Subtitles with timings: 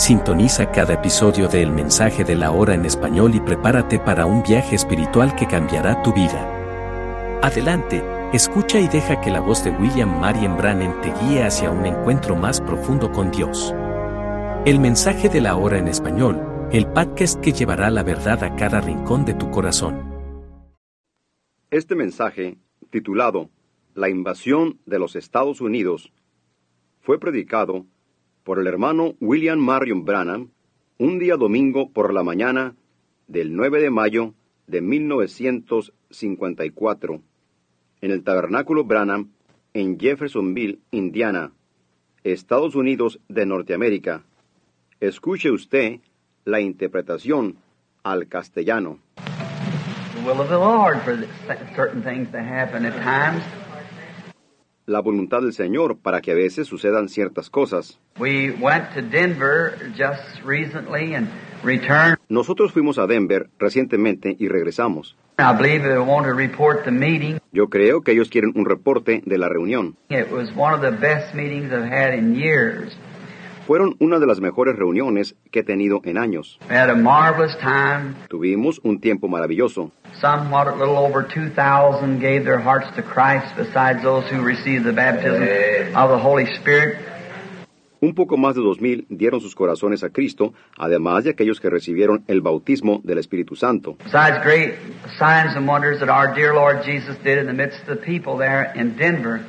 [0.00, 4.42] Sintoniza cada episodio de El Mensaje de la Hora en español y prepárate para un
[4.42, 7.38] viaje espiritual que cambiará tu vida.
[7.42, 8.02] Adelante,
[8.32, 12.34] escucha y deja que la voz de William Marion Brannan te guíe hacia un encuentro
[12.34, 13.74] más profundo con Dios.
[14.64, 16.40] El Mensaje de la Hora en español,
[16.72, 20.02] el podcast que llevará la verdad a cada rincón de tu corazón.
[21.70, 22.56] Este mensaje,
[22.88, 23.50] titulado
[23.92, 26.10] La invasión de los Estados Unidos,
[27.02, 27.84] fue predicado
[28.44, 30.50] por el hermano William Marion Branham
[30.98, 32.74] un día domingo por la mañana
[33.26, 34.34] del 9 de mayo
[34.66, 37.20] de 1954
[38.00, 39.30] en el Tabernáculo Branham
[39.72, 41.52] en Jeffersonville, Indiana,
[42.24, 44.24] Estados Unidos de Norteamérica.
[45.00, 46.00] Escuche usted
[46.44, 47.56] la interpretación
[48.02, 48.98] al castellano.
[50.20, 51.16] the will of the Lord for
[51.74, 53.42] certain things to happen at times.
[54.90, 58.00] La voluntad del Señor para que a veces sucedan ciertas cosas.
[58.18, 61.28] We went to Denver just recently and
[61.62, 62.18] returned.
[62.28, 65.16] Nosotros fuimos a Denver recientemente y regresamos.
[65.38, 67.38] I believe they want to report the meeting.
[67.52, 69.96] Yo creo que ellos quieren un reporte de la reunión.
[70.08, 72.92] It was one of the best meetings I've had in years.
[73.70, 76.58] Fueron una de las mejores reuniones que he tenido en años.
[76.68, 78.16] We had a marvelous time.
[78.28, 79.92] Tuvimos un tiempo maravilloso.
[80.20, 84.92] Somewhat a little over 2,000 gave their hearts to Christ besides those who received the
[84.92, 85.44] baptism
[85.94, 86.98] of the Holy Spirit.
[88.00, 91.70] Un poco más de dos mil dieron sus corazones a Cristo, además de aquellos que
[91.70, 93.96] recibieron el bautismo del Espíritu Santo.
[94.02, 94.74] Besides great
[95.16, 98.36] signs and wonders that our dear Lord Jesus did in the midst of the people
[98.36, 99.44] there in Denver.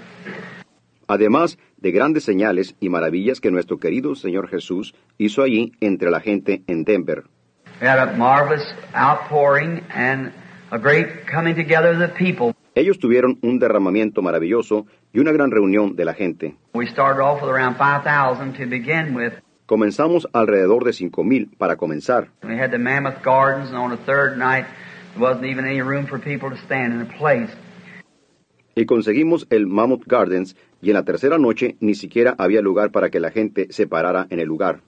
[1.07, 6.21] Además de grandes señales y maravillas que nuestro querido Señor Jesús hizo allí entre la
[6.21, 7.23] gente en Denver.
[12.73, 16.55] Ellos tuvieron un derramamiento maravilloso y una gran reunión de la gente.
[16.73, 19.33] We started off with around 5,000 to begin with.
[19.65, 22.29] Comenzamos alrededor de cinco mil para comenzar.
[22.43, 24.65] We had the Mammoth Gardens, and on the third night,
[25.13, 27.49] there wasn't even any room for people to stand in a place.
[28.75, 33.09] Y conseguimos el Mammoth Gardens y en la tercera noche ni siquiera había lugar para
[33.09, 34.79] que la gente se parara en el lugar.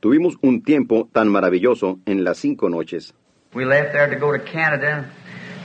[0.00, 3.14] Tuvimos un tiempo tan maravilloso en las cinco noches.
[3.52, 5.10] We left there to go to Canada,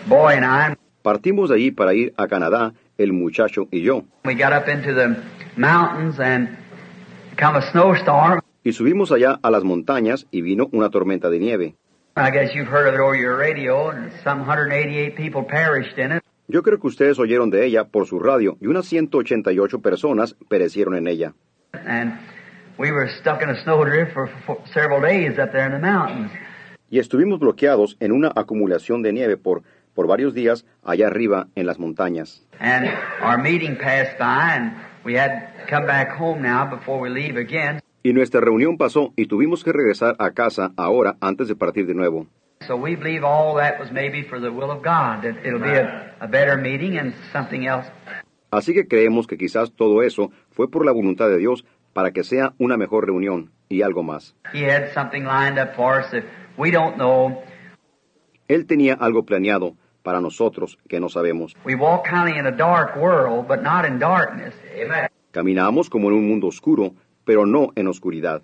[0.08, 0.76] boy and I.
[1.04, 4.04] Partimos de allí para ir a Canadá, el muchacho y yo.
[4.26, 5.16] We got up into the
[5.56, 6.58] mountains and
[7.38, 8.42] come a snowstorm.
[8.64, 11.76] Y subimos allá a las montañas y vino una tormenta de nieve.
[16.48, 16.80] I guess you've heard of it over your radio, and some 188 people perished in
[16.80, 16.80] it.
[16.80, 20.96] Yo creo que ustedes oyeron de ella por su radio y unas 188 personas perecieron
[20.96, 21.34] en ella.
[21.74, 22.20] And
[22.78, 26.32] we were stuck in a snowdrift for, for several days up there in the mountains.
[26.90, 29.64] Y estuvimos bloqueados en una acumulación de nieve por,
[29.96, 32.46] por varios días allá arriba en las montañas.
[32.60, 32.88] And
[33.24, 34.74] our meeting passed by, and
[35.04, 37.82] we had to come back home now before we leave again.
[38.04, 41.96] Y nuestra reunión pasó y tuvimos que regresar a casa ahora antes de partir de
[41.96, 42.28] nuevo.
[42.68, 45.76] So we believe all that was maybe for the will of God, that it'll be
[45.76, 47.86] a, a better meeting and something else.
[48.52, 52.24] Así que creemos que quizás todo eso fue por la voluntad de Dios para que
[52.24, 54.36] sea una mejor reunión y algo más.
[54.54, 56.24] He had something lined up for us that
[56.58, 57.44] we don't know.
[58.48, 61.56] Él tenía algo planeado para nosotros que no sabemos.
[61.66, 64.54] We walk kind of in a dark world, but not in darkness.
[64.74, 65.10] Amen.
[65.32, 66.94] Caminamos como en un mundo oscuro,
[67.26, 68.42] pero no en oscuridad.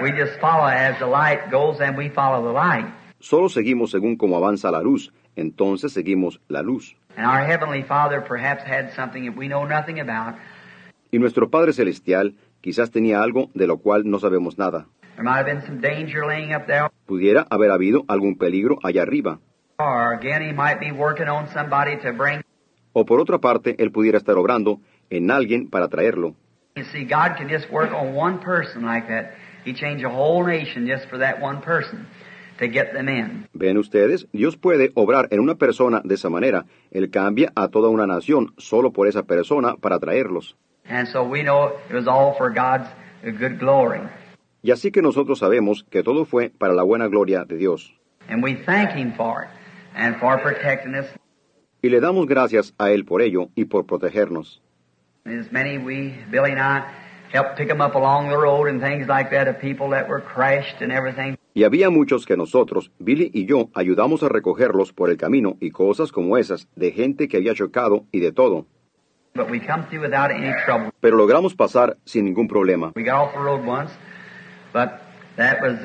[0.00, 2.86] We just follow as the light goes and we follow the light.
[3.20, 6.96] Solo seguimos según como avanza la luz, entonces seguimos la luz.
[7.16, 10.36] And our Heavenly Father perhaps had something that we know nothing about.
[11.10, 14.86] Y nuestro Padre Celestial quizás tenía algo de lo cual no sabemos nada.
[17.06, 19.38] Pudiera haber habido algún peligro allá arriba.
[22.92, 24.80] O por otra parte, Él pudiera estar obrando
[25.10, 26.34] en alguien para traerlo.
[32.60, 33.48] To get them in.
[33.54, 36.66] Ven ustedes, Dios puede obrar en una persona de esa manera.
[36.90, 40.56] Él cambia a toda una nación solo por esa persona para traerlos.
[40.86, 42.86] And so we know it was all for God's
[43.24, 44.00] good glory.
[44.62, 47.94] Y así que nosotros sabemos que todo fue para la buena gloria de Dios.
[48.28, 49.48] And we thank Him for it
[49.94, 51.06] and for protecting us.
[51.82, 54.60] Y le damos gracias a Él por ello y por protegernos.
[55.24, 56.84] As many we, Billy and I,
[57.32, 60.20] helped pick them up along the road and things like that of people that were
[60.20, 61.38] crashed and everything.
[61.52, 65.70] Y había muchos que nosotros, Billy y yo, ayudamos a recogerlos por el camino y
[65.70, 68.66] cosas como esas, de gente que había chocado y de todo.
[69.34, 70.90] But we come through without any trouble.
[71.00, 72.92] Pero logramos pasar sin ningún problema.
[72.96, 73.90] We got off the road once,
[74.72, 75.00] but
[75.36, 75.78] that was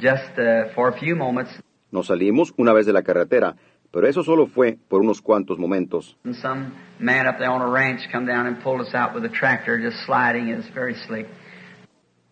[0.00, 0.34] just
[0.74, 1.50] for a few moments.
[1.90, 3.56] Nos salimos una vez de la carretera,
[3.92, 6.16] pero eso solo fue por unos cuantos momentos.
[6.40, 9.28] Some man up there on a ranch come down and pulled us out with a
[9.28, 10.48] tractor, just sliding.
[10.48, 11.26] It was very slick.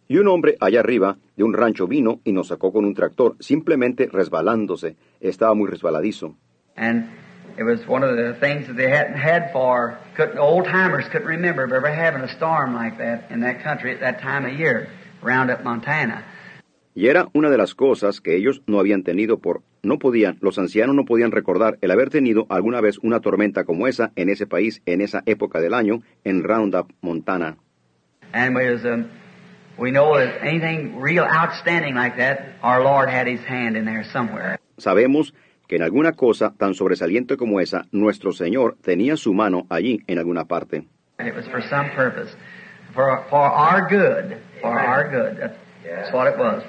[0.08, 3.37] Y un hombre allá arriba de un rancho vino y nos sacó con un tractor,
[3.40, 4.96] simplemente resbalándose.
[5.20, 6.34] Estaba muy resbaladizo.
[6.76, 7.10] And
[7.58, 11.28] it was one of the things that they hadn't had for, couldn't, old timers couldn't
[11.28, 14.58] remember of ever having a storm like that in that country at that time of
[14.58, 14.88] year,
[15.22, 16.25] up Montana.
[16.94, 19.62] Y era una de las cosas que ellos no habían tenido por...
[19.82, 23.87] No podían, los ancianos no podían recordar el haber tenido alguna vez una tormenta como
[23.87, 27.58] esa en ese país en esa época del año, en Roundup, Montana.
[28.32, 29.08] And we, was, um,
[34.78, 35.34] Sabemos
[35.69, 40.19] que en alguna cosa tan sobresaliente como esa, nuestro Señor tenía su mano allí en
[40.19, 40.86] alguna parte.
[41.19, 42.32] And it was for some purpose,
[42.94, 45.36] for, for our good, for our good.
[45.36, 46.62] That's, that's what it was.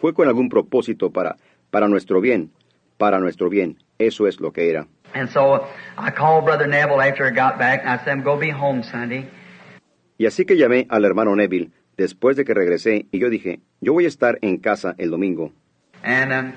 [0.00, 1.36] Fue con algún propósito para,
[1.70, 2.50] para nuestro bien,
[2.98, 3.78] para nuestro bien.
[3.98, 4.88] Eso es lo que era.
[5.14, 5.66] And so
[5.96, 9.28] I called Brother Neville after I got back, and I said, go be home Sunday.
[10.18, 13.92] Y así que llamé al hermano Neville después de que regresé y yo dije, yo
[13.92, 15.52] voy a estar en casa el domingo.
[16.02, 16.52] And, um,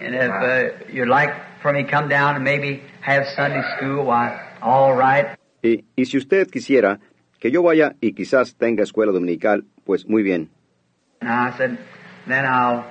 [0.00, 1.32] and if uh, you'd like
[1.62, 5.38] for me to come down and maybe have Sunday school, why, all right.
[5.62, 7.00] Y, y si usted quisiera
[7.38, 10.50] que yo vaya y quizás tenga escuela dominical, pues muy bien.
[11.20, 11.78] And I said,
[12.26, 12.84] then I'll,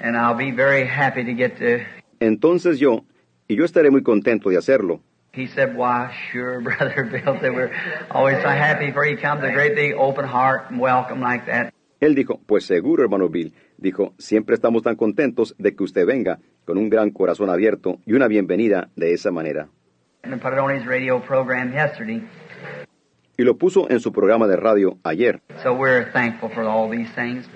[0.00, 1.80] and I'll be very happy to get to.
[2.20, 3.04] Entonces yo,
[3.48, 5.00] y yo estaré muy contento de hacerlo.
[5.32, 7.70] He said, why, sure, Brother Bill, they were
[8.10, 11.72] always so happy for he comes, a great big open heart and welcome like that.
[12.00, 13.52] Él dijo, pues seguro, hermano Bill.
[13.76, 18.14] Dijo, siempre estamos tan contentos de que usted venga, con un gran corazón abierto y
[18.14, 19.68] una bienvenida de esa manera.
[20.22, 22.22] And put it on his radio program yesterday.
[23.38, 25.40] Y lo puso en su programa de radio ayer.
[25.62, 27.46] So we're thankful for all these things.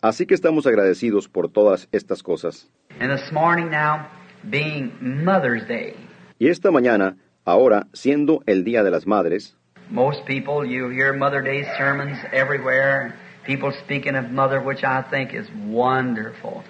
[0.00, 2.68] Así que estamos agradecidos por todas estas cosas.
[3.00, 4.06] And this morning now,
[4.50, 5.96] being Mother's Day,
[6.38, 9.56] Y esta mañana, ahora siendo el Día de las Madres,
[9.90, 13.14] most people, you hear Mother Day sermons everywhere,
[13.46, 16.64] people speaking of Mother, which I think is wonderful.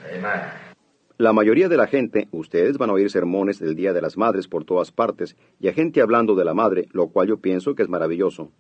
[1.17, 4.49] la mayoría de la gente, ustedes van a oír sermones del Día de las Madres
[4.49, 7.85] por todas partes y a gente hablando de la madre, lo cual yo pienso que
[7.85, 8.51] es maravilloso.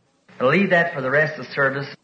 [0.40, 1.94] I'll leave that for the rest of the service.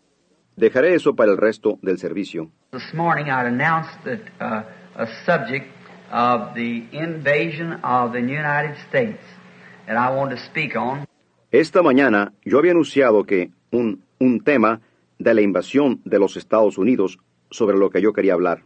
[0.57, 2.51] Dejaré eso para el resto del servicio.
[2.73, 4.65] This morning I'd announced that uh,
[4.97, 5.69] a subject
[6.11, 9.21] of the invasion of the United States
[9.87, 11.07] that I wanted to speak on.
[11.53, 14.81] Esta mañana yo había anunciado que un, un tema
[15.19, 17.19] de la invasión de los Estados Unidos
[17.51, 18.63] sobre lo que yo quería hablar.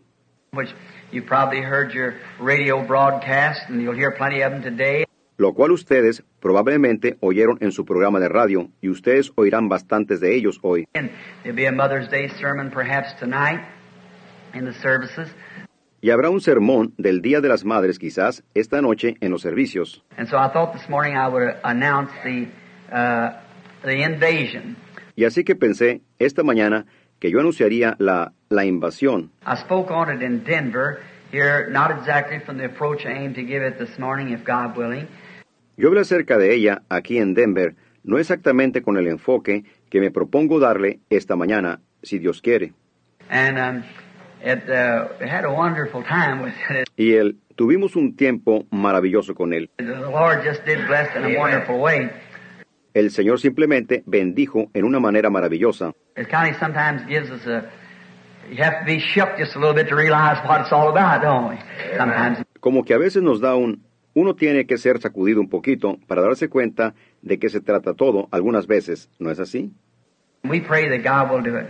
[0.52, 0.72] which
[1.10, 5.04] you probably heard your radio broadcast, and you'll hear plenty of them today.
[5.36, 10.36] lo cual ustedes probablemente oyeron en su programa de radio y ustedes oirán bastantes de
[10.36, 10.86] ellos hoy.
[16.04, 20.04] Y habrá un sermón del Día de las Madres quizás esta noche en los servicios.
[20.18, 22.48] And so I thought this morning I would announce the,
[22.92, 23.30] uh.
[25.16, 26.84] Y así que pensé esta mañana
[27.18, 29.30] que yo anunciaría la, la invasión.
[29.46, 31.00] I spoke on it in Denver
[31.32, 34.76] here, not exactly from the approach I aim to give it this morning, if God
[34.76, 35.08] willing.
[35.78, 40.10] Yo hablé acerca de ella aquí en Denver, no exactamente con el enfoque que me
[40.10, 42.74] propongo darle esta mañana, si Dios quiere.
[43.30, 43.84] And um,
[44.44, 46.04] uh.
[46.96, 49.70] Y él, tuvimos un tiempo maravilloso con él.
[49.78, 52.10] The Lord just did bless in a wonderful way.
[52.94, 55.92] El Señor simplemente bendijo en una manera maravillosa.
[62.60, 63.82] Como que a veces nos da un...
[64.16, 68.28] Uno tiene que ser sacudido un poquito para darse cuenta de qué se trata todo
[68.30, 69.72] algunas veces, ¿no es así?
[70.44, 71.66] We pray that God will do it.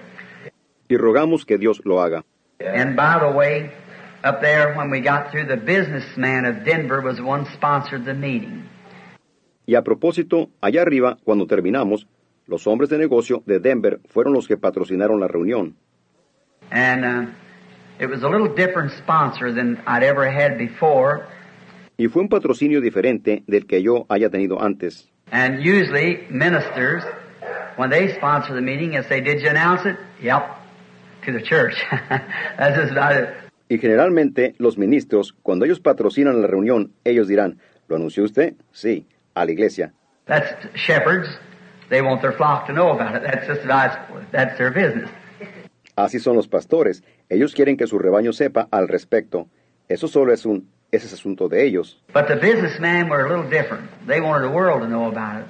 [0.89, 2.23] Y rogamos que Dios lo haga.
[2.61, 3.71] And by the way,
[4.23, 8.15] up there when we got through, the businessman of Denver was the one sponsored the
[8.15, 8.69] meeting.
[9.67, 12.07] Y a propósito, allá arriba, cuando terminamos,
[12.47, 15.75] los hombres de negocio de Denver fueron los que patrocinaron la reunión.
[16.71, 17.33] And uh,
[17.99, 21.27] it was a little different sponsor than I'd ever had before.
[21.97, 25.09] Y fue un patrocinio diferente del que yo haya tenido antes.
[25.31, 27.05] And usually ministers,
[27.77, 30.64] when they sponsor the meeting, and say, "Did you announce it?" Yep,
[33.67, 38.55] Y generalmente los ministros, cuando ellos patrocinan la reunión, ellos dirán, ¿lo anunció usted?
[38.73, 39.95] Sí, a la iglesia.
[40.27, 41.29] That's shepherds.
[41.89, 43.23] They want their flock to know about it.
[43.23, 43.63] That's just
[44.33, 45.09] that's their business.
[45.97, 47.03] Así son los pastores.
[47.29, 49.49] Ellos quieren que su rebaño sepa al respecto.
[49.89, 52.01] Eso solo es un ese es asunto de ellos.
[52.13, 53.91] But the businessmen were a little different.
[54.07, 55.47] They wanted the world to know about it.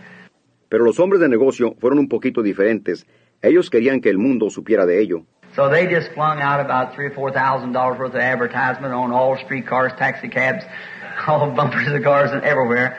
[0.68, 3.06] Pero los hombres de negocio fueron un poquito diferentes.
[3.42, 5.26] Ellos querían que el mundo supiera de ello.
[5.54, 9.12] So they just flung out about three or four thousand dollars worth of advertisement on
[9.12, 10.64] all streetcars, taxi cabs,
[11.28, 12.96] all bumpers of cars, and everywhere.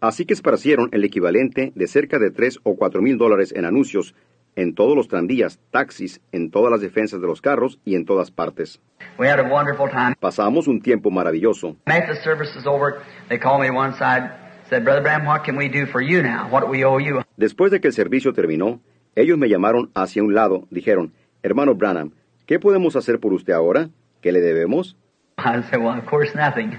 [0.00, 4.14] Así que esparcieron el equivalente de cerca de tres o cuatro mil dólares en anuncios
[4.56, 8.30] en todos los tranvías, taxis, en todas las defensas de los carros y en todas
[8.30, 8.80] partes.
[9.18, 10.14] We had a wonderful time.
[10.20, 11.76] Pasamos un tiempo maravilloso.
[11.86, 14.30] After the service was over, they called me one side,
[14.68, 16.48] said, Brother Bram, what can we do for you now?
[16.50, 17.22] What do we owe you?
[17.36, 18.80] Después de que el servicio terminó,
[19.14, 21.12] ellos me llamaron hacia un lado, dijeron,
[21.42, 22.12] hermano Branham,
[22.46, 23.90] ¿qué podemos hacer por usted ahora?
[24.20, 24.96] ¿Qué le debemos?
[25.38, 26.72] I said, well, of course, nothing.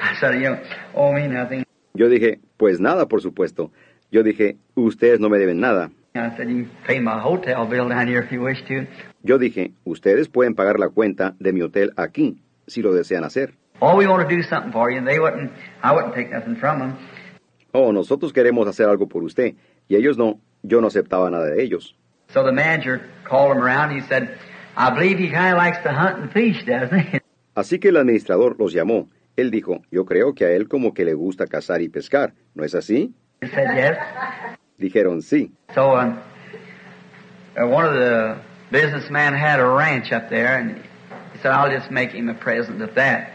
[0.00, 0.60] I said, you don't
[0.94, 1.64] owe me nothing.
[1.94, 3.72] Yo dije, pues nada, por supuesto.
[4.10, 5.90] Yo dije, ustedes no me deben nada.
[6.14, 8.86] I said, you can pay my hotel bill down here if you wish to.
[9.22, 13.54] Yo dije, ustedes pueden pagar la cuenta de mi hotel aquí, si lo desean hacer.
[13.82, 14.98] We want to do something for you.
[14.98, 16.96] And they wouldn't, I wouldn't take nothing from them.
[17.72, 19.54] Oh, nosotros queremos hacer algo por usted.
[19.88, 21.94] Y ellos no, yo no aceptaba nada de ellos.
[22.32, 23.90] So the manager called him around.
[23.90, 24.38] He said,
[24.76, 27.20] I believe he kind of likes to hunt and fish, doesn't he?
[27.54, 29.08] Así que el administrador los llamó.
[29.36, 32.64] Él dijo, yo creo que a él como que le gusta cazar y pescar, ¿no
[32.64, 33.14] es así?
[33.42, 33.98] He said, yes.
[34.78, 35.50] Dijeron sí.
[35.74, 36.18] So um,
[37.56, 38.36] uh, one of the
[38.70, 40.76] businessmen had a ranch up there, and
[41.32, 43.30] he said, I'll just make him a present of that.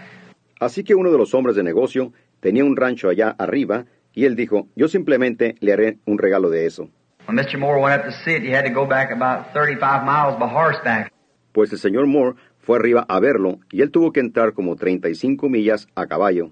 [0.60, 4.36] Así que uno de los hombres de negocio tenía un rancho allá arriba y él
[4.36, 6.89] dijo, yo simplemente le haré un regalo de eso.
[7.28, 7.60] When Mr.
[7.60, 10.48] Moore went up to see it, he had to go back about 35 miles by
[10.48, 11.12] horseback.
[11.54, 15.50] Pues el señor Moore fue arriba a verlo y él tuvo que entrar como 35
[15.50, 16.51] millas a caballo.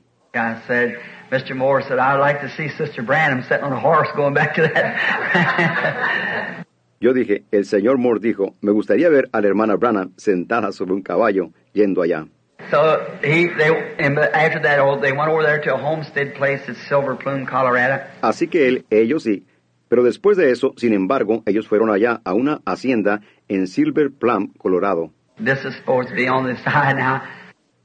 [7.01, 10.93] Yo dije, el señor Moore dijo, me gustaría ver a la hermana Branham sentada sobre
[10.93, 12.27] un caballo yendo allá.
[12.69, 16.61] so he, they, and after that, oh, they went over there to a homestead place
[16.67, 18.03] at Silver Plume, Colorado.
[18.21, 19.43] Así que él, ellos sí.
[19.89, 24.53] Pero después de eso, sin embargo, ellos fueron allá a una hacienda en Silver Plum,
[24.57, 25.11] Colorado.
[25.43, 27.21] This is supposed to be on this side now.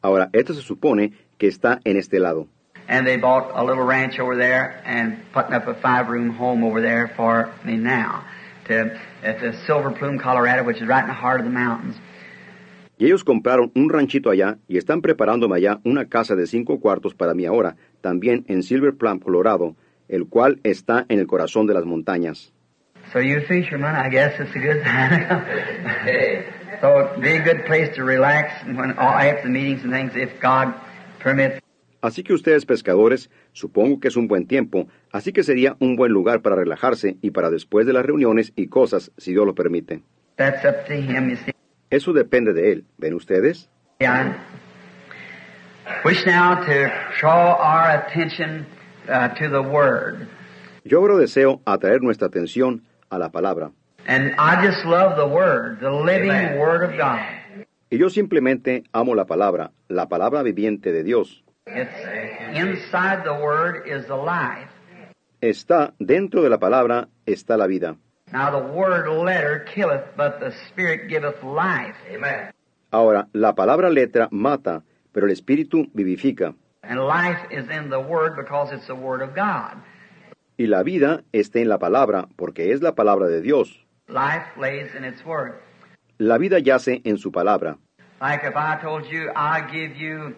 [0.02, 2.46] Ahora, esto se supone que está en este lado.
[2.86, 6.82] And they bought a little ranch over there and putting up a five-room home over
[6.82, 8.24] there for me now.
[8.68, 11.96] To, at the Silver Plume, Colorado, which is right in the heart of the mountains.
[12.98, 17.14] Y ellos compraron un ranchito allá y están preparándome allá una casa de cinco cuartos
[17.14, 19.74] para mí ahora, también en Silver Plum, Colorado,
[20.08, 22.52] el cual está en el corazón de las montañas.
[23.12, 25.28] So you fishermen, I guess it's a good time.
[26.80, 30.40] so it'd be a good place to relax when all after meetings and things, if
[30.40, 30.74] God
[31.20, 31.60] permits.
[32.00, 36.12] Así que ustedes pescadores, supongo que es un buen tiempo, así que sería un buen
[36.12, 40.02] lugar para relajarse y para después de las reuniones y cosas, si Dios lo permite.
[40.36, 41.52] That's up to Him, you see.
[41.88, 43.70] Eso depende de Él, ¿ven ustedes?
[44.00, 44.34] I
[46.04, 48.66] wish now to draw our attention
[49.08, 50.28] uh, to the Word.
[50.84, 53.72] Yo ahora deseo atraer nuestra atención a la palabra.
[54.06, 56.58] And I just love the Word, the living Amen.
[56.58, 57.20] Word of God.
[57.90, 61.42] Y yo simplemente amo la palabra, la palabra viviente de Dios.
[61.66, 61.90] It's
[62.54, 64.68] inside the Word is the life.
[65.40, 67.96] Está dentro de la palabra, está la vida.
[68.32, 71.96] Now the Word letter killeth, but the Spirit giveth life.
[72.12, 72.50] Amen.
[72.90, 74.82] Ahora, la palabra letra mata,
[75.12, 76.54] pero el espíritu vivifica.
[76.88, 79.76] And life is in the Word because it's the Word of God.
[80.58, 83.68] Y la vida está en la palabra, porque es la palabra de Dios.
[84.08, 85.54] Life lays in its Word.
[86.18, 87.78] La vida yace en su palabra.
[88.20, 90.34] Like if I told you, I give you,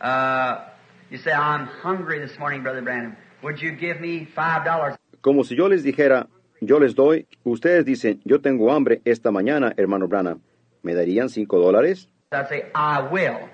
[0.00, 0.66] uh,
[1.10, 3.16] you say, I'm hungry this morning, Brother Brandon.
[3.42, 4.96] Would you give me five dollars?
[5.22, 6.28] Como si yo les dijera,
[6.60, 10.40] yo les doy, ustedes dicen, yo tengo hambre esta mañana, hermano Branham.
[10.82, 12.08] ¿Me darían cinco dólares?
[12.32, 13.48] I'd say, I will.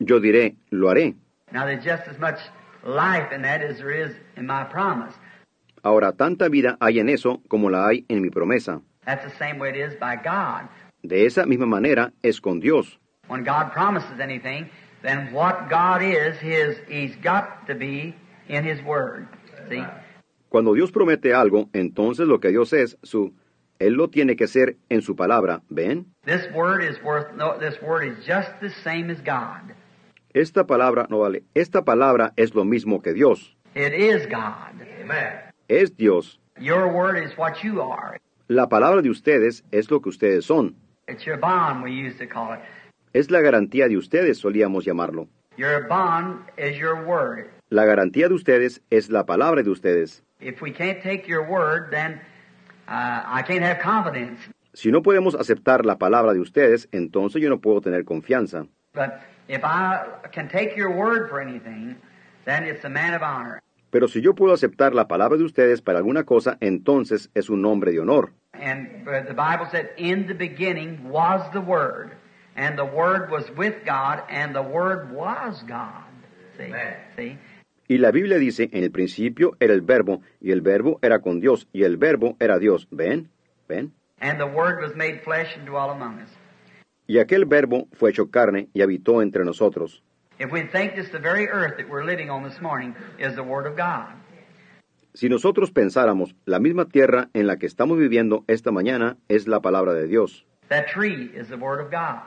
[0.00, 1.14] Yo diré, lo haré.
[1.54, 2.40] Now there's just as much
[2.84, 5.14] life in that as there is in my promise.
[5.84, 8.82] Ahora, tanta vida hay en eso como la hay en mi promesa.
[9.06, 10.68] That's the same way it is by God.
[11.04, 12.98] De esa misma manera es con Dios.
[13.28, 14.68] When God promises anything,
[15.02, 18.16] then what God is, His He's got to be
[18.48, 19.28] in His Word.
[19.68, 19.84] See?
[20.48, 23.32] Cuando Dios promete algo, entonces lo que Dios es, su,
[23.78, 26.06] Él lo tiene que ser en su palabra, ¿ven?
[26.24, 29.74] This word is worth no, this word is just the same as God.
[30.34, 31.44] Esta palabra no vale.
[31.54, 33.56] Esta palabra es lo mismo que Dios.
[33.76, 34.82] It is God.
[35.68, 36.40] Es Dios.
[36.58, 38.20] Your word is what you are.
[38.48, 40.74] La palabra de ustedes es lo que ustedes son.
[41.06, 42.58] It's your bond, we used to call it.
[43.12, 45.28] Es la garantía de ustedes, solíamos llamarlo.
[45.56, 47.46] Your bond is your word.
[47.70, 50.24] La garantía de ustedes es la palabra de ustedes.
[50.40, 50.50] Uh.
[54.72, 58.66] Si no podemos aceptar la palabra de ustedes, entonces yo no puedo tener confianza.
[58.94, 59.12] But
[59.48, 61.96] if I can take your word for anything,
[62.44, 63.60] then it's a man of honor.
[63.90, 67.64] Pero si yo puedo aceptar la palabra de ustedes para alguna cosa, entonces es un
[67.64, 68.32] hombre de honor.
[68.52, 72.12] And uh, the Bible said, In the beginning was the Word,
[72.56, 76.04] and the Word was with God, and the Word was God.
[76.56, 76.72] See?
[77.16, 77.38] See?
[77.86, 81.40] Y la Biblia dice, en el principio era el verbo, y el verbo era con
[81.40, 82.88] Dios, y el verbo era Dios.
[82.90, 83.28] ¿Ven?
[83.68, 83.92] ¿Ven?
[84.20, 86.30] And the Word was made flesh and dwelt among us.
[87.06, 90.02] Y aquel verbo fue hecho carne y habitó entre nosotros.
[90.38, 93.42] If we think this the very earth that we're living on this morning is the
[93.42, 94.14] Word of God.
[95.12, 99.60] Si nosotros pensáramos, la misma tierra en la que estamos viviendo esta mañana es la
[99.60, 100.44] palabra de Dios.
[100.70, 102.22] That tree is the Word of God.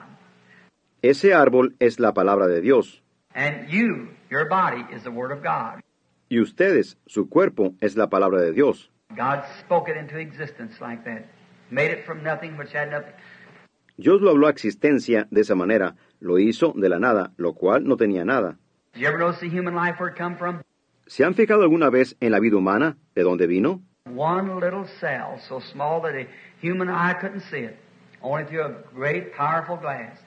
[1.02, 3.02] Ese árbol es la palabra de Dios.
[3.34, 5.80] And you, your body, is the Word of God.
[6.30, 8.90] Y ustedes, su cuerpo, es la palabra de Dios.
[9.16, 11.26] God spoke it into existence like that.
[11.70, 13.12] Made it from nothing which had nothing.
[13.98, 17.84] Dios lo habló a existencia de esa manera, lo hizo de la nada, lo cual
[17.84, 18.56] no tenía nada.
[18.94, 20.60] Did you ever notice the human life where it come from?
[21.08, 23.82] ¿Se han fijado alguna vez en la vida humana, de dónde vino?
[24.06, 26.28] One little cell, so small that a
[26.62, 27.76] human eye couldn't see it,
[28.22, 30.24] only through a great, powerful glass.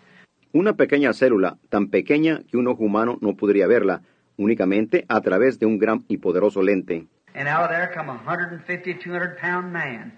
[0.51, 4.01] Una pequeña célula, tan pequeña que un ojo humano no podría verla,
[4.35, 7.07] únicamente a través de un gran y poderoso lente.
[7.33, 10.11] And out of there come a 150, 200 pound man.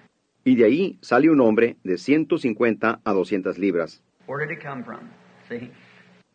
[0.46, 4.04] Y de ahí sale un hombre de 150 a 200 libras.
[4.28, 5.10] Where did it come from?
[5.48, 5.72] See?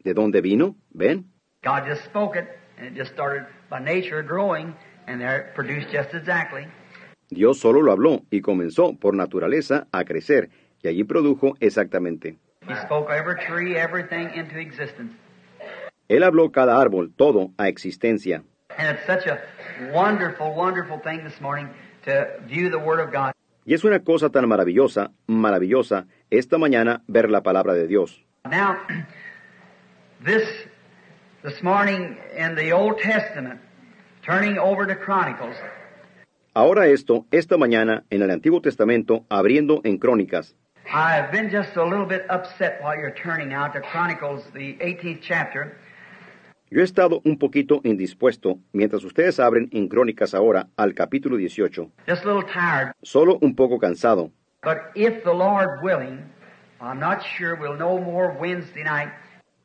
[0.03, 0.77] ¿De dónde vino?
[0.91, 1.27] ¿Ven?
[1.63, 4.75] God just spoke it, and it just started by nature growing,
[5.07, 6.67] and there it produced just exactly.
[7.31, 10.49] Dios solo lo habló y comenzó por naturaleza a crecer,
[10.83, 12.39] y allí produjo exactamente.
[12.67, 15.15] He spoke every tree, everything into existence.
[16.09, 18.43] Él habló cada árbol, todo, a existencia.
[18.79, 19.39] And it's such a
[19.93, 21.69] wonderful, wonderful thing this morning
[22.05, 23.33] to view the Word of God.
[23.69, 28.25] Y es una cosa tan maravillosa, maravillosa, esta mañana ver la palabra de Dios.
[28.51, 28.79] Now,
[30.25, 30.49] this
[31.43, 33.61] this morning in the Old Testament,
[34.25, 35.55] turning over to Chronicles,
[36.55, 40.55] Ahora esto, esta mañana, en el Antiguo Testamento, abriendo en Crónicas.
[40.91, 45.21] I've been just a little bit upset while you're turning out to Chronicles, the 18th
[45.21, 45.77] chapter,
[46.71, 51.91] Yo he estado un poquito indispuesto mientras ustedes abren en Crónicas ahora al capítulo 18,
[52.07, 52.93] just a little tired.
[53.03, 54.31] solo un poco cansado.
[54.63, 56.25] But if the Lord willing,
[56.81, 59.09] I'm not sure we'll know more Wednesday night.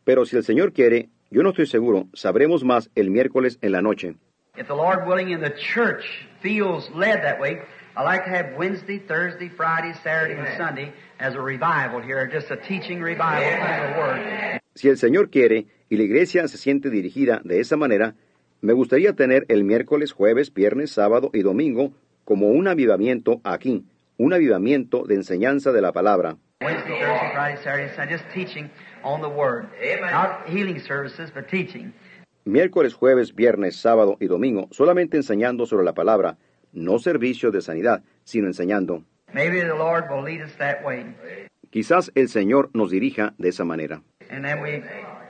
[0.06, 3.82] Pero si el Señor quiere, yo no estoy seguro, sabremos más el miércoles en la
[3.82, 4.16] noche.
[4.56, 6.06] If the Lord willing and the church
[6.42, 7.60] feels led that way,
[7.98, 12.50] I like to have Wednesday, Thursday, Friday, Saturday, and Sunday as a revival here, just
[12.50, 14.60] a teaching revival from the Word.
[14.76, 18.16] Si el Señor quiere y la iglesia se siente dirigida de esa manera,
[18.62, 21.94] me gustaría tener el miércoles, jueves, viernes, sábado y domingo
[22.26, 23.86] como un avivamiento aquí,
[24.18, 26.38] un avivamiento de enseñanza de la palabra.
[26.62, 28.72] Wednesday, Thursday, Friday, Saturday, Sunday, just teaching
[29.04, 29.68] on the Word.
[30.02, 31.94] Not healing services, but teaching.
[32.44, 36.38] Miércoles, jueves, viernes, sábado y domingo, solamente enseñando sobre la palabra,
[36.72, 39.04] no servicio de sanidad, sino enseñando.
[39.32, 41.16] Maybe the Lord will lead us that way.
[41.70, 44.02] Quizás el Señor nos dirija de esa manera.
[44.32, 44.82] And then we,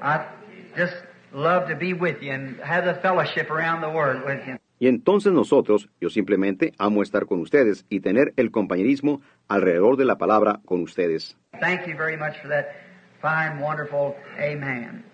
[0.02, 0.26] I
[0.76, 0.94] just
[1.34, 4.58] love to be with you and have the fellowship around the Word with you.
[4.80, 10.06] Y entonces nosotros, yo simplemente amo estar con ustedes y tener el compañerismo alrededor de
[10.06, 11.38] la palabra con ustedes.
[11.62, 12.76] Thank you very much for that
[13.22, 15.06] fine, wonderful Amen.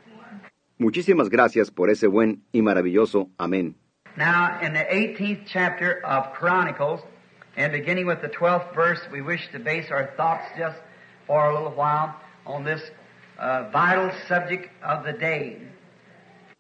[0.80, 3.76] Muchísimas gracias por ese buen y maravilloso amén.
[4.16, 7.02] Now, in the 18th chapter of Chronicles,
[7.58, 10.78] and beginning with the 12th verse, we wish to base our thoughts just
[11.28, 12.82] for a little while on this
[13.72, 15.58] vital subject of the day.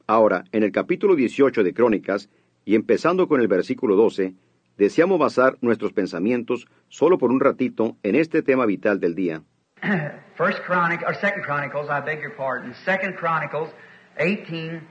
[0.07, 2.29] Ahora, en el capítulo 18 de Crónicas,
[2.65, 4.33] y empezando con el versículo 12,
[4.77, 9.41] deseamos basar nuestros pensamientos solo por un ratito en este tema vital del día.
[10.35, 12.73] First Chronic, or Second Chronicles, I beg your pardon.
[12.85, 13.69] Second Chronicles,
[14.17, 14.81] 18:12.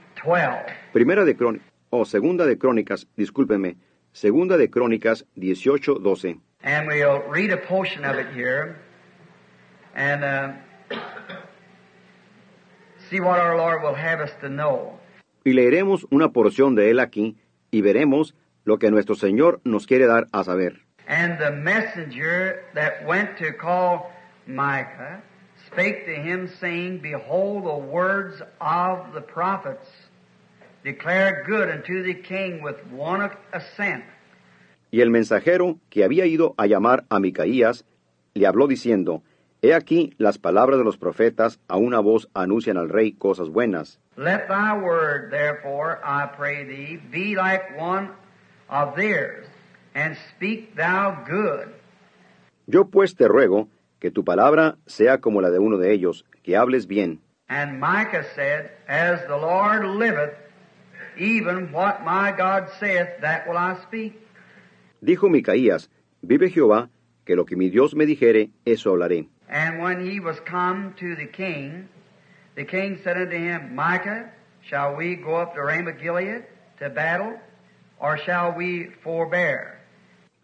[0.93, 3.77] Primera de Crónicas, o segunda de Crónicas, discúlpenme,
[4.11, 6.39] segunda de Crónicas 18, 12.
[6.63, 8.75] And we'll read a portion of it here
[9.95, 10.53] and uh,
[10.91, 11.43] see what our Lord will have us to know.
[15.43, 17.37] Y leeremos una porción de él aquí
[17.71, 20.81] y veremos lo que nuestro Señor nos quiere dar a saber.
[21.07, 24.11] And the messenger that went to call
[24.45, 25.23] Micah
[25.71, 29.85] spake to him, saying, Behold, the words of the prophets
[30.83, 34.03] declare good unto the king with one assent.
[34.91, 37.85] Y el mensajero que había ido a llamar a Micaías
[38.33, 39.21] le habló diciendo,
[39.61, 43.99] He aquí las palabras de los profetas a una voz anuncian al rey cosas buenas.
[44.15, 48.11] Let thy word, therefore, I pray thee, be like one
[48.69, 49.47] of theirs,
[49.93, 51.67] and speak thou good.
[52.67, 53.67] Yo pues te ruego
[53.99, 57.19] que tu palabra sea como la de uno de ellos, que hables bien.
[57.49, 60.35] And Micah said, As the Lord liveth,
[61.17, 64.13] even what my God saith, that will I speak.
[65.01, 65.89] Dijo Micaías,
[66.21, 66.89] Vive Jehová,
[67.25, 69.27] que lo que mi Dios me dijere, eso hablaré.
[69.49, 71.89] And when he was come to the king,
[72.55, 74.31] the king said unto him, Micah,
[74.61, 76.45] shall we go up to Ramoth Gilead
[76.79, 77.33] to battle,
[77.99, 79.79] or shall we forbear?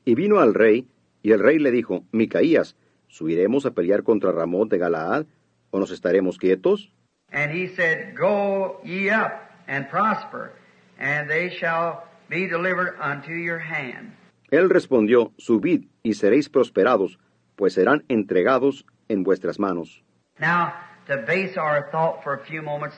[0.05, 0.87] Y vino al rey,
[1.21, 2.75] y el rey le dijo, Micaías,
[3.07, 5.25] ¿subiremos a pelear contra Ramón de Galaad,
[5.69, 6.89] o nos estaremos quietos?
[7.31, 10.53] And he said, Go ye up and prosper,
[10.97, 14.13] and they shall be delivered unto your hand.
[14.51, 17.19] Él respondió, Subid y seréis prosperados,
[17.55, 20.01] pues serán entregados en vuestras manos.
[20.39, 20.73] Now,
[21.07, 22.95] to base our thought for a few moments,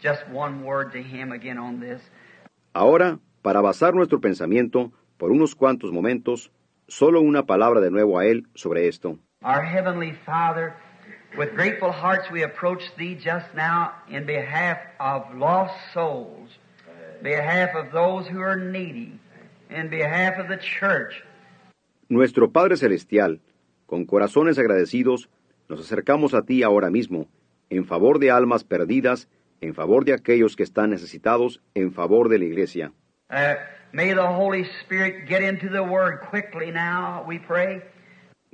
[0.00, 2.00] just one word to him again on this.
[2.72, 6.50] Ahora, para basar nuestro pensamiento por unos cuantos momentos,
[6.88, 9.18] solo una palabra de nuevo a Él sobre esto.
[9.42, 10.74] Our Heavenly Father,
[11.36, 16.50] with grateful hearts we approach Thee just now in behalf of lost souls,
[17.22, 19.18] behalf of those who are needy,
[19.70, 21.22] in behalf of the church.
[22.08, 23.40] Nuestro Padre Celestial,
[23.86, 25.28] con corazones agradecidos,
[25.70, 27.28] nos acercamos a ti ahora mismo,
[27.70, 29.28] en favor de almas perdidas,
[29.60, 32.92] en favor de aquellos que están necesitados, en favor de la Iglesia.
[33.30, 33.54] Uh,
[33.92, 37.82] may the Holy Spirit get into the Word quickly now, we pray.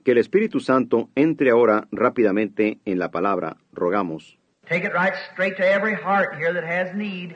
[0.05, 4.38] Que el Espíritu Santo entre ahora rápidamente en la palabra, rogamos.
[4.68, 7.35] Take it right straight to every heart here that has need.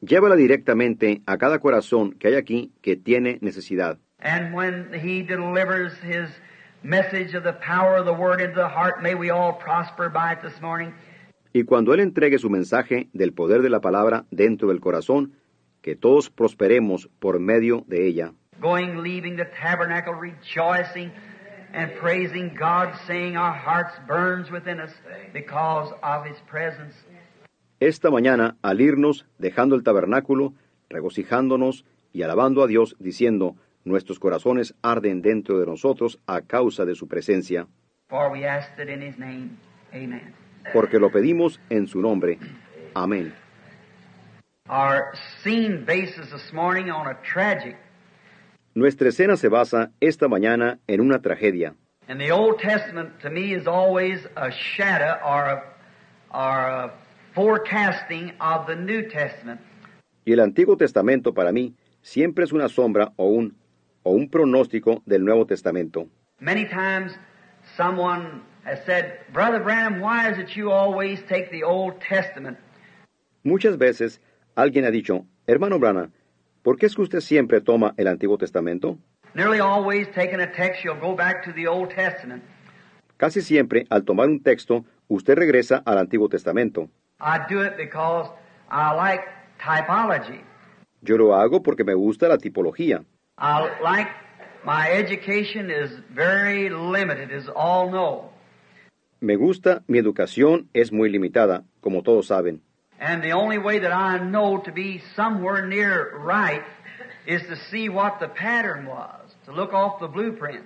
[0.00, 3.98] Llévala directamente a cada corazón que hay aquí que tiene necesidad.
[4.20, 6.30] And when He delivers His
[6.82, 10.32] message of the power of the Word into the heart, may we all prosper by
[10.32, 10.92] it this morning.
[11.54, 15.32] Y cuando Él entregue su mensaje del poder de la palabra dentro del corazón,
[15.82, 18.32] que todos prosperemos por medio de ella.
[18.60, 21.10] Going, leaving the tabernacle, rejoicing
[21.74, 24.92] and praising God, saying our hearts burns within us
[25.32, 26.94] because of His presence.
[27.80, 30.54] Esta mañana, al irnos, dejando el tabernáculo,
[30.88, 36.94] regocijándonos y alabando a Dios, diciendo, nuestros corazones arden dentro de nosotros a causa de
[36.94, 37.66] su presencia,
[40.72, 42.38] porque lo pedimos en su nombre.
[42.94, 43.34] Amén.
[48.74, 51.74] Nuestra escena se basa esta mañana en una tragedia.
[60.24, 63.56] Y el Antiguo Testamento para mí siempre es una sombra o un,
[64.02, 66.08] o un pronóstico del Nuevo Testamento.
[66.40, 67.12] Many times
[67.76, 72.58] someone has said, Brother Branham, why is it you always take the Old Testament?
[73.44, 74.20] Muchas veces
[74.54, 76.10] alguien ha dicho, hermano Brana,
[76.62, 78.98] ¿por qué es que usted siempre toma el Antiguo Testamento?
[79.34, 82.42] Nearly always taking a text, you'll go back to the Old Testament.
[83.16, 86.90] Casi siempre, al tomar un texto, usted regresa al Antiguo Testamento.
[87.20, 88.28] I do it because
[88.70, 89.22] I like
[89.58, 90.40] typology.
[91.02, 93.04] Yo lo hago porque me gusta la tipología.
[93.38, 94.08] I like
[94.64, 98.30] my education is very limited, as all know.
[99.20, 102.60] Me gusta, mi educación es muy limitada, como todos saben.
[103.00, 106.62] And the only way that I know to be somewhere near right
[107.26, 110.64] is to see what the pattern was, to look off the blueprint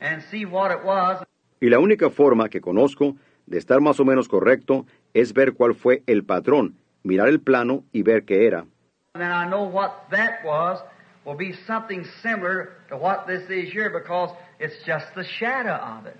[0.00, 1.22] and see what it was.
[1.60, 5.74] Y la única forma que conozco de estar más o menos correcto es ver cuál
[5.74, 8.66] fue el patrón, mirar el plano y ver qué era.
[9.14, 10.82] And then I know what that was
[11.26, 16.06] will be something similar to what this is here because it's just the shadow of
[16.06, 16.16] it.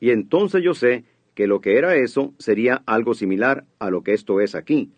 [0.00, 4.12] Y entonces yo sé que lo que era eso sería algo similar a lo que
[4.12, 4.92] esto es aquí,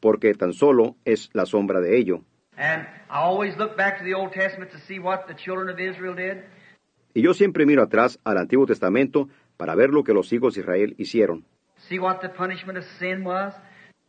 [0.00, 2.20] porque tan solo es la sombra de ello.
[2.56, 5.80] And I always look back to the Old Testament to see what the children of
[5.80, 6.44] Israel did.
[7.14, 10.60] Y yo siempre miro atrás al Antiguo Testamento para ver lo que los hijos de
[10.60, 11.44] Israel hicieron,
[11.88, 13.54] See what the punishment of sin was.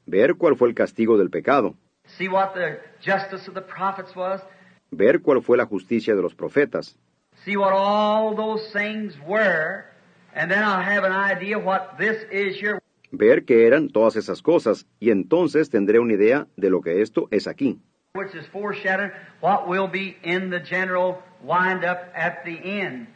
[0.06, 4.42] ver cuál fue el castigo del pecado, See what the justice of the prophets was.
[4.92, 6.98] Ver cuál fue la justicia de los profetas,
[7.44, 9.86] See what all those things were.
[10.34, 12.80] And then I'll have an idea what this is here.
[13.12, 17.28] ver qué eran todas esas cosas, y entonces tendré una idea de lo que esto
[17.32, 17.80] es aquí.
[18.16, 23.08] which is foreshadowing what will be in the general wind up at the end.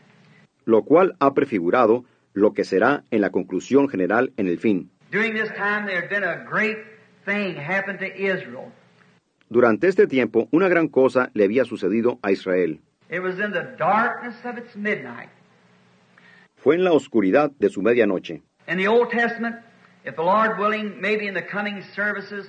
[0.65, 2.03] lo cual ha prefigurado
[2.33, 4.89] lo que será en la conclusión general en el fin.
[5.11, 6.77] During this time, there had been a great
[7.25, 8.71] thing happened to Israel.
[9.51, 12.79] Durante este tiempo, una gran cosa le había sucedido a Israel.
[13.09, 15.29] It was in the darkness of its midnight.
[16.57, 18.43] Fue en la oscuridad de su medianoche.
[18.67, 19.55] In the Old Testament,
[20.05, 22.47] if the Lord willing, maybe in the coming services,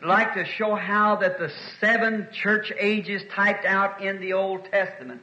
[0.00, 4.62] I'd like to show how that the seven church ages typed out in the Old
[4.70, 5.20] Testament.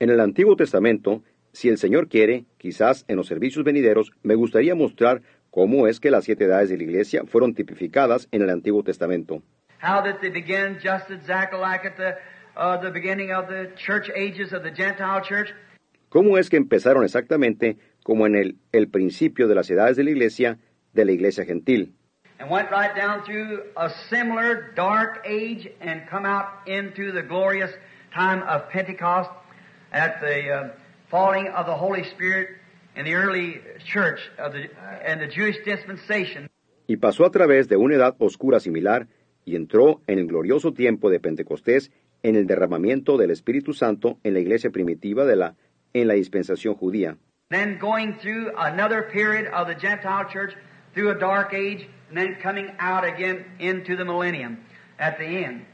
[0.00, 4.74] En el Antiguo Testamento, si el Señor quiere, quizás en los servicios venideros, me gustaría
[4.74, 8.82] mostrar cómo es que las siete edades de la Iglesia fueron tipificadas en el Antiguo
[8.82, 9.42] Testamento.
[9.82, 12.16] How that they began just exactly like at the,
[12.56, 15.52] uh, the beginning of the church ages of the Gentile church.
[16.08, 20.10] ¿Cómo es que empezaron exactamente como en el, el principio de las edades de la
[20.10, 20.58] Iglesia,
[20.92, 21.92] de la Iglesia gentil?
[22.42, 27.70] and went right down through a similar dark age and come out into the glorious
[28.12, 29.30] time of Pentecost
[29.92, 30.68] at the uh,
[31.08, 32.48] falling of the Holy Spirit
[32.96, 34.68] in the early church of the,
[35.04, 36.48] and the Jewish dispensation.
[36.88, 39.06] Y pasó a través de una edad oscura similar
[39.44, 41.90] y entró en el glorioso tiempo de Pentecostés
[42.22, 45.54] en el derramamiento del Espíritu Santo en la iglesia primitiva de la
[45.94, 47.18] en la dispensación judía.
[47.50, 50.56] Then going through another period of the Gentile church
[50.94, 54.58] through a dark age and then coming out again into the millennium
[54.98, 55.66] at the end.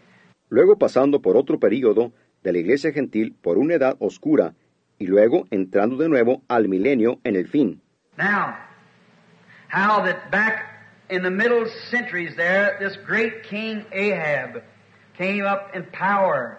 [0.49, 4.55] Luego pasando por otro período de la iglesia gentil por una edad oscura
[4.99, 7.81] y luego entrando de nuevo al milenio en el fin.
[8.17, 8.57] Now,
[9.71, 10.78] how that back
[11.11, 14.63] in the middle centuries there, this great king Ahab
[15.17, 16.59] came up in power.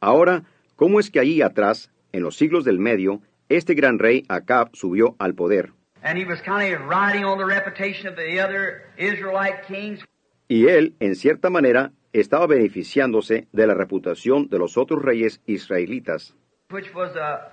[0.00, 0.44] Ahora,
[0.76, 5.16] ¿cómo es que allí atrás, en los siglos del medio, este gran rey Acab subió
[5.18, 5.70] al poder?
[6.02, 10.04] And he was kind of riding on the reputation of the other Israelite kings.
[10.48, 16.34] Y él, en cierta manera, estaba beneficiándose de la reputación de los otros reyes israelitas,
[16.70, 17.48] which was uh,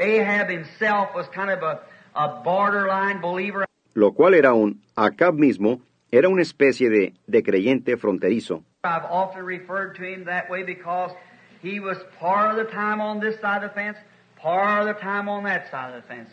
[0.00, 1.80] Ahab himself was kind of a,
[2.14, 3.64] a borderline believer.
[3.94, 8.64] Lo cual era un Acab mismo, era una especie de, de creyente fronterizo.
[8.84, 11.14] I've often referred to him that way because
[11.62, 13.98] he was part of the time on this side of the fence,
[14.40, 16.30] part of the time on that side of the fence.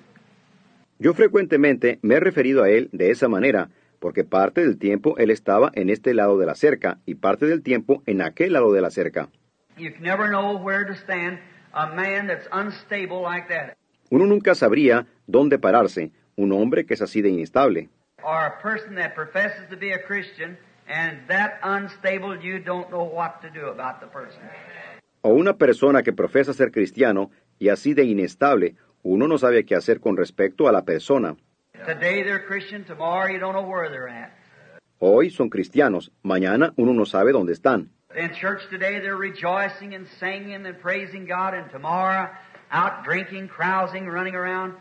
[0.98, 3.70] Yo frecuentemente me he referido a él de esa manera,
[4.00, 7.62] porque parte del tiempo él estaba en este lado de la cerca y parte del
[7.62, 9.30] tiempo en aquel lado de la cerca.
[14.10, 17.90] Uno nunca sabría dónde pararse, un hombre que es así de inestable,
[18.24, 23.04] or a person that professes to be a Christian and that unstable, you don't know
[23.04, 24.42] what to do about the person.
[25.22, 29.76] o una persona que profesa ser cristiano y así de inestable, uno no sabe qué
[29.76, 31.36] hacer con respecto a la persona.
[31.86, 34.32] Today they're Christian, tomorrow you don't know where they're at.
[35.00, 37.90] Hoy son cristianos, mañana uno no sabe dónde están.
[38.16, 42.28] In church today, they're rejoicing and singing and praising God, and tomorrow,
[42.72, 44.74] out drinking, carousing, running around.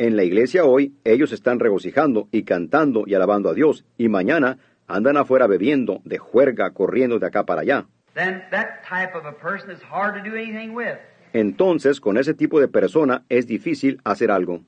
[0.00, 4.56] En la iglesia hoy ellos están regocijando y cantando y alabando a Dios, y mañana
[4.86, 7.86] andan afuera bebiendo, de juerga, corriendo de acá para allá.
[8.14, 10.96] Then that type of a person is hard to do anything with.
[11.34, 14.62] Entonces, con ese tipo de persona es difícil hacer algo.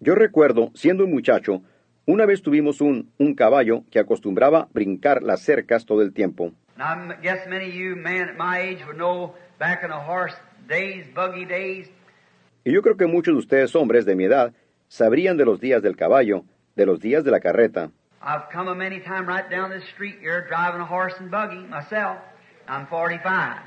[0.00, 1.62] Yo recuerdo, siendo un muchacho,
[2.04, 6.52] una vez tuvimos un, un caballo que acostumbraba brincar las cercas todo el tiempo.
[6.78, 9.98] Now, I guess many of you men at my age would know back in the
[9.98, 10.34] horse
[10.68, 11.88] days, buggy days,
[12.64, 14.52] Y yo creo que muchos de ustedes hombres de mi edad
[14.88, 16.44] sabrían de los días del caballo,
[16.76, 17.90] de los días de la carreta.
[18.22, 21.66] I've come a many time right down this street here driving a horse and buggy
[21.66, 22.18] myself.
[22.68, 23.58] I'm 45.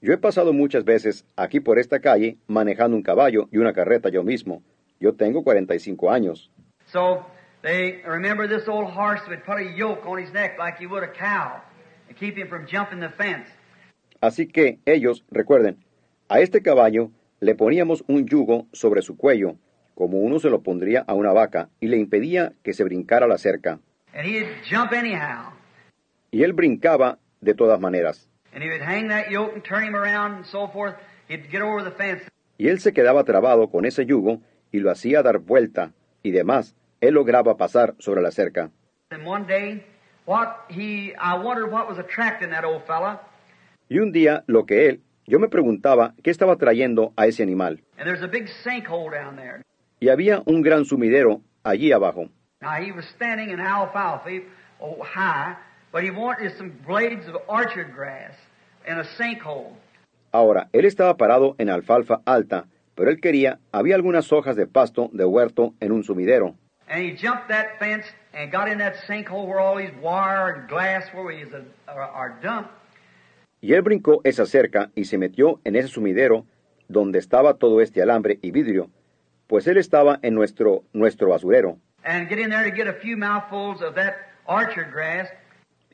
[0.00, 4.08] Yo he pasado muchas veces aquí por esta calle manejando un caballo y una carreta
[4.08, 4.62] yo mismo.
[4.98, 6.50] Yo tengo 45 años.
[6.86, 7.24] So
[7.62, 11.04] they remember this old horse would put a yoke on his neck like you would
[11.04, 11.62] a cow
[14.20, 15.78] Así que ellos, recuerden,
[16.28, 19.56] a este caballo le poníamos un yugo sobre su cuello,
[19.94, 23.38] como uno se lo pondría a una vaca, y le impedía que se brincara la
[23.38, 23.80] cerca.
[24.14, 25.52] And he'd jump anyhow.
[26.30, 28.28] Y él brincaba de todas maneras.
[28.52, 30.96] And he would hang that yoke and turn him around and so forth.
[31.28, 32.22] He'd get over the fence.
[32.58, 34.40] Y él se quedaba trabado con ese yugo
[34.72, 35.92] y lo hacía dar vuelta,
[36.22, 38.70] y demás, él lograba pasar sobre la cerca.
[40.30, 43.18] What he, I wondered what was attracting that old fella.
[43.88, 47.80] Y un día lo que él, yo me preguntaba qué estaba trayendo a ese animal.
[47.98, 49.64] And there's a big sinkhole down there.
[49.98, 52.28] Y había un gran sumidero allí abajo.
[52.62, 54.44] Now he was standing in alfalfa,
[54.80, 55.56] oh, high,
[55.90, 58.36] but he wanted some blades of orchard grass
[58.86, 59.74] in a sinkhole.
[60.30, 65.10] Ahora, él estaba parado en alfalfa alta, pero él quería, había algunas hojas de pasto
[65.12, 66.54] de huerto en un sumidero.
[66.90, 70.68] And he jumped that fence and got in that sinkhole where all these wire and
[70.68, 72.70] glass where we is a, are, are dumped.
[73.62, 76.46] Y él brincó esa cerca y se metió en ese sumidero
[76.88, 78.90] donde estaba todo este alambre y vidrio,
[79.46, 81.78] pues él estaba en nuestro, nuestro basurero.
[82.04, 84.14] And get in there to get a few mouthfuls of that
[84.46, 85.28] orchard grass.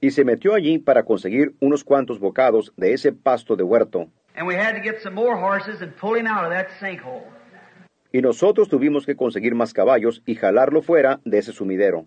[0.01, 4.09] Y se metió allí para conseguir unos cuantos bocados de ese pasto de huerto.
[4.35, 7.36] And we had to get some more horses and pull him out of that sinkhole.
[8.13, 12.07] Y nosotros tuvimos que conseguir más caballos y jalarlo fuera de ese sumidero.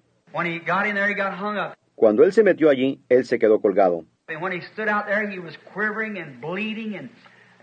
[1.95, 4.05] Cuando él se metió allí, él se quedó colgado.
[4.29, 7.09] And when he stood out there, he was quivering and bleeding, and,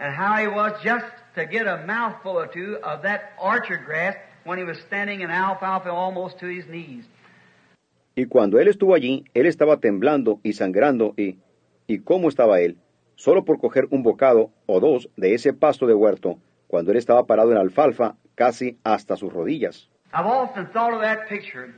[0.01, 4.17] and how he was just to get a mouthful or two of that orchard grass
[4.45, 7.05] when he was standing in alfalfa almost to his knees.
[8.17, 11.39] Y cuando él estuvo allí, él estaba temblando y sangrando y...
[11.87, 12.79] ¿Y cómo estaba él?
[13.15, 17.27] Solo por coger un bocado o dos de ese pasto de huerto, cuando él estaba
[17.27, 19.87] parado en alfalfa casi hasta sus rodillas.
[20.13, 21.75] I've often thought of that picture.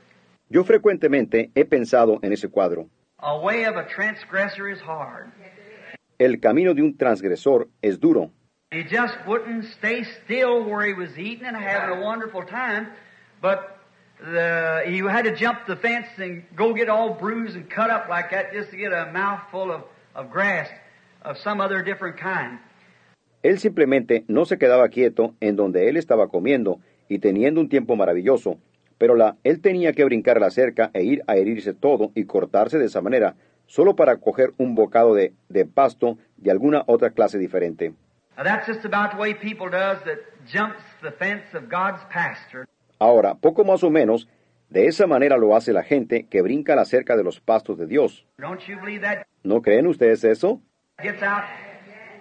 [0.51, 2.88] Yo frecuentemente he pensado en ese cuadro.
[3.21, 5.33] A way of a transgressor is hard.
[6.18, 8.31] El camino de un transgresor es duro.
[8.71, 12.88] He just wouldn't stay still where he was eating and having a wonderful time,
[13.40, 13.79] but
[14.21, 18.09] the, he had to jump the fence and go get all bruised and cut up
[18.09, 20.68] like that just to get a mouthful of, of grass
[21.23, 22.59] of some other different kind.
[23.42, 27.94] Él simplemente no se quedaba quieto en donde él estaba comiendo y teniendo un tiempo
[27.96, 28.59] maravilloso,
[28.98, 32.79] pero la, él tenía que brincar la cerca e ir a herirse todo y cortarse
[32.79, 37.38] de esa manera, solo para coger un bocado de, de pasto de alguna otra clase
[37.38, 37.92] diferente.
[42.98, 44.29] Ahora, poco más o menos,
[44.68, 47.87] de esa manera lo hace la gente que brinca la cerca de los pastos de
[47.87, 48.27] Dios.
[49.42, 50.61] ¿No creen ustedes eso?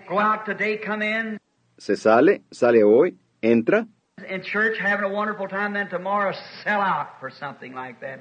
[0.07, 1.37] Go out today, come in,
[1.77, 3.87] Se sale, sale hoy, entra,
[4.27, 8.19] in church having a wonderful time, then tomorrow sell out for something like that.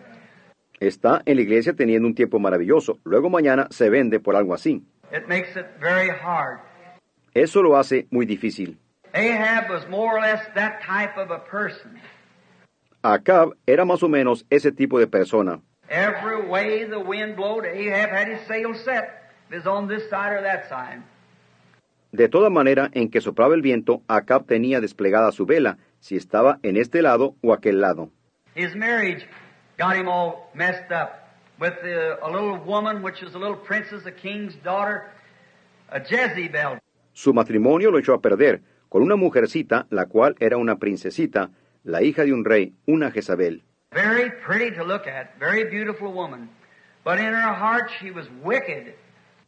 [0.81, 4.83] está en la iglesia teniendo un tiempo maravilloso, luego mañana se vende por algo así.
[5.12, 6.59] It makes it very hard.
[7.35, 8.77] Eso lo hace muy difícil.
[9.14, 11.99] Ahab was more or less that type of a person.
[13.03, 15.61] Acab era más o menos ese tipo de persona.
[15.88, 19.33] Every way the wind blowed, Ahab had his sails set.
[19.49, 21.03] If it's on this side or that side.
[22.12, 26.59] De toda manera en que soplaba el viento, Acab tenía desplegada su vela, si estaba
[26.62, 28.11] en este lado o aquel lado.
[28.55, 29.27] His marriage
[29.77, 31.27] got him all messed up
[31.59, 35.11] with uh, a little woman, which was a little princess, a king's daughter,
[35.90, 36.79] a Jezebel.
[37.12, 41.51] Su matrimonio lo echó a perder con una mujercita, la cual era una princesita,
[41.85, 43.62] la hija de un rey, una Jezabel.
[43.92, 46.49] Very pretty to look at, very beautiful woman.
[47.05, 48.95] But in her heart she was wicked.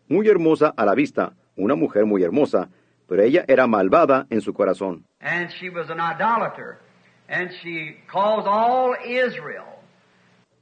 [0.08, 2.68] Muy hermosa a la vista, una mujer muy hermosa,
[3.06, 5.04] pero ella era malvada en su corazón.
[5.20, 6.78] and she was an idolater,
[7.28, 9.64] and she caused all Israel.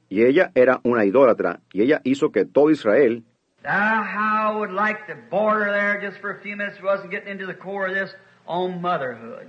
[0.09, 3.23] Y ella era una idólatra, y ella hizo que todo Israel,
[3.63, 6.81] Now, how I would like to border there just for a few minutes.
[6.81, 9.47] Wasn't getting into the core of this on motherhood.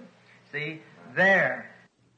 [0.51, 0.81] See,
[1.15, 1.67] there.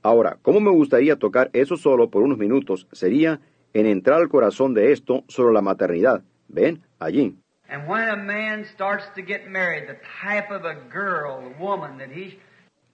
[0.02, 2.86] ahora, ¿cómo me gustaría tocar eso solo por unos minutos?
[2.92, 3.40] Sería
[3.74, 6.22] en entrar al corazón de esto sobre la maternidad.
[6.48, 6.80] ¿Ven?
[6.98, 7.36] Allí.
[7.70, 12.10] And when a man starts to get married, the type of a girl, woman that
[12.10, 12.38] he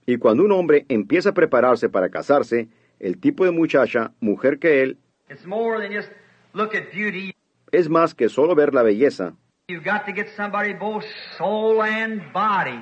[0.05, 4.83] Y cuando un hombre empieza a prepararse para casarse, el tipo de muchacha, mujer que
[4.83, 4.97] él,
[5.29, 6.09] it's more than just
[6.53, 7.33] look at beauty.
[7.71, 9.33] es más que solo ver la belleza.
[9.67, 11.03] You've got to get somebody both
[11.37, 12.79] soul and body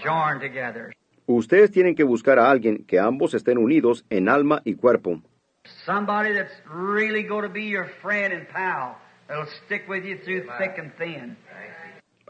[0.00, 0.92] joined together.
[1.26, 5.22] Ustedes tienen que buscar a alguien que ambos estén unidos en alma y cuerpo.
[5.86, 8.96] Somebody that's really going to be your friend and pal.
[9.28, 11.36] That'll stick with you through thick and thin.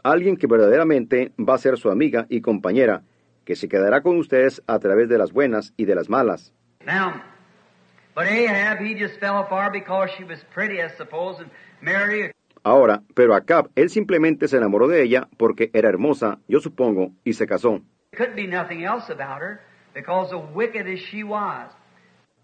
[0.03, 3.03] Alguien que verdaderamente va a ser su amiga y compañera,
[3.45, 6.53] que se quedará con ustedes a través de las buenas y de las malas.
[6.85, 7.21] Now,
[8.13, 11.49] but Ahab, he just fell apart because she was pretty, I suppose, and
[11.81, 12.33] married her.
[12.63, 17.33] Ahora, pero Acab, él simplemente se enamoró de ella porque era hermosa, yo supongo, y
[17.33, 17.81] se casó.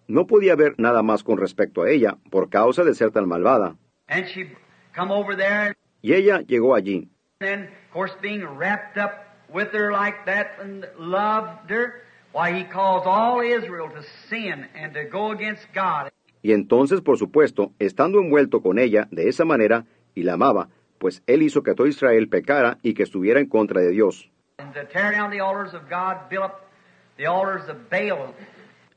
[0.07, 3.77] No podía haber nada más con respecto a ella por causa de ser tan malvada.
[4.09, 4.49] And she
[4.93, 7.07] come over there and Y ella llegó allí.
[7.39, 12.63] then, of course, being wrapped up with her like that and loved her, why, he
[12.65, 16.09] caused all Israel to sin and to go against God.
[16.41, 19.85] Y entonces, por supuesto, estando envuelto con ella de esa manera
[20.15, 23.81] y la amaba, pues él hizo que todo Israel pecara y que estuviera en contra
[23.81, 26.69] de Dios, and to tear down the altars of God, build up
[27.17, 28.33] the altars of Baal.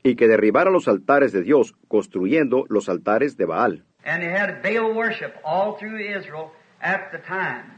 [0.03, 3.83] y que derribara los altares de Dios, construyendo los altares de Baal.
[4.05, 6.51] And they had Baal worship all through Israel
[6.81, 7.71] at the time.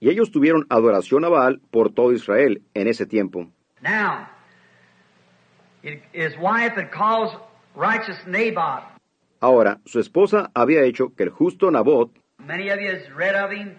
[0.00, 3.46] Y ellos tuvieron adoración a Baal por todo Israel en ese tiempo.
[3.80, 4.28] Now,
[5.82, 7.36] his wife had caused
[7.76, 8.84] righteous Naboth.
[9.40, 13.52] Ahora, su esposa había hecho que el justo Nabot, Many of you has read of
[13.52, 13.76] him,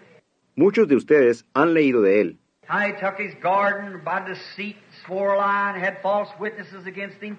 [0.56, 5.34] muchos de ustedes han leído de él, how he took his garden by deceit, swore
[5.34, 7.38] a lie, and had false witnesses against him.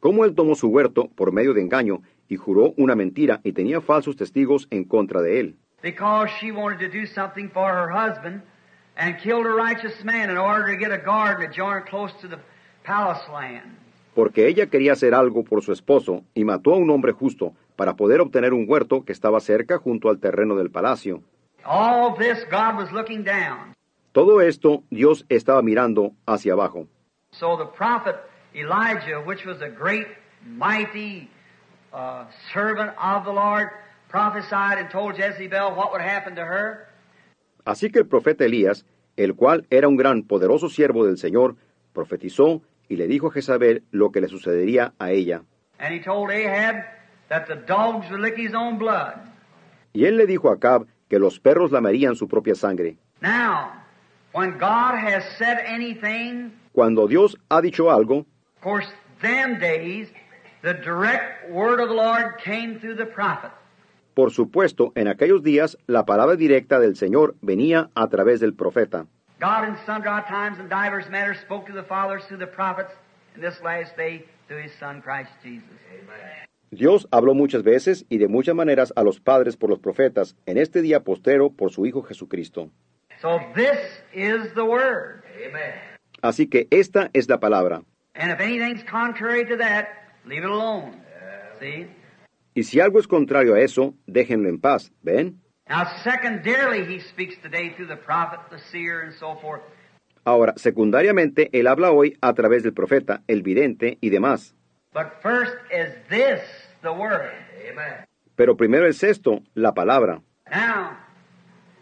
[0.00, 3.80] cómo él tomó su huerto por medio de engaño y juró una mentira y tenía
[3.80, 8.42] falsos testigos en contra de él, because she wanted to do something for her husband
[8.96, 12.38] and killed a righteous man in order to get a garden adjoining close to the
[12.84, 13.76] palace land.
[14.14, 17.96] porque ella quería hacer algo por su esposo y mató a un hombre justo para
[17.96, 21.22] poder obtener un huerto que estaba cerca junto al terreno del palacio.
[21.66, 23.74] All this God was looking down.
[24.12, 26.86] Todo esto Dios estaba mirando hacia abajo.
[27.32, 28.16] So the prophet
[28.54, 30.06] Elijah, which was a great,
[30.46, 31.28] mighty
[31.96, 33.70] uh, servant of the Lord,
[34.08, 36.88] prophesied and told Jezebel what would happen to her.
[37.64, 38.84] Así que el profeta Elías,
[39.16, 41.56] el cual era un gran poderoso siervo del Señor,
[41.92, 45.42] profetizó y le dijo a Jezabel lo que le sucedería a ella.
[45.78, 46.84] And he told Ahab
[47.28, 49.14] that the dogs would lick his own blood.
[49.92, 52.98] Y él le dijo a Acab que los perros lamerían su propia sangre.
[53.20, 53.72] Now,
[54.32, 58.26] when God has said anything, Cuando Dios ha dicho algo,
[58.56, 58.86] Of course,
[59.22, 60.08] them days,
[60.66, 63.52] the direct word of the Lord came through the prophet.
[64.16, 69.06] por supuesto, en aquellos días la palabra directa del Señor venía a través del profeta.
[69.38, 72.92] God in sundry times and divers matters spoke to the fathers through the prophets
[73.34, 75.68] in this last day through his Son Christ Jesus.
[76.70, 80.56] Dios habló muchas veces y de muchas maneras a los padres por los profetas, en
[80.56, 82.70] este día postero por su Hijo Jesucristo.
[83.20, 83.78] So this
[84.14, 85.22] is the word.
[86.22, 87.82] Así que esta es la palabra.
[88.14, 90.92] And if anything's contrary to that, leave it alone.
[91.60, 91.86] See?
[92.54, 95.40] Y si algo es contrario a eso, déjenlo en paz, ¿ven?
[95.68, 99.62] Now, secondarily, he speaks today through the prophet, the seer, and so forth.
[100.24, 104.54] Ahora, secundariamente, él habla hoy a través del profeta, el vidente y demás.
[104.92, 106.40] But first is this,
[106.82, 107.30] the word.
[108.36, 110.22] Pero primero es esto, la palabra.
[110.50, 110.96] Now,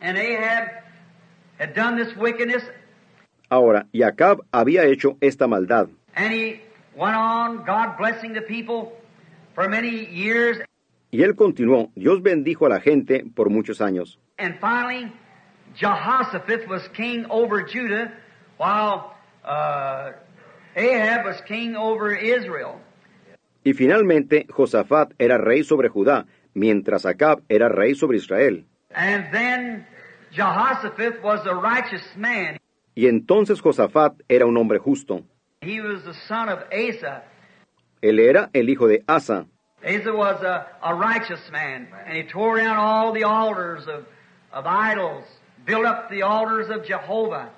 [0.01, 0.69] and Ahab
[1.59, 2.63] had done this wickedness,
[3.51, 5.89] Ahora, y Acab había hecho esta maldad.
[6.17, 6.61] and he
[6.97, 8.93] went on, God blessing the people
[9.55, 10.59] for many years,
[11.13, 14.19] Y él continuó, Dios bendijo a la gente por muchos años.
[14.39, 15.13] and finally,
[15.77, 18.13] Jehoshaphat was king over Judah,
[18.59, 19.15] while
[19.45, 20.11] uh,
[20.77, 22.81] Ahab was king over Israel.
[23.65, 28.65] Y finalmente, Josafat era rey sobre Judá, mientras Acab era rey sobre Israel.
[28.95, 29.87] And then
[30.33, 32.59] Jehoshaphat was a righteous man.
[32.97, 35.23] Y entonces Josafat era un hombre justo.
[35.65, 37.23] He was the son of Asa.
[38.03, 39.47] Él era el hijo de Asa.
[39.83, 44.05] Asa was a, a righteous man, and he tore down all the altars of,
[44.53, 45.25] of idols,
[45.65, 47.51] built up the altars of Jehovah.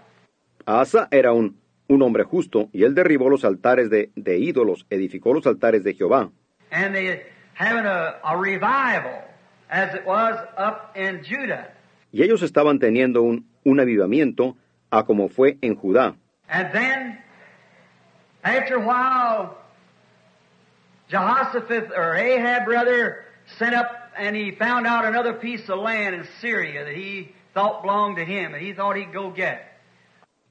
[0.66, 1.56] Asa era un,
[1.88, 5.94] un hombre justo, y él derribó los altares de, de ídolos, edificó los altares de
[5.94, 6.30] Jehová.
[6.72, 7.22] And they
[7.54, 9.22] having a, a revival,
[9.70, 11.72] as it was up in Judah.
[12.12, 14.56] Y ellos estaban teniendo un, un avivamiento
[14.90, 16.16] a como fue en Judá.
[16.48, 17.18] And then,
[18.46, 19.56] after a while,
[21.08, 23.24] Jehoshaphat, or Ahab rather,
[23.58, 27.82] sent up and he found out another piece of land in Syria that he thought
[27.82, 29.72] belonged to him, and he thought he'd go get.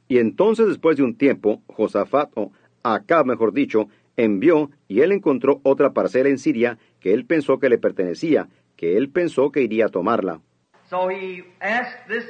[0.07, 2.51] Y entonces después de un tiempo, Josafat, o
[2.83, 7.69] Acab mejor dicho, envió y él encontró otra parcela en Siria que él pensó que
[7.69, 10.41] le pertenecía, que él pensó que iría a tomarla.
[10.89, 12.25] So he asked this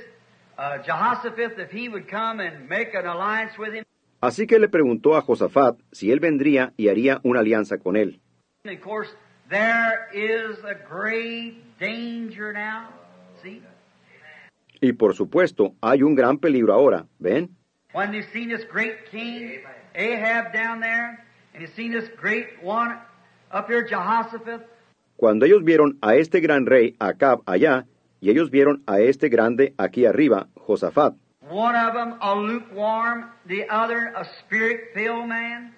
[0.58, 3.84] uh, Jehoshaphat if he would come and make an alliance with him.
[4.26, 8.22] Así que le preguntó a Josafat si él vendría y haría una alianza con él.
[14.82, 17.56] Y por supuesto, hay un gran peligro ahora, ¿ven?
[25.18, 27.86] Cuando ellos vieron a este gran rey Acab allá,
[28.22, 31.16] y ellos vieron a este grande aquí arriba, Josafat,
[31.50, 35.74] one of them a lukewarm, the other a spirit-filled man.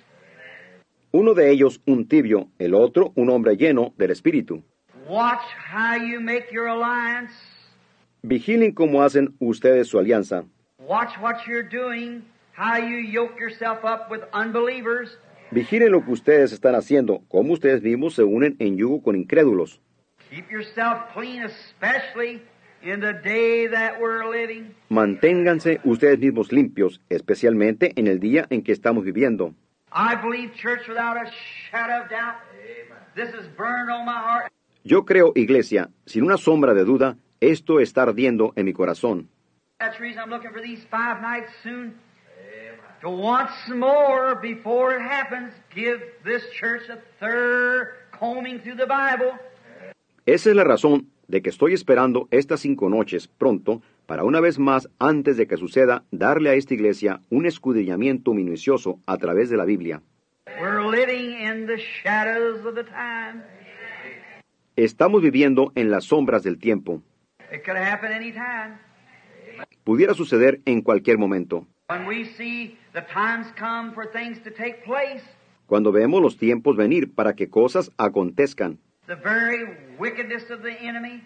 [1.11, 4.63] uno de ellos un tibio, el otro un hombre lleno del espíritu.
[5.07, 5.41] Watch
[5.71, 7.33] how you make your alliance.
[8.21, 10.45] Vigilen cómo hacen ustedes su alianza.
[10.79, 12.23] Watch what you're doing,
[12.55, 15.17] how you yoke yourself up with unbelievers.
[15.51, 19.79] Vigilen lo que ustedes están haciendo, cómo ustedes mismos se unen en yugo con incrédulos.
[20.29, 22.41] Keep yourself clean, especially
[22.87, 24.73] in the day that we're living.
[24.89, 29.53] Manténganse ustedes mismos limpios, especialmente en el día en que estamos viviendo.
[29.91, 31.29] I believe, church, without a
[31.69, 32.35] shadow of doubt,
[33.15, 34.51] this is burned on my heart.
[34.83, 39.27] Yo creo, iglesia, sin una sombra de duda, esto está ardiendo en mi corazón.
[39.79, 41.93] That's the reason I'm looking for these five nights soon.
[43.01, 49.37] to once more, before it happens, give this church a third combing through the Bible.
[50.25, 54.57] Esa es la razón de que estoy esperando estas cinco noches pronto para una vez
[54.57, 59.57] más, antes de que suceda, darle a esta iglesia un escudriñamiento minucioso a través de
[59.57, 60.01] la Biblia.
[64.75, 67.01] Estamos viviendo en las sombras del tiempo.
[69.83, 71.67] Pudiera suceder en cualquier momento.
[75.65, 79.65] Cuando vemos los tiempos venir para que cosas acontezcan, the very
[79.97, 81.23] wickedness of the enemy,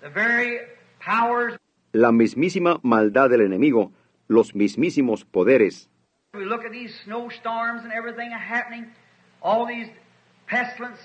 [0.00, 0.60] the very
[1.00, 1.56] powers.
[1.92, 3.92] la mismísima maldad del enemigo,
[4.28, 5.88] los mismísimos poderes,
[6.34, 8.92] We look at these snowstorms and everything happening,
[9.42, 9.88] all these
[10.46, 11.00] pestilence,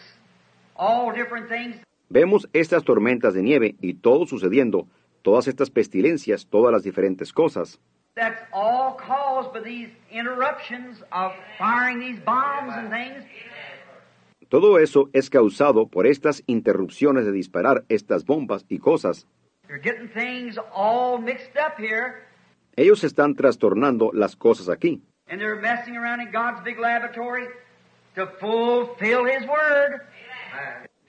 [0.75, 1.77] all different things.
[2.09, 4.87] vemos estas tormentas de nieve y todo sucediendo,
[5.21, 7.79] todas estas pestilencias, todas las diferentes cosas.
[8.15, 13.23] That's all caused by these interruptions of firing these bombs and things.
[14.51, 19.25] Todo eso es causado por estas interrupciones de disparar estas bombas y cosas.
[19.69, 22.27] You're getting things all mixed up here,
[22.75, 25.01] Ellos están trastornando las cosas aquí.
[25.29, 27.45] and they're messing around in God's big laboratory
[28.15, 30.01] to fulfill His Word.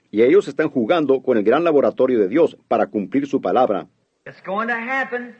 [0.09, 3.87] Y ellos están jugando con el gran laboratorio de Dios para cumplir su palabra.
[4.25, 5.35] It's going to happen.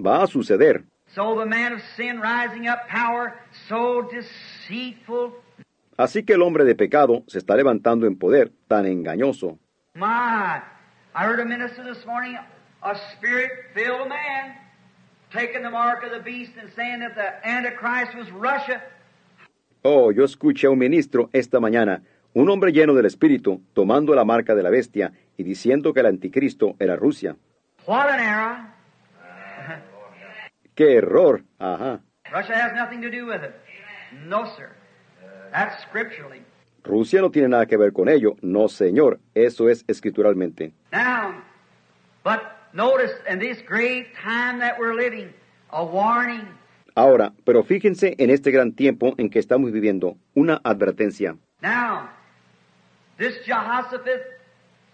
[0.00, 0.84] Va a suceder.
[1.14, 3.34] So the man of sin rising up, power
[3.68, 5.34] so deceitful.
[5.96, 9.58] Así que el hombre de pecado se está levantando en poder tan engañoso.
[9.94, 10.60] My,
[11.14, 12.36] I heard a minister this morning,
[12.82, 14.58] a spirit-filled man,
[15.32, 18.82] taking the mark of the beast and saying that the Antichrist was Russia.
[19.82, 22.02] Oh, yo escuché a un ministro esta mañana,
[22.34, 26.06] un hombre lleno del Espíritu, tomando la marca de la bestia y diciendo que el
[26.06, 27.36] anticristo era Rusia.
[27.86, 28.76] What an error!
[30.74, 31.42] ¡Qué error!
[31.58, 32.02] Ajá.
[32.30, 33.54] Russia has nothing to do with it.
[34.28, 34.75] No, sir.
[35.52, 36.42] That's scripturally.
[36.84, 38.36] Rusia no tiene nada que ver con ello.
[38.42, 39.18] No, señor.
[39.34, 40.72] Eso es escrituralmente.
[40.92, 41.42] Now,
[42.22, 42.40] but
[42.72, 45.32] notice in this great time that we're living,
[45.70, 46.46] a warning.
[46.94, 51.36] Ahora, pero fíjense en este gran tiempo en que estamos viviendo, una advertencia.
[51.60, 52.08] Now,
[53.18, 54.36] this Jehoshaphat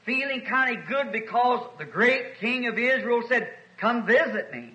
[0.04, 3.48] feeling kind of good because the great king of Israel said,
[3.78, 4.74] Come visit me.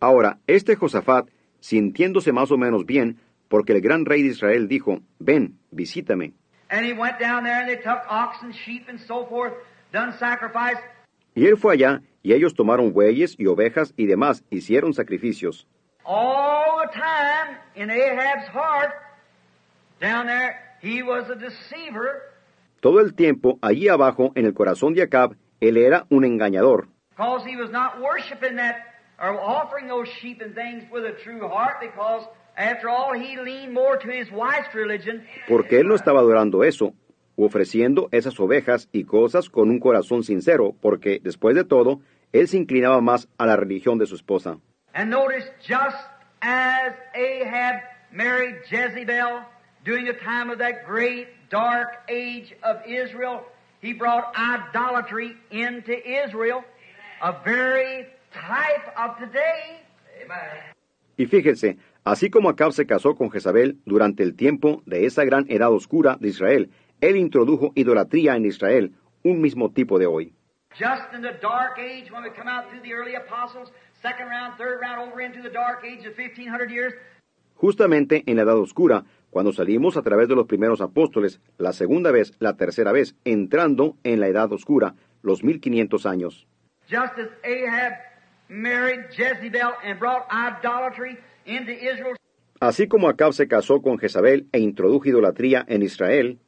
[0.00, 1.28] Ahora, este Josafat,
[1.60, 6.34] sintiéndose más o menos bien, porque el gran rey de Israel dijo, ven, visítame.
[6.70, 9.54] And he went down there and they took oxen, sheep, and so forth,
[9.92, 10.78] done sacrifice.
[11.34, 15.66] Y él fue allá, y ellos tomaron bueyes y ovejas y demás, hicieron sacrificios.
[16.04, 18.92] All the time in Ahab's heart,
[20.00, 22.22] down there, he was a deceiver
[22.80, 27.44] Todo el tiempo, allí abajo, en el corazón de Acab, él era un engañador, because
[27.44, 28.76] he was not worshiping that
[29.18, 32.22] or offering those sheep and things with a true heart because
[32.56, 36.94] after all he leaned more to his wife's religion porque él no estaba adorando eso,
[37.36, 42.00] u ofreciendo esas ovejas y cosas con un corazón sincero, porque, después de todo,
[42.32, 44.58] él se inclinaba más a la religión de su esposa.
[44.94, 45.96] And notice, just
[46.40, 49.42] as Ahab married Jezebel
[49.84, 53.42] during the time of that great dark age of Israel,
[53.82, 56.64] he brought idolatry into Israel,
[57.22, 59.82] a very type of today.
[61.18, 61.76] Y fíjense,
[62.06, 66.16] así como Acab se casó con Jezabel durante el tiempo de esa gran edad oscura
[66.20, 68.92] de Israel, él introdujo idolatría en Israel,
[69.24, 70.32] un mismo tipo de hoy.
[70.78, 74.56] Just in the dark age, when we come out through the early apostles, second round,
[74.56, 76.94] third round, over into the dark age of 1500 years,
[77.56, 82.10] Justamente en la edad oscura, cuando salimos a través de los primeros apóstoles, la segunda
[82.12, 86.46] vez, la tercera vez, entrando en la edad oscura, los 1500 años.
[86.88, 87.94] just as Ahab
[88.48, 91.16] married Jezebel and brought idolatry
[92.60, 96.38] Así como Acab se casó con Jezabel e introdujo idolatría en Israel.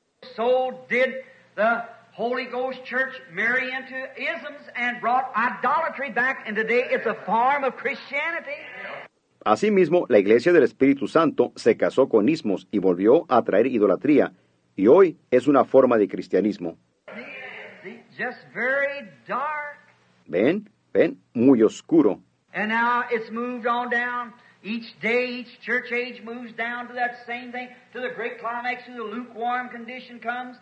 [9.44, 14.32] Asimismo, la Iglesia del Espíritu Santo se casó con ismos y volvió a traer idolatría,
[14.76, 16.76] y hoy es una forma de cristianismo.
[17.82, 19.78] See, just very dark.
[20.26, 20.68] ¿Ven?
[20.92, 21.20] ¿Ven?
[21.34, 22.20] Muy oscuro.
[22.52, 24.32] And now it's moved on down.
[24.62, 28.84] Each day, each church age moves down to that same thing, to the great climax,
[28.86, 30.56] to the lukewarm condition comes.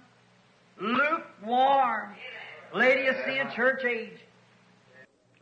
[0.79, 2.15] Lukewarm.
[2.75, 4.21] Laodicean church age.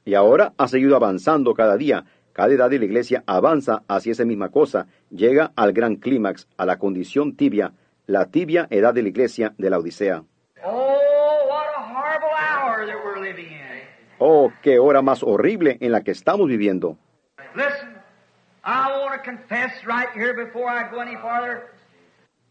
[0.05, 2.05] Y ahora ha seguido avanzando cada día.
[2.33, 6.67] Cada edad de la Iglesia avanza hacia esa misma cosa, llega al gran clímax, a
[6.67, 7.73] la condición tibia,
[8.07, 10.25] la tibia edad de la Iglesia de la Odisea.
[10.65, 10.97] Oh,
[11.49, 13.83] what a horrible hour that we're living in.
[14.19, 16.99] Oh, qué hora más horrible en la que estamos viviendo.
[17.55, 17.94] Listen,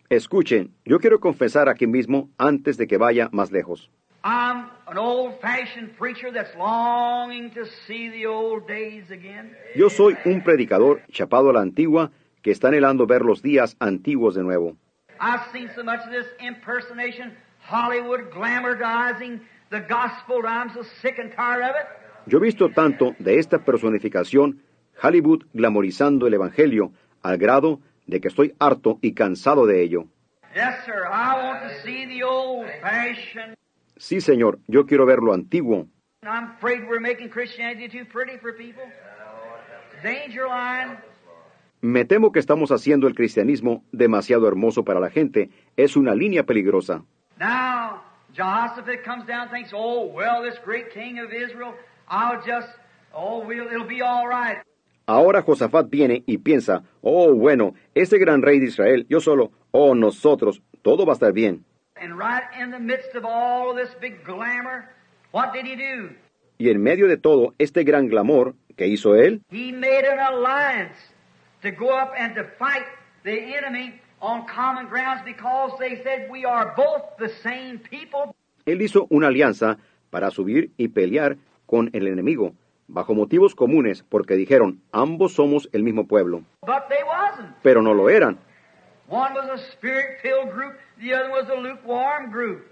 [0.09, 3.89] Escuchen, yo quiero confesar aquí mismo antes de que vaya más lejos.
[4.23, 9.55] I'm an old-fashioned preacher that's longing to see the old days again.
[9.75, 12.11] Yo soy un predicador chapado a la antigua
[12.41, 14.77] que está anhelando ver los días antiguos de nuevo.
[15.19, 19.41] I've seen so much of this impersonation, Hollywood glamorizing
[19.71, 21.87] the gospel, that I'm so sick and tired of it.
[22.27, 24.61] Yo he visto tanto de esta personificación,
[25.01, 26.91] Hollywood glamorizando el Evangelio,
[27.21, 30.05] al grado de que estoy harto y cansado de ello.
[30.53, 31.05] Yes, sir.
[31.09, 33.55] I want to see the old-fashioned.
[33.97, 35.87] Sí, Señor, yo quiero ver lo antiguo.
[36.23, 38.83] I'm afraid we're making Christianity too pretty for people.
[40.03, 40.97] Danger line.
[41.81, 45.49] Me temo que estamos haciendo el cristianismo demasiado hermoso para la gente.
[45.75, 47.03] Es una línea peligrosa.
[55.05, 59.95] Ahora Josafat viene y piensa, oh bueno, ese gran rey de Israel, yo solo, oh
[59.95, 61.65] nosotros, todo va a estar bien.
[61.97, 64.89] And right in the midst of all of this big glamour,
[65.31, 66.15] what did he do?
[66.57, 69.41] Y en medio de todo este gran glamour, ¿qué hizo él?
[69.51, 70.95] He made an alliance
[71.61, 72.85] to go up and to fight
[73.23, 78.33] the enemy on common grounds because they said we are both the same people.
[78.65, 79.77] Él hizo una alianza
[80.09, 82.53] para subir y pelear con el enemigo,
[82.87, 86.43] bajo motivos comunes, porque dijeron, ambos somos el mismo pueblo.
[86.61, 87.55] But they wasn't.
[87.61, 88.39] Pero no lo eran.
[89.09, 92.65] One was a spirit-filled group, the other was a lukewarm group.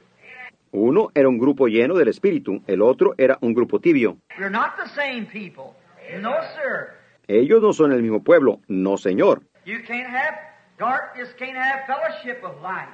[0.71, 4.17] Uno era un grupo lleno del Espíritu, el otro era un grupo tibio.
[4.37, 5.75] We're not the same people.
[6.21, 6.91] No, sir.
[7.27, 9.41] Ellos no son el mismo pueblo, no señor.
[9.65, 10.35] You can't have
[10.77, 12.89] darkness, can't have fellowship of light.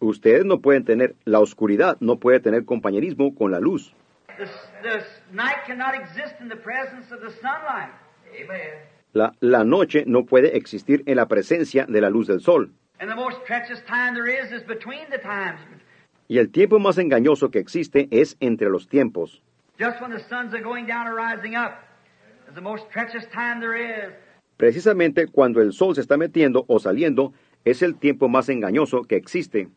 [0.00, 3.94] Ustedes no pueden tener la oscuridad, no puede tener compañerismo con la luz.
[4.38, 4.48] The,
[4.82, 7.90] the night cannot exist in the presence of the sunlight.
[8.32, 8.78] Amen.
[9.12, 12.70] La, la noche no puede existir en la presencia de la luz del sol.
[13.00, 15.58] And the most treacherous time there is is between the times.
[16.28, 19.42] Y el tiempo más engañoso que existe es entre los tiempos.
[19.78, 21.82] Just when the suns are going down or rising up
[22.48, 24.12] is the most treacherous time there is.
[24.56, 27.32] Precisamente cuando el sol se está metiendo o saliendo
[27.64, 29.68] es el tiempo más engañoso que existe.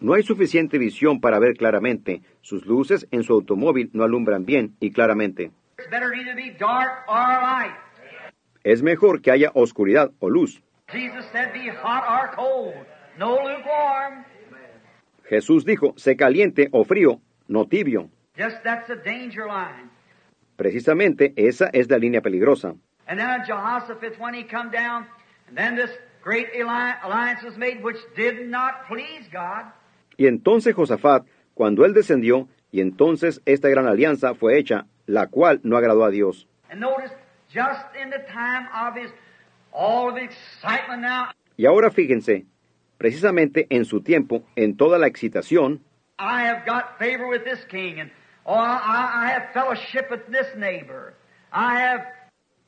[0.00, 2.22] No hay suficiente visión para ver claramente.
[2.42, 5.50] Sus luces en su automóvil no alumbran bien y claramente.
[5.78, 7.74] It's better to either be dark or light.
[8.64, 10.62] Es mejor que haya oscuridad o luz.
[10.88, 12.74] Jesus said, "Be hot or cold,
[13.18, 14.24] no lukewarm."
[15.28, 18.10] Jesús dijo, sé caliente o frío, no tibio.
[20.56, 22.74] Precisamente esa es la línea peligrosa.
[23.08, 25.06] And then Jehoshaphat, when he come down,
[25.48, 25.90] and then this
[26.26, 29.66] great alli- alliance was made, which did not please God.
[30.18, 31.24] Y entonces Josafat,
[31.54, 36.10] cuando él descendió, y entonces esta gran alianza fue hecha, la cual no agradó a
[36.10, 36.48] Dios.
[36.68, 37.12] And notice,
[37.48, 39.12] just in the time of his
[39.72, 42.44] all of the excitement now, Y ahora fíjense,
[42.98, 45.80] precisamente en su tiempo, en toda la excitación,
[46.18, 48.10] I have got favor with this king, and
[48.46, 51.14] oh, I, I have fellowship with this neighbor.
[51.52, 52.04] I have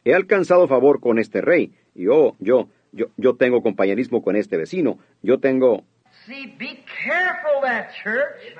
[0.05, 4.57] he alcanzado favor con este rey, y oh, yo, yo, yo tengo compañerismo con este
[4.57, 5.85] vecino, yo tengo...
[6.27, 6.47] see.
[6.59, 8.55] Be careful that church.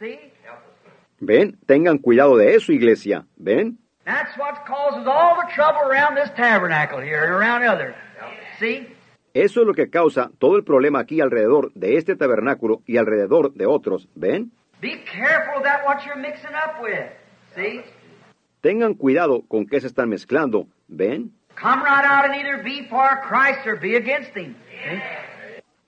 [0.00, 0.18] See,
[1.20, 3.78] Ven, tengan cuidado de eso, iglesia, ven.
[4.04, 7.94] that's what causes all the trouble around this tabernacle here and around others.
[8.58, 8.88] See,
[9.32, 13.52] Eso es lo que causa todo el problema aquí alrededor de este tabernáculo y alrededor
[13.54, 14.52] de otros, ¿ven?
[14.80, 17.10] be careful of that what you're mixing up with.
[17.56, 17.80] See,
[18.60, 21.32] Tengan cuidado con qué se están mezclando, ¿ven?
[21.56, 24.56] Come right out and either be for Christ or be against Him.
[24.68, 25.00] See?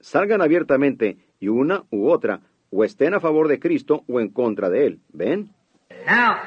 [0.00, 2.40] Salgan abiertamente y una u otra,
[2.70, 5.50] o estén a favor de Cristo o en contra de Él, ¿ven?
[6.06, 6.38] Now,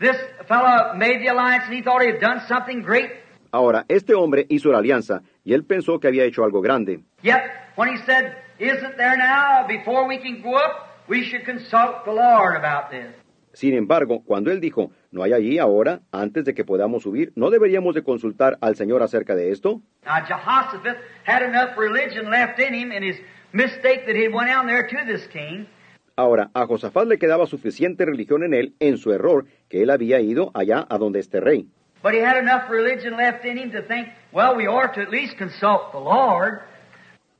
[0.00, 0.16] this
[0.46, 3.10] fellow made the alliance and he thought he had done something great.
[3.50, 7.00] Ahora, este hombre hizo la alianza y él pensó que había hecho algo grande.
[7.22, 7.40] Yet,
[7.76, 12.12] when he said, Isn't there now, before we can go up, we should consult the
[12.12, 13.14] Lord about this.
[13.52, 17.50] Sin embargo, cuando él dijo, no hay allí ahora, antes de que podamos subir, ¿no
[17.50, 19.80] deberíamos de consultar al Señor acerca de esto?
[20.04, 23.16] Now, Jehoshaphat had enough religion left in him in his
[23.52, 25.66] mistake that he went down there to this king.
[26.14, 30.20] Ahora, a Josafat le quedaba suficiente religión en él, en su error, que él había
[30.20, 31.68] ido allá a donde este rey.
[32.02, 35.10] But he had enough religion left in him to think, well, we ought to at
[35.10, 36.60] least consult the Lord.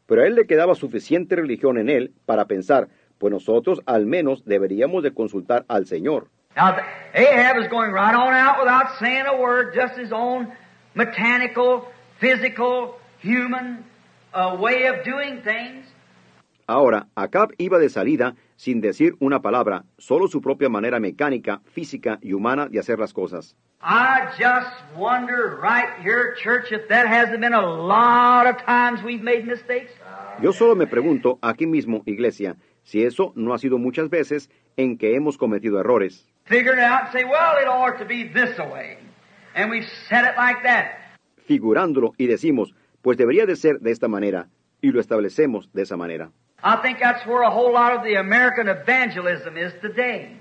[0.06, 2.88] Pero a él le quedaba suficiente religión en él para pensar,
[3.18, 6.28] pues nosotros al menos deberíamos de consultar al Señor.
[6.56, 6.76] Now,
[7.14, 10.52] Ahab is going right on out without saying a word, just his own
[10.94, 11.86] mechanical,
[12.18, 13.84] physical, human
[14.34, 15.86] uh, way of doing things.
[16.66, 22.18] Ahora, Acab iba de salida, sin decir una palabra, solo su propia manera mecánica, física
[22.22, 23.54] y humana de hacer las cosas.
[23.80, 29.22] I just wonder right here, church, if that hasn't been a lot of times we've
[29.22, 29.92] made mistakes.
[30.42, 34.98] Yo solo me pregunto, aquí mismo, iglesia, si eso no ha sido muchas veces en
[34.98, 36.26] que hemos cometido errores.
[36.48, 38.98] Figure it out and say, well, it ought to be this way.
[39.54, 40.98] And we've said it like that.
[41.46, 44.48] Figurándolo y decimos, pues debería de ser de esta manera,
[44.80, 46.30] y lo establecemos de esa manera.
[46.62, 50.36] I think that's where a whole lot of the American evangelism is today.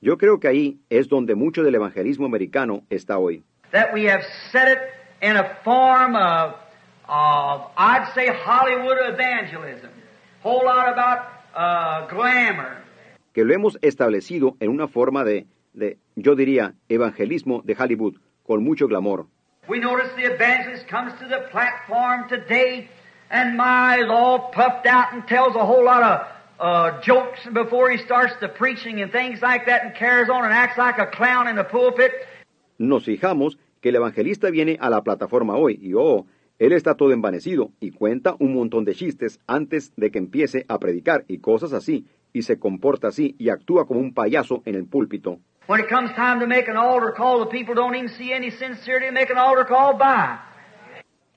[0.00, 3.42] Yo creo que ahí es donde mucho del evangelismo americano está hoy.
[3.72, 4.22] That we have
[4.52, 4.78] set it
[5.22, 6.54] in a form of,
[7.08, 9.90] of I'd say, Hollywood evangelism.
[10.42, 12.83] Whole lot about uh, glamour.
[13.34, 18.64] Que lo hemos establecido en una forma de, de, yo diría, evangelismo de Hollywood, con
[18.64, 19.26] mucho glamour.
[19.68, 22.88] We notice the evangelist comes to the platform today
[23.30, 26.20] and my all puffed out and tells a whole lot of
[26.60, 30.52] uh, jokes before he starts the preaching and things like that and carries on and
[30.52, 32.12] acts like a clown in the pulpit.
[32.78, 36.26] Nos fijamos que el evangelista viene a la plataforma hoy y oh,
[36.58, 40.78] él está todo envanecido y cuenta un montón de chistes antes de que empiece a
[40.78, 44.86] predicar y cosas así, y se comporta así y actúa como un payaso en el
[44.86, 45.38] púlpito.
[45.66, 48.50] When it comes time to make an altar call, the people don't even see any
[48.50, 50.38] sincerity in making an altar call by.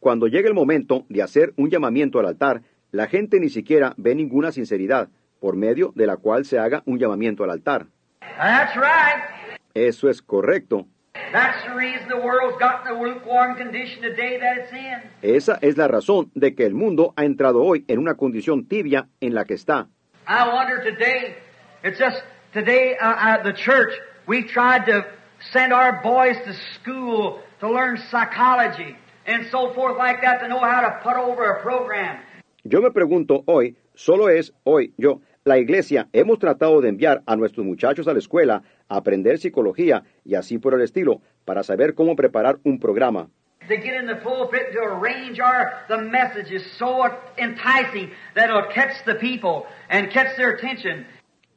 [0.01, 4.15] Cuando llega el momento de hacer un llamamiento al altar, la gente ni siquiera ve
[4.15, 7.87] ninguna sinceridad por medio de la cual se haga un llamamiento al altar.
[8.19, 9.55] That's right.
[9.73, 10.87] Eso es correcto.
[11.31, 15.11] That's the reason the world's got in the lukewarm condition today that it's in.
[15.21, 19.09] Esa es la razón de que el mundo ha entrado hoy en una condición tibia
[19.21, 19.89] en la que está.
[20.27, 21.37] I wonder today,
[21.85, 22.21] it's just
[22.51, 23.93] today uh, uh, the church,
[24.27, 25.05] we tried to
[25.53, 30.59] send our boys to school to learn psychology and so forth like that to know
[30.59, 32.19] how to put over a program.
[32.65, 37.37] Yo me pregunto hoy, solo es hoy, yo, la iglesia, hemos tratado de enviar a
[37.37, 41.93] nuestros muchachos a la escuela a aprender psicología y así por el estilo, para saber
[41.93, 43.29] cómo preparar un programa.
[43.67, 47.03] To get in the pulpit to arrange our the message is so
[47.37, 51.05] enticing that it'll catch the people and catch their attention.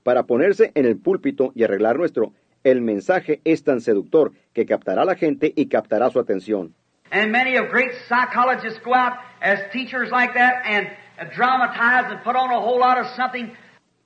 [0.02, 2.32] Para ponerse en el púlpito y arreglar nuestro,
[2.64, 6.74] el mensaje es tan seductor que captará a la gente y captará su atención.
[7.12, 10.88] And many of great psychologists go out as teachers like that and
[11.36, 13.52] dramatize and put on a whole lot of something.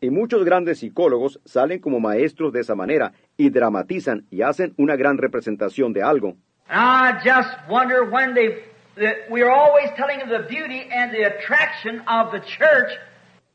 [0.03, 4.97] Y muchos grandes psicólogos salen como maestros de esa manera y dramatizan y hacen una
[4.97, 6.37] gran representación de algo.
[6.69, 8.65] I just wonder when they,
[8.97, 12.91] that we're always telling of the beauty and the attraction of the church,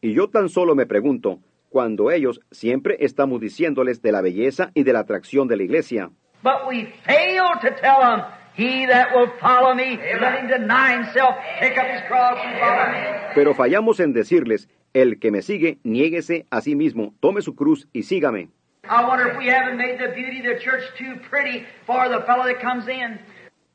[0.01, 1.39] Y yo tan solo me pregunto,
[1.69, 6.09] cuando ellos siempre estamos diciéndoles de la belleza y de la atracción de la iglesia,
[6.41, 8.21] but we fail to tell them,
[8.55, 12.91] he that will follow me, let him deny himself, take up his cross and follow
[12.93, 13.33] me.
[13.35, 17.87] pero fallamos en decirles, el que me sigue, niéguese a sí mismo, tome su cruz
[17.91, 18.49] y sígame.
[18.89, 22.21] I wonder if we haven't made the beauty of the church too pretty for the
[22.25, 23.19] fellow that comes in.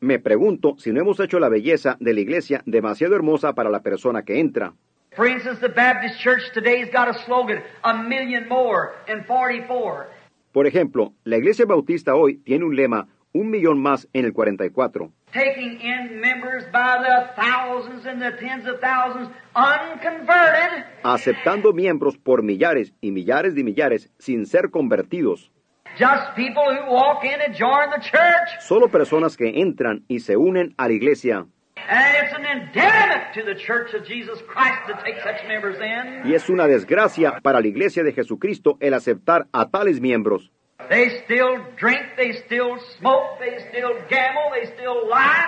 [0.00, 3.80] Me pregunto si no hemos hecho la belleza de la iglesia demasiado hermosa para la
[3.80, 4.74] persona que entra.
[5.14, 10.08] For instance, the Baptist Church today's got a slogan, a million more in 44.
[10.52, 15.12] Por ejemplo, la iglesia bautista hoy tiene un lema, un millón más en el 44,
[15.34, 22.42] taking in members by the thousands and the tens of thousands unconverted, aceptando miembros por
[22.42, 25.50] millares y millares de millares sin ser convertidos,
[25.98, 28.60] just people who walk in and join the church.
[28.60, 31.46] solo personas que entran y se unen a la iglesia.
[31.86, 36.22] And it's an impediment to the church of Jesus Christ to take such members in.
[36.30, 40.50] Y es una desgracia para la iglesia de Jesucristo el aceptar a tales miembros.
[40.88, 45.46] They still drink, they still smoke, they still gamble, they still lie.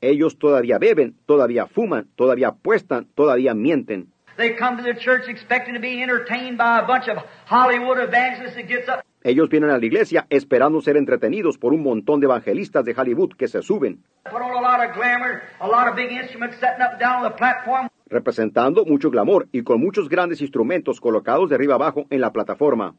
[0.00, 4.08] Ellos todavía beben, todavía fuman, todavía apuestan, todavía mienten.
[4.36, 8.54] They come to the church expecting to be entertained by a bunch of Hollywood evangelists
[8.54, 12.26] that gets up Ellos vienen a la iglesia esperando ser entretenidos por un montón de
[12.26, 14.02] evangelistas de Hollywood que se suben,
[18.10, 22.94] representando mucho glamour y con muchos grandes instrumentos colocados de arriba abajo en la plataforma,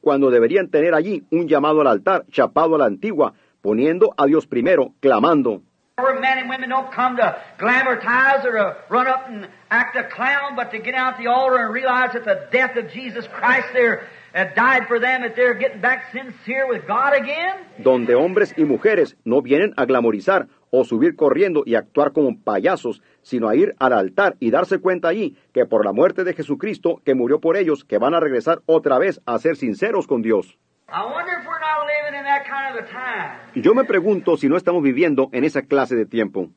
[0.00, 4.46] cuando deberían tener allí un llamado al altar chapado a la antigua, poniendo a Dios
[4.46, 5.62] primero, clamando.
[17.78, 23.02] Donde hombres y mujeres no vienen a glamorizar o subir corriendo y actuar como payasos,
[23.22, 27.00] sino a ir al altar y darse cuenta allí que por la muerte de Jesucristo,
[27.04, 30.56] que murió por ellos, que van a regresar otra vez a ser sinceros con Dios.
[30.92, 33.62] I wonder if we're not living in that kind of a time.
[33.62, 36.50] Yo me pregunto si no estamos viviendo en esa clase de tiempo.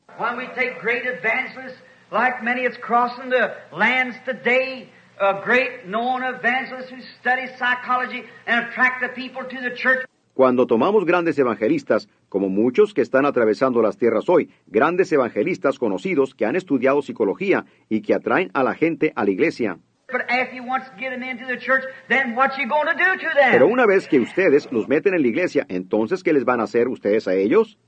[10.34, 16.34] Cuando tomamos grandes evangelistas, como muchos que están atravesando las tierras hoy, grandes evangelistas conocidos
[16.34, 19.78] que han estudiado psicología y que atraen a la gente a la iglesia.
[20.10, 22.94] But if you want to get them into the church, then what you going to
[22.94, 23.52] do to them?
[23.52, 26.64] Pero una vez que ustedes los meten en la iglesia, entonces ¿qué les van a
[26.64, 27.78] hacer ustedes a ellos?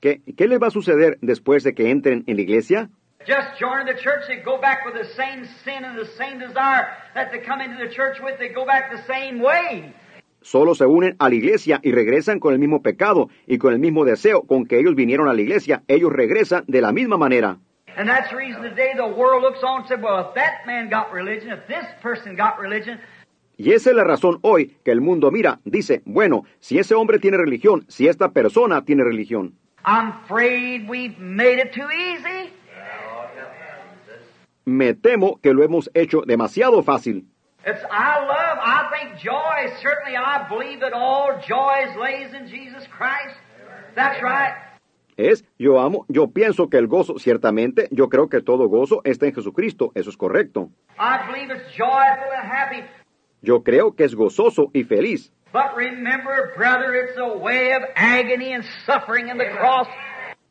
[0.00, 2.90] ¿Qué, qué les va a suceder después de que entren en la iglesia?
[3.26, 6.88] Just joining the church, they go back with the same sin and the same desire
[7.14, 8.38] that they come into the church with.
[8.38, 9.94] They go back the same way.
[10.40, 13.78] Solo se unen a la iglesia y regresan con el mismo pecado y con el
[13.78, 15.82] mismo deseo con que ellos vinieron a la iglesia.
[15.86, 17.58] Ellos regresan de la misma manera.
[17.96, 20.88] And that's the reason today the world looks on and says, well, if that man
[20.88, 22.98] got religion, if this person got religion,
[23.58, 27.20] Y esa es la razón hoy que el mundo mira, dice, bueno, si ese hombre
[27.20, 29.54] tiene religión, si esta persona tiene religión.
[29.84, 32.50] I'm afraid we've made it too easy.
[34.64, 37.26] Me temo que lo hemos hecho demasiado fácil.
[37.64, 42.88] It's I love, I think joy, certainly I believe that all joy lays in Jesus
[42.88, 43.38] Christ.
[43.94, 44.54] That's right.
[45.16, 49.26] Es, yo amo, yo pienso que el gozo, ciertamente, yo creo que todo gozo está
[49.26, 50.70] en Jesucristo, eso es correcto.
[50.98, 52.82] I believe it's joyful and happy.
[53.42, 55.32] Yo creo que es gozoso y feliz.
[55.52, 59.86] But remember, brother, it's a way of agony and suffering in the cross.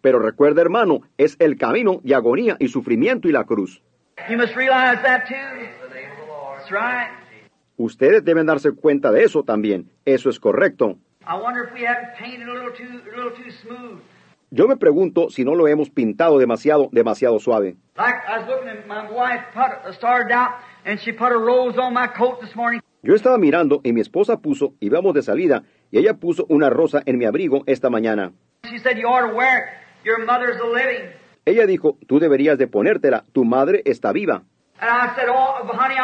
[0.01, 3.81] Pero recuerda, hermano, es el camino de agonía y sufrimiento y la cruz.
[4.29, 5.67] You must realize that too.
[6.57, 7.09] That's right.
[7.77, 10.97] Ustedes deben darse cuenta de eso también, eso es correcto.
[11.25, 13.99] I wonder if we haven't painted a little too, a little too smooth.
[14.51, 17.77] Yo me pregunto si no lo hemos pintado demasiado, demasiado suave.
[17.97, 20.55] Like I was looking at my wife put, started out
[20.85, 22.81] and she put a rose on my coat this morning.
[23.01, 27.01] Yo estaba mirando y mi esposa puso, íbamos de salida, y ella puso una rosa
[27.05, 28.33] en mi abrigo esta mañana.
[28.69, 30.05] She said, you ought to wear it.
[30.05, 31.09] Your mother's a living.
[31.45, 34.43] Ella dijo, tú deberías de ponértela, tu madre está viva.
[34.79, 35.97] Said, oh, honey.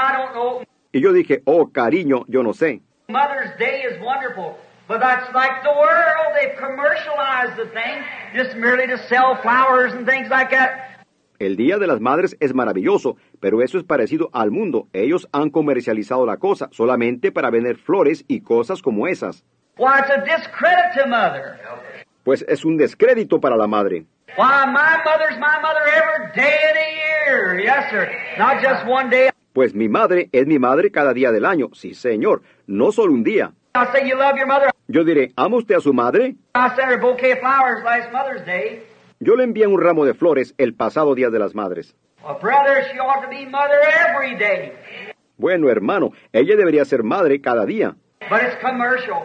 [0.91, 2.81] Y yo dije, oh cariño, yo no sé.
[3.07, 4.57] Mother's Day is wonderful.
[4.87, 6.33] But that's like the world.
[6.35, 11.05] They've commercialized the thing just merely to sell flowers and things like that.
[11.39, 14.87] El Día de las Madres es maravilloso, pero eso es parecido al mundo.
[14.93, 19.43] Ellos han comercializado la cosa solamente para vender flores y cosas como esas.
[19.77, 21.59] Why, it's a discredit to mother.
[22.23, 24.05] Pues es un descrédito para la madre.
[24.37, 27.59] Why, my mother's my mother every day of the year.
[27.59, 28.07] Yes, sir.
[28.37, 29.29] Not just one day.
[29.53, 31.69] Pues mi madre es mi madre cada día del año.
[31.73, 33.53] Sí, señor, no solo un día.
[33.73, 34.69] I say, you love your mother.
[34.87, 36.35] Yo diré, ¿ama usted a su madre?
[36.55, 38.83] I sent her a bouquet of flowers last Mother's Day.
[39.19, 41.95] Yo le envié un ramo de flores el pasado Día de las Madres.
[45.37, 47.95] Bueno, hermano, ella debería ser madre cada día,
[48.29, 49.23] But it's commercial.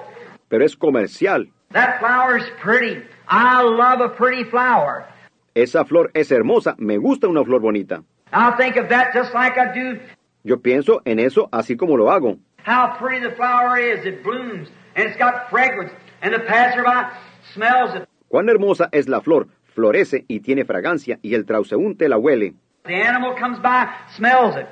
[0.48, 1.48] pero es comercial.
[1.72, 3.02] That flower's pretty.
[3.28, 5.06] I love a pretty flower.
[5.54, 8.02] Esa flor es hermosa, me gusta una flor bonita.
[8.32, 9.98] I'll think of that just like I do
[10.44, 12.38] Yo pienso en eso así como lo hago.
[12.64, 14.04] how pretty the flower is.
[14.06, 15.92] It blooms and it's got fragrance,
[16.22, 17.12] and the passerby
[17.54, 18.08] smells it.
[18.30, 22.54] Cuán hermosa es la flor, florece y tiene fragancia, y el transeúnte la huele.
[22.84, 24.66] The animal comes by, smells it.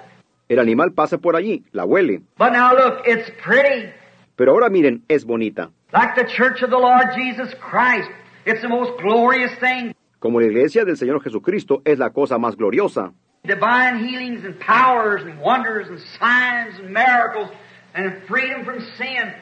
[0.48, 2.22] El animal pasa por allí, la huele.
[2.38, 3.90] But now look, it's pretty.
[4.36, 5.70] Pero ahora miren, es bonita.
[5.92, 8.10] Like the church of the Lord Jesus Christ.
[8.46, 9.94] It's the most glorious thing.
[10.18, 13.12] Como la iglesia del Señor Jesucristo es la cosa más gloriosa.
[13.44, 17.50] Divine healings and powers and wonders and signs and miracles
[17.94, 19.32] and freedom from sin.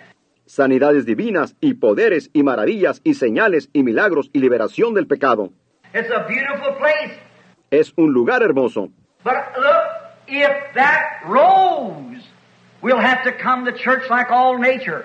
[0.46, 5.52] Sanidades divinas y poderes y maravillas y señales y milagros y liberación del pecado.
[5.94, 7.18] It's a beautiful place.
[7.70, 8.90] Es un lugar hermoso.
[9.24, 12.22] But look, if that rose,
[12.82, 15.04] we'll have to come to church like all nature.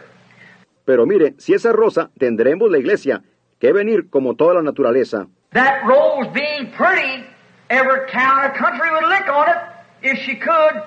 [0.86, 3.24] Pero mire, si esa rosa, tendremos la iglesia,
[3.64, 5.28] que venir como toda la naturaleza.
[5.54, 7.24] That rose being pretty,
[7.70, 9.58] every cow in the country would lick on it
[10.02, 10.84] if she could.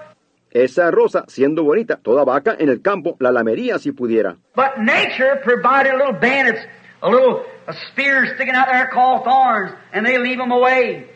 [0.51, 4.37] Esa rosa, siendo bonita, toda vaca en el campo la lamería si pudiera.
[4.55, 6.61] But nature provided little bandits,
[7.01, 11.07] a little a spear sticking out there called thorns, and they leave them away.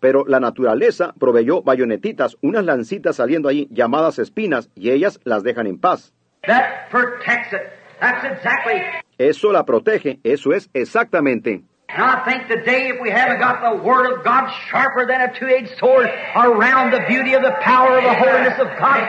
[0.00, 5.66] Pero la naturaleza proveyó bayonetitas, unas lancitas saliendo ahí llamadas espinas, y ellas las dejan
[5.66, 6.12] en paz.
[6.46, 7.85] That protects it.
[8.00, 8.82] That's exactly.
[9.18, 11.62] Eso la protege, eso es exactamente.
[11.88, 15.32] And I think today, if we haven't got the Word of God sharper than a
[15.38, 19.00] two-edged sword around the beauty of the power of the holiness of God,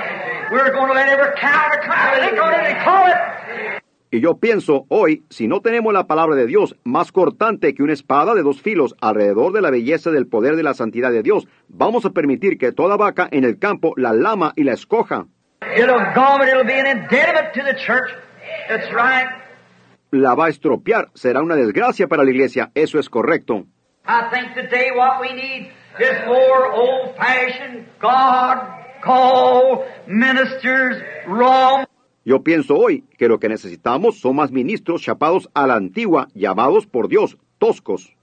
[0.52, 3.18] we're going to let every cow in the country lick on it and call it.
[4.10, 7.92] Y yo pienso, hoy, si no tenemos la palabra de Dios más cortante que una
[7.92, 11.46] espada de dos filos alrededor de la belleza del poder de la santidad de Dios,
[11.68, 15.26] vamos a permitir que toda vaca en el campo la lama y la escoja.
[15.76, 18.12] It'll garment, it'll be an impediment to the church.
[18.70, 19.28] That's right.
[20.12, 23.66] La va a estropear, será una desgracia para la iglesia, eso es correcto.
[24.06, 31.84] I think today what we need is more old-fashioned God called ministers, raw
[32.28, 36.86] Yo pienso hoy que lo que necesitamos son más ministros chapados a la antigua, llamados
[36.86, 38.14] por Dios, toscos.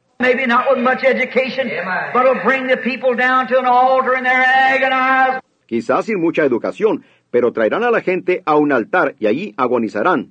[5.67, 7.03] Quizás sin mucha educación,
[7.35, 10.31] pero traerán a la gente a un altar y allí agonizarán.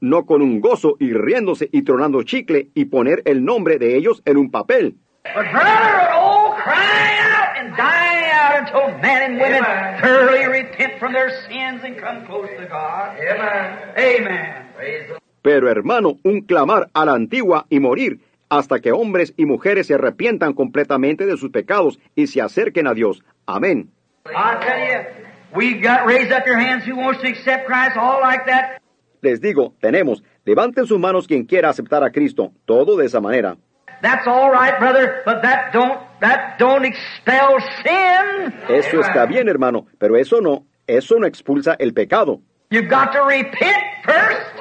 [0.00, 4.22] No con un gozo y riéndose y tronando chicle y poner el nombre de ellos
[4.24, 4.94] en un papel,
[5.34, 9.62] But rather an old crying out and dying out until men and women
[10.00, 13.18] thoroughly repent from their sins and come close to God.
[13.20, 13.92] Amen.
[13.98, 15.18] Amen.
[15.42, 19.94] pero hermano, un clamar a la antigua y morir hasta que hombres y mujeres se
[19.94, 23.22] arrepientan completamente de sus pecados y se acerquen a Dios.
[23.46, 23.90] Amén.
[24.26, 28.20] I tell you, we got raise up your hands who wants to accept Christ, all
[28.20, 28.80] like that.
[29.20, 33.56] Les digo, tenemos, levanten sus manos quien quiera aceptar a Cristo, todo de esa manera.
[34.00, 38.52] That's all right, brother, but that don't that don't expel sin.
[38.68, 42.40] Eso está bien, hermano, pero eso no, eso no expulsa el pecado.
[42.70, 44.52] You've got to repent first.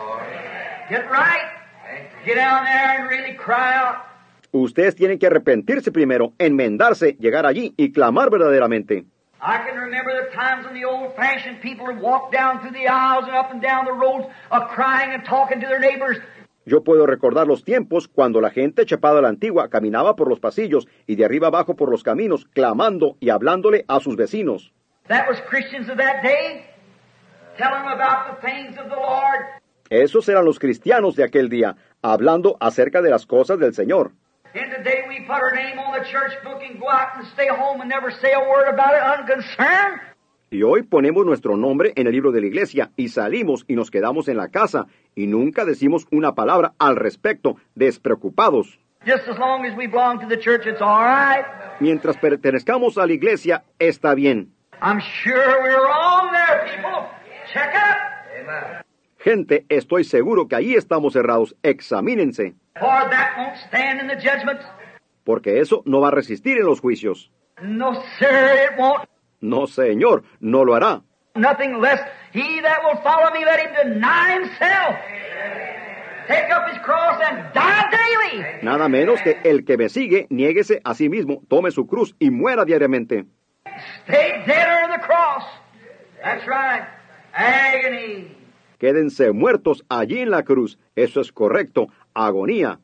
[0.89, 1.56] Get right.
[4.51, 9.05] Ustedes tienen que arrepentirse primero, enmendarse, llegar allí y clamar verdaderamente.
[9.39, 13.25] I can remember the times when the old-fashioned people would walk down through the aisles
[13.27, 14.27] and up and down the roads,
[14.73, 16.17] crying and talking to their neighbors.
[16.65, 20.39] Yo puedo recordar los tiempos cuando la gente chapada a la antigua caminaba por los
[20.39, 24.73] pasillos y de arriba abajo por los caminos, clamando y hablándole a sus vecinos.
[25.07, 26.65] That was Christians of that day,
[27.57, 29.45] telling them about the things of the Lord.
[29.89, 34.11] Esos eran los cristianos de aquel día, hablando acerca de las cosas del Señor.
[34.53, 37.47] And today we put our name on the church book and go out and stay
[37.47, 40.01] home and never say a word about it, unconcerned.
[40.49, 43.91] Y hoy ponemos nuestro nombre en el libro de la iglesia y salimos y nos
[43.91, 48.79] quedamos en la casa y nunca decimos una palabra al respecto, despreocupados.
[49.05, 51.45] Just as long as we belong to the church, it's all right.
[51.79, 54.53] Mientras pertenezcamos a la iglesia, está bien.
[54.81, 57.09] I'm sure we're wrong there, people.
[57.53, 58.86] Check up.
[59.19, 61.55] Gente, estoy seguro que ahí estamos cerrados.
[61.63, 64.59] Examínense, For that won't stand in the judgment.
[65.23, 67.31] porque eso no va a resistir en los juicios.
[67.61, 69.03] No, sir, it won't.
[69.41, 71.01] No, Señor, no lo hará.
[71.35, 71.99] Nothing less.
[72.33, 74.95] He that will follow me, let him deny himself.
[76.27, 78.43] Take up his cross and die daily.
[78.63, 82.29] Nada menos que el que me sigue, niéguese a sí mismo, tome su cruz y
[82.31, 83.25] muera diariamente.
[84.05, 85.43] Stay dead under the cross.
[86.23, 86.83] That's right.
[87.33, 88.35] Agony.
[88.77, 90.77] Quédense muertos allí en la cruz.
[90.95, 91.87] Eso es correcto.
[92.13, 92.79] Agonía.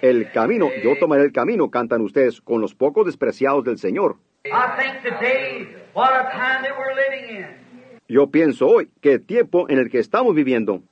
[0.00, 4.16] El camino, yo tomaré el camino, cantan ustedes, con los pocos despreciados del Señor.
[4.44, 7.46] I think today, what a time that we're living in.
[8.08, 10.82] Yo pienso hoy, qué tiempo en el que estamos viviendo.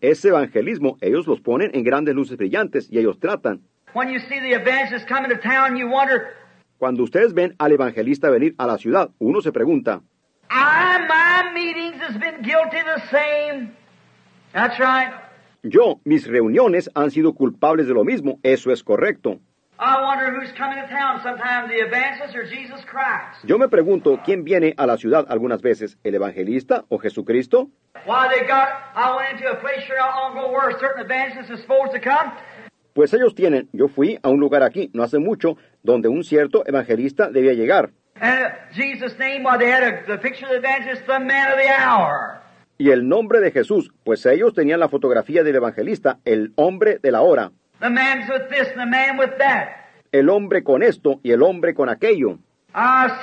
[0.00, 3.62] Ese evangelismo, ellos los ponen en grandes luces brillantes y ellos tratan.
[3.94, 6.34] When you see the evangelists coming to town, you wonder,
[6.78, 10.02] Cuando ustedes ven al evangelista venir a la ciudad, uno se pregunta,
[10.50, 13.70] I, my meetings has been guilty the same.
[14.52, 15.12] That's right.
[15.62, 19.38] yo, mis reuniones han sido culpables de lo mismo, eso es correcto.
[19.78, 23.44] I wonder who's coming to town sometimes, the evangelist or Jesus Christ.
[23.44, 27.70] Yo me pregunto, ¿quién viene a la ciudad algunas veces, el evangelista o Jesucristo?
[32.94, 36.62] Pues ellos tienen, yo fui a un lugar aquí, no hace mucho, donde un cierto
[36.64, 37.90] evangelista debía llegar.
[42.78, 47.10] Y el nombre de Jesús, pues ellos tenían la fotografía del evangelista, el hombre de
[47.10, 49.68] la hora, The man's with this and the man with that.
[50.12, 52.38] el hombre con esto y el hombre con aquello.
[52.72, 53.18] Ah,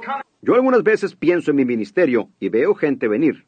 [0.00, 0.22] coming.
[0.40, 3.44] Yo algunas veces pienso en mi ministerio y veo gente venir.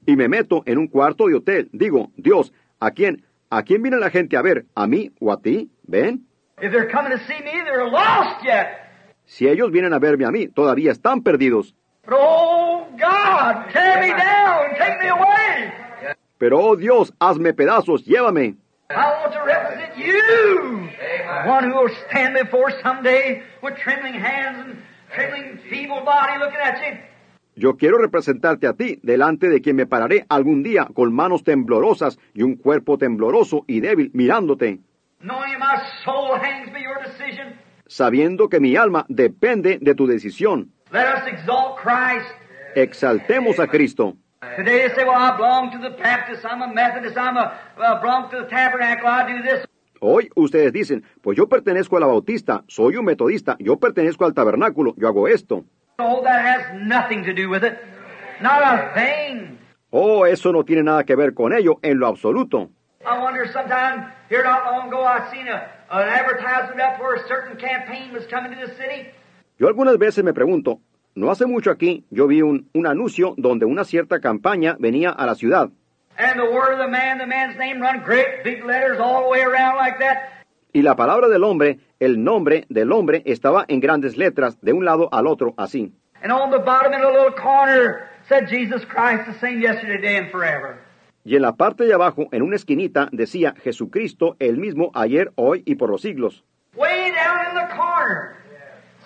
[0.06, 1.70] Y me meto en un cuarto de hotel.
[1.72, 3.24] Digo, Dios, ¿a quién?
[3.50, 4.66] ¿A quién viene la gente a ver?
[4.76, 5.70] ¿A mí o a ti?
[5.84, 6.26] ¿Ven?
[6.62, 8.80] If they're coming to see me, they're lost yet.
[9.26, 11.74] Si ellos vienen a verme a mí, todavía están perdidos.
[12.06, 15.74] But oh, God, tear me down, take me away.
[16.38, 18.58] Pero, oh Dios, hazme pedazos, llévame.
[27.55, 32.18] Yo quiero representarte a ti, delante de quien me pararé algún día con manos temblorosas
[32.34, 34.80] y un cuerpo tembloroso y débil mirándote.
[37.86, 40.72] Sabiendo que mi alma depende de tu decisión.
[42.76, 44.16] Exaltemos a Cristo.
[50.06, 54.34] Hoy ustedes dicen, pues yo pertenezco a la Bautista, soy un metodista, yo pertenezco al
[54.34, 55.64] tabernáculo, yo hago esto.
[59.91, 62.70] Oh, eso no tiene nada que ver con ello en lo absoluto.
[62.99, 67.26] I wonder sometime, here not long ago, I seen a, an advertisement up where a
[67.26, 69.08] certain campaign was coming to the city.
[69.58, 70.82] Yo algunas veces me pregunto,
[71.16, 75.26] no hace mucho aquí yo vi un, un anuncio donde una cierta campaña venía a
[75.26, 75.70] la ciudad.
[76.18, 79.30] And the word of the man, the man's name run great big letters all the
[79.30, 80.30] way around like that.
[80.74, 84.86] Y la palabra del hombre, el nombre del hombre estaba en grandes letras de un
[84.86, 85.91] lado al otro así.
[86.22, 90.18] And on the bottom in a little corner said Jesus Christ the same yesterday, today,
[90.18, 90.80] and forever.
[91.26, 95.64] Y en la parte de abajo, en una esquinita, decía Jesucristo el mismo ayer, hoy
[95.66, 96.43] y por los siglos.
[96.76, 98.36] Way down in the corner.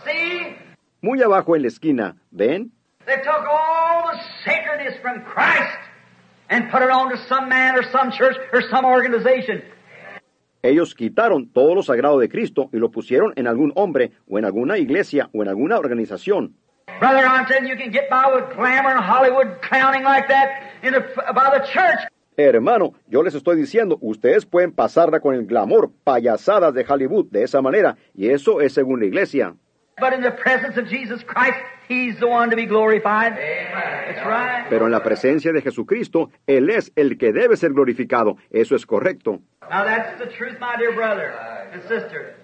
[0.04, 0.56] See?
[1.02, 2.72] Muy abajo en la esquina, ¿ven?
[3.06, 5.87] They took all the sacredness from Christ
[6.50, 9.64] and put it on to some man or some church or some organization.
[10.64, 14.46] Ellos quitaron todo lo sagrado de Cristo y lo pusieron en algún hombre o en
[14.46, 16.56] alguna iglesia o en alguna organización.
[17.00, 20.50] Brother, I'm telling you, you can get by with glamour and Hollywood clowning like that
[20.82, 21.02] in the,
[21.34, 22.00] by the church.
[22.36, 27.44] Hermano, yo les estoy diciendo, ustedes pueden pasarla con el glamour, payasadas de Hollywood de
[27.44, 29.56] esa manera, y eso es según la iglesia.
[30.00, 33.34] But in the presence of Jesus Christ, He's the one to be glorified.
[33.34, 34.70] That's right.
[34.70, 38.38] Pero en la presencia de Jesucristo, Él es el que debe ser glorificado.
[38.52, 39.40] Eso es correcto.
[39.68, 41.34] Now that's the truth, my dear brother
[41.74, 42.36] and sister.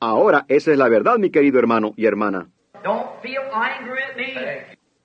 [0.00, 2.48] Ahora, esa es la verdad, mi querido hermano y hermana.
[2.82, 4.34] Don't feel angry at me.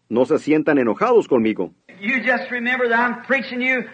[0.10, 1.72] No se sientan enojados conmigo.
[2.00, 3.86] You just remember that I'm preaching you.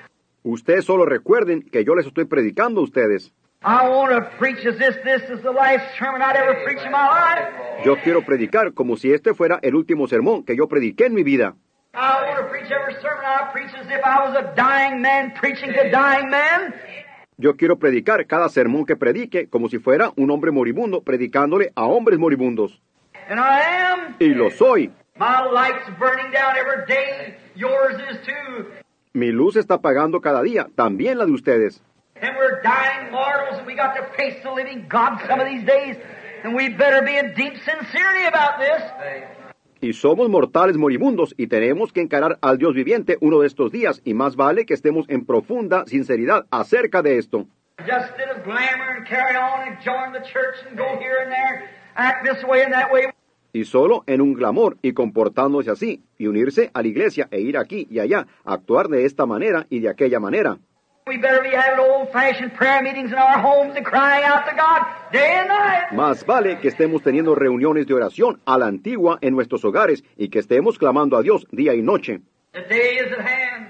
[0.44, 3.34] Ustedes solo recuerden que yo les estoy predicando a ustedes.
[3.64, 6.92] I want to preach as if this is the last sermon I'd ever preach in
[6.92, 7.84] my life.
[7.84, 11.24] Yo quiero predicar como si este fuera el último sermón que yo prediqué en mi
[11.24, 11.56] vida.
[11.94, 15.34] I want to preach every sermon I preach as if I was a dying man
[15.40, 16.76] preaching to dying men.
[17.38, 21.86] Yo quiero predicar cada sermón que predique como si fuera un hombre moribundo predicándole a
[21.86, 22.80] hombres moribundos.
[23.28, 24.16] And I am.
[24.20, 24.92] Y lo soy.
[25.18, 27.36] My light's burning down every day.
[27.56, 28.68] Yours is too.
[29.14, 31.82] Mi luz está apagando cada día, también la de ustedes.
[32.22, 35.66] And we're dying mortals, and we got to face the living God some of these
[35.66, 35.98] days.
[36.44, 38.84] And we better be in deep sincerity about this.
[39.80, 44.02] Y somos mortales moribundos y tenemos que encarar al Dios viviente uno de estos días
[44.04, 47.46] y más vale que estemos en profunda sinceridad acerca de esto.
[47.86, 51.32] Just instead of glamour and carry on and join the church and go here and
[51.32, 53.12] there, act this way and that way.
[53.54, 57.56] Y solo en un clamor y comportándose así, y unirse a la iglesia e ir
[57.58, 60.58] aquí y allá, actuar de esta manera y de aquella manera.
[61.08, 64.82] We better be having old-fashioned prayer meetings in our homes and crying out to God
[65.14, 65.92] day and night.
[65.94, 70.28] Más vale que estemos teniendo reuniones de oración a la antigua en nuestros hogares y
[70.28, 72.20] que estemos clamando a Dios día y noche.
[72.52, 73.68] The day is at hand.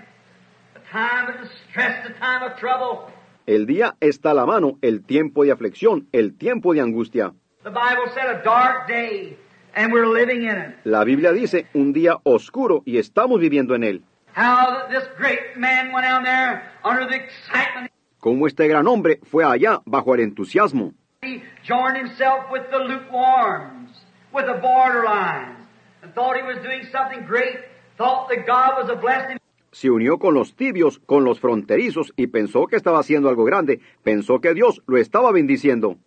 [0.75, 3.13] A time of distress, a time of trouble.
[3.45, 7.33] El día está a la mano, el tiempo de aflicción, el tiempo de angustia.
[7.63, 9.37] The Bible said a dark day,
[9.75, 10.75] and we're living in it.
[10.85, 14.03] La Biblia dice un día oscuro y estamos viviendo en él.
[14.37, 17.91] How that this great man went down there under the excitement.
[18.19, 20.93] Cómo este gran hombre fue allá bajo el entusiasmo.
[21.23, 23.89] He joined himself with the lukewarms,
[24.31, 25.65] with the borderlines,
[26.03, 27.57] and thought he was doing something great,
[27.97, 29.39] thought that God was a blessing.
[29.71, 33.81] Se unió con los tibios, con los fronterizos y pensó que estaba haciendo algo grande,
[34.03, 35.97] pensó que Dios lo estaba bendiciendo.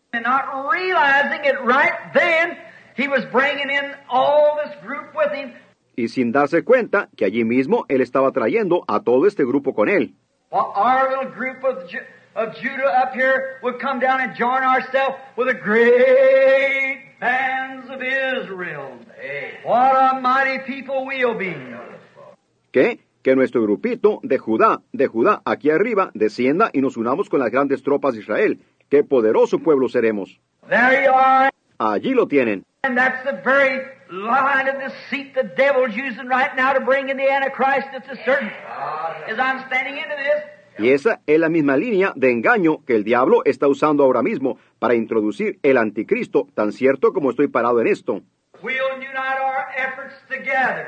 [6.00, 9.90] Y sin darse cuenta que allí mismo él estaba trayendo a todo este grupo con
[9.90, 10.14] él.
[10.50, 12.00] Well, our little group of, Ju-
[12.34, 18.00] of Judah up here would come down and join ourselves with the great bands of
[18.02, 18.92] Israel.
[19.62, 21.54] What a mighty people we'll be.
[22.72, 23.00] ¿Qué?
[23.22, 27.50] Que nuestro grupito de Judá, de Judá aquí arriba, descienda y nos unamos con las
[27.50, 28.58] grandes tropas de Israel.
[28.88, 30.40] ¡Qué poderoso pueblo seremos!
[30.66, 31.50] There you are.
[31.78, 32.64] Allí lo tienen.
[32.84, 37.16] And that's the very line of deceit the devil's using right now to bring in
[37.16, 37.88] the Antichrist.
[37.92, 38.50] It's a certain.
[39.28, 40.42] As I'm standing into this,
[40.78, 44.58] Y esa es la misma línea de engaño que el diablo está usando ahora mismo
[44.78, 48.22] para introducir el anticristo, tan cierto como estoy parado en esto.
[48.62, 50.86] we'll unite our efforts together.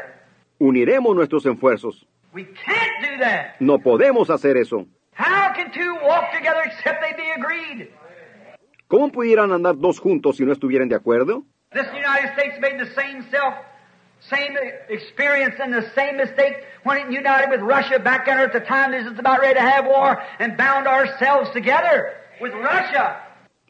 [0.59, 2.07] Uniremos nuestros esfuerzos.
[2.33, 3.57] We can't do that.
[3.61, 4.87] No podemos hacer eso.
[5.15, 7.89] How can two walk together except they be agreed?
[8.89, 11.45] ¿Cómo pudieran andar dos juntos si no estuvieran de acuerdo?
[11.75, 13.55] This United States made the same self,
[14.29, 14.57] same
[14.91, 18.93] experience and the same mistake when it united with Russia back there at the time
[18.93, 23.17] this is about ready to have war and bound ourselves together with Russia.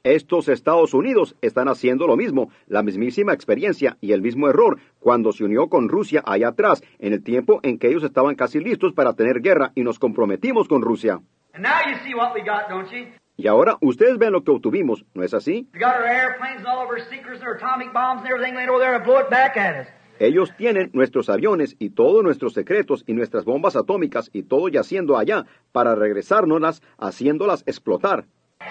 [0.04, 5.32] Estos Estados Unidos están haciendo lo mismo, la mismísima experiencia y el mismo error cuando
[5.32, 8.94] se unió con Rusia allá atrás, en el tiempo en que ellos estaban casi listos
[8.94, 11.20] para tener guerra y nos comprometimos con Rusia.
[11.54, 13.12] And now you see what we got, don't you?
[13.42, 15.66] Y ahora ustedes ven lo que obtuvimos, ¿no es así?
[15.74, 18.54] We got our airplanes and all of our seekers and our atomic bombs and everything
[18.54, 19.88] laying over there to blow it back at us.
[20.20, 25.18] Ellos tienen nuestros aviones y todos nuestros secretos y nuestras bombas atómicas y todo yaciendo
[25.18, 28.26] allá para regresárnoslas haciéndolas explotar.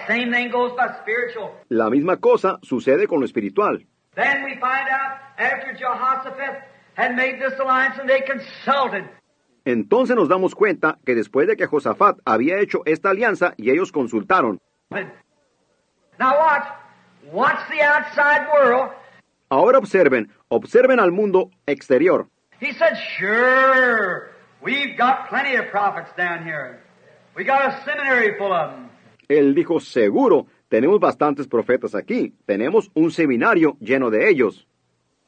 [0.07, 1.51] Same thing goes by spiritual.
[1.67, 3.85] La misma cosa sucede con lo espiritual.
[4.15, 6.63] Then we find out after Jehoshaphat
[6.95, 9.03] had made this alliance and they consulted.
[9.65, 13.91] Entonces nos damos cuenta que después de que Josafat había hecho esta alianza y ellos
[13.91, 14.59] consultaron,
[16.19, 16.67] Now watch.
[17.31, 18.91] Watch the outside world.
[19.49, 22.27] ahora observen, observen al mundo exterior.
[22.59, 24.31] He said, Sure,
[24.61, 26.79] we've got plenty of prophets down here.
[27.35, 28.89] We got a seminary full of them.
[29.29, 34.65] Él dijo, seguro, tenemos bastantes profetas aquí, tenemos un seminario lleno de ellos.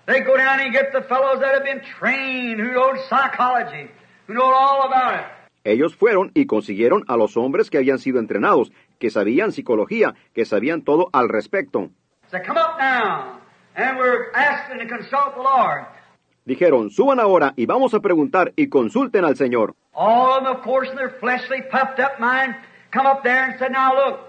[0.05, 3.89] They go down and get the fellows that have been trained, who know psychology,
[4.27, 5.25] who know all about it.
[5.65, 10.43] Ellos fueron y consiguieron a los hombres que habían sido entrenados, que sabían psicología, que
[10.45, 11.89] sabían todo al respecto.
[12.29, 13.39] So come up now,
[13.75, 15.85] and we're asking to consult the Lord.
[16.45, 19.75] Dijeron, suban ahora y vamos a preguntar y consulten al Señor.
[19.93, 22.55] All of them, of course, in their fleshly, puffed up mind,
[22.91, 24.19] come up there and said, Now look,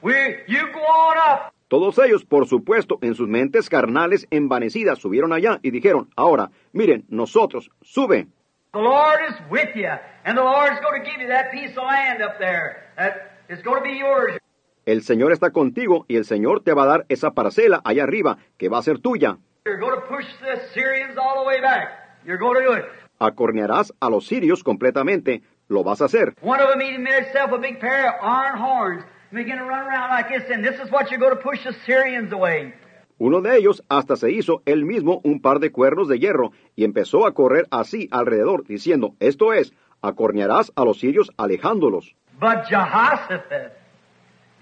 [0.00, 0.14] we,
[0.46, 1.52] you go on up.
[1.68, 7.04] Todos ellos, por supuesto, en sus mentes carnales envanecidas, subieron allá y dijeron, ahora, miren,
[7.10, 8.26] nosotros, sube.
[8.74, 9.90] The Lord is with you,
[10.26, 13.62] and the Lord's going to give you that piece of land up there that is
[13.62, 14.38] going to be yours.
[14.84, 18.36] El Señor está contigo y el Señor te va a dar esa parcela allá arriba
[18.58, 19.38] que va a ser tuya.
[19.64, 22.20] You're going to push the Syrians all the way back.
[22.26, 22.84] You're going to do it.
[23.18, 26.34] Acornearás a los sirios completamente, lo vas a hacer.
[26.42, 29.64] One of them even made himself a big pair of iron horns and began to
[29.64, 32.74] run around like this, and this is what you're going to push the Syrians away.
[33.18, 36.84] Uno de ellos hasta se hizo él mismo un par de cuernos de hierro y
[36.84, 39.72] empezó a correr así alrededor, diciendo, esto es,
[40.02, 42.14] acornearás a los sirios alejándolos.
[42.38, 43.72] But Jehoshaphat,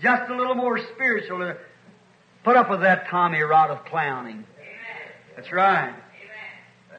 [0.00, 1.58] just a little more spiritual, to
[2.42, 4.44] put up with that Tommy rod of clowning.
[5.34, 5.94] That's right.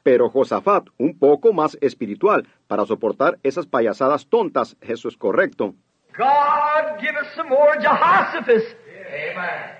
[0.04, 5.74] Pero Josafat, un poco más espiritual, para soportar esas payasadas tontas, eso es correcto.
[6.16, 8.76] God, give us some more Jehoshaphat.
[9.10, 9.77] Amen.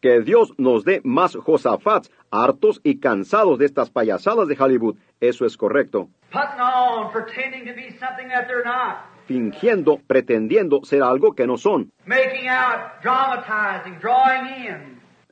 [0.00, 5.46] Que Dios nos dé más Josafats, hartos y cansados de estas payasadas de Hollywood, eso
[5.46, 6.08] es correcto.
[6.30, 9.06] Putting on, pretending to be something that they're not.
[9.26, 11.90] Fingiendo, pretendiendo ser algo que no son,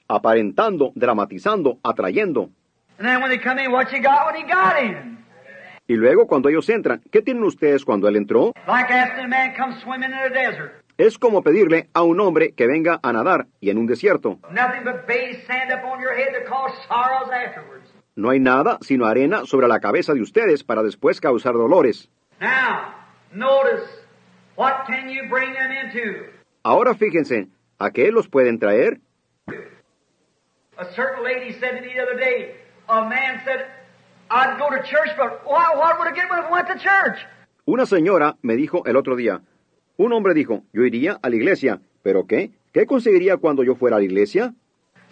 [0.09, 2.51] aparentando, dramatizando, atrayendo.
[5.89, 8.53] Y luego cuando ellos entran, ¿qué tienen ustedes cuando él entró?
[8.67, 10.73] Like asking a man come swimming in a desert.
[10.97, 14.39] Es como pedirle a un hombre que venga a nadar y en un desierto.
[14.51, 17.93] Nothing but base sand up on your head to cause sorrows afterwards.
[18.15, 22.09] No hay nada sino arena sobre la cabeza de ustedes para después causar dolores.
[22.41, 22.95] Now,
[23.33, 23.89] notice,
[24.57, 26.31] what can you bring them into?
[26.63, 27.49] Ahora fíjense,
[27.79, 29.01] ¿a qué los pueden traer?
[30.77, 32.55] A certain lady said to me the other day,
[32.89, 33.67] a man said,
[37.65, 39.43] Una señora me dijo el otro día,
[39.99, 42.51] un hombre dijo, yo iría a la iglesia, ¿pero qué?
[42.73, 44.55] ¿Qué conseguiría cuando yo fuera a la iglesia?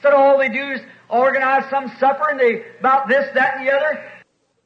[0.00, 3.72] Said all they do is organize some supper and they about this, that, and the
[3.72, 4.00] other.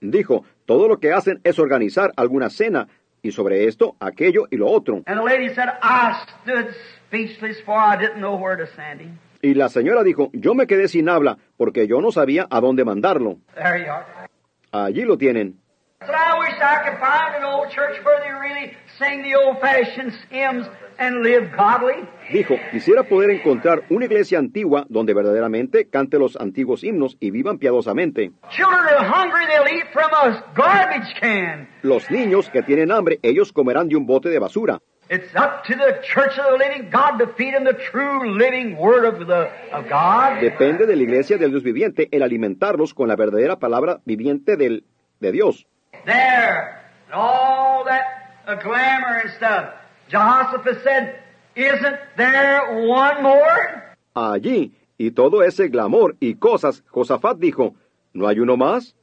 [0.01, 2.87] Dijo, todo lo que hacen es organizar alguna cena
[3.23, 5.03] y sobre esto, aquello y lo otro.
[5.07, 6.73] And the lady said, I stood
[7.09, 9.19] speechless for I didn't know where to send him.
[9.43, 12.85] Y la señora dijo, yo me quedé sin habla porque yo no sabía a dónde
[12.85, 13.39] mandarlo.
[14.75, 15.61] Allí lo tienen.
[22.33, 27.59] Dijo, quisiera poder encontrar una iglesia antigua donde verdaderamente cante los antiguos himnos y vivan
[27.59, 28.33] piadosamente.
[28.51, 31.69] Children are hungry, they'll eat from a garbage can.
[31.83, 34.81] Los niños que tienen hambre, ellos comerán de un bote de basura.
[35.11, 38.79] It's up to the church of the living God to feed them the true living
[38.79, 40.41] word of, the, of God.
[40.41, 44.85] Depende de la iglesia del Dios viviente el alimentarlos con la verdadera palabra viviente del,
[45.21, 45.67] de Dios.
[46.07, 46.81] There.
[47.07, 49.75] And all that uh, glamour and stuff.
[50.09, 51.21] Jehoshaphat said,
[51.55, 53.97] Isn't there one more?
[54.15, 57.75] Allí, y todo ese glamour y cosas, Josafat dijo,
[58.15, 58.95] ¿no hay uno más?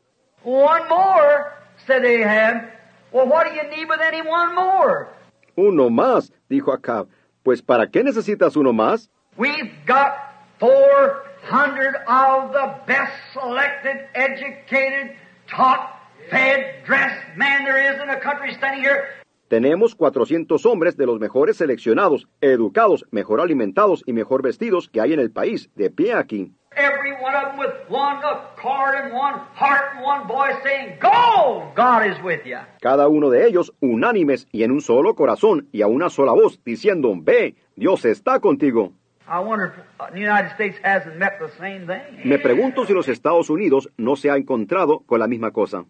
[0.43, 1.53] One more,
[1.85, 2.71] said Ahab.
[3.11, 5.09] Well, what do you need with any one more?
[5.55, 7.07] Uno más, dijo Acab.
[7.43, 9.09] Pues ¿para qué necesitas uno más?
[9.37, 10.13] We've got
[10.59, 15.15] 400 of the best selected, educated,
[15.47, 15.95] taught,
[16.29, 19.05] fed, dressed man there is in the country standing here.
[19.47, 25.11] Tenemos 400 hombres de los mejores seleccionados, educados, mejor alimentados y mejor vestidos que hay
[25.11, 26.53] en el país, de pie aquí.
[26.75, 31.69] Every one of them with one accord and one heart and one voice saying, Go!
[31.75, 32.59] God is with you.
[32.81, 36.61] Cada uno de ellos unánimes y en un solo corazón y a una sola voz,
[36.63, 38.93] diciendo, Ve, Dios está contigo.
[39.27, 42.21] I wonder if the United States hasn't met the same thing.
[42.23, 45.83] Me pregunto si los Estados Unidos no se ha encontrado con la misma cosa.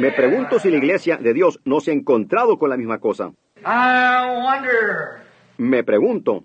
[0.00, 3.32] Me pregunto si la iglesia de Dios no se ha encontrado con la misma cosa.
[3.64, 5.23] I wonder.
[5.56, 6.44] Me pregunto,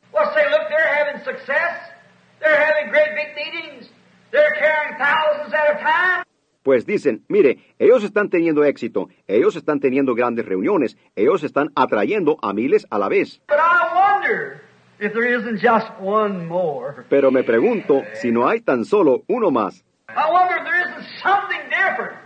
[6.64, 12.38] pues dicen, mire, ellos están teniendo éxito, ellos están teniendo grandes reuniones, ellos están atrayendo
[12.42, 13.42] a miles a la vez.
[13.48, 14.62] But I wonder
[15.00, 17.06] if there isn't just one more.
[17.10, 19.84] Pero me pregunto si no hay tan solo uno más.
[20.10, 22.20] I wonder if there isn't something different.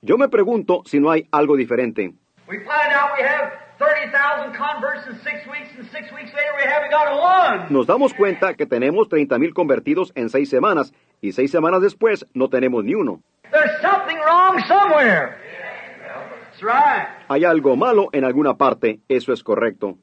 [0.00, 2.14] Yo me pregunto si no hay algo diferente.
[2.48, 6.64] We find out we have 30,000 converts in six weeks, and six weeks later we
[6.64, 7.66] haven't got one.
[7.70, 12.48] Nos damos cuenta que tenemos 30.000 convertidos en seis semanas y seis semanas después no
[12.48, 13.20] tenemos ni uno.
[13.52, 15.36] There's something wrong somewhere.
[16.50, 17.08] That's right.
[17.28, 19.96] Hay algo malo en alguna parte, eso es correcto.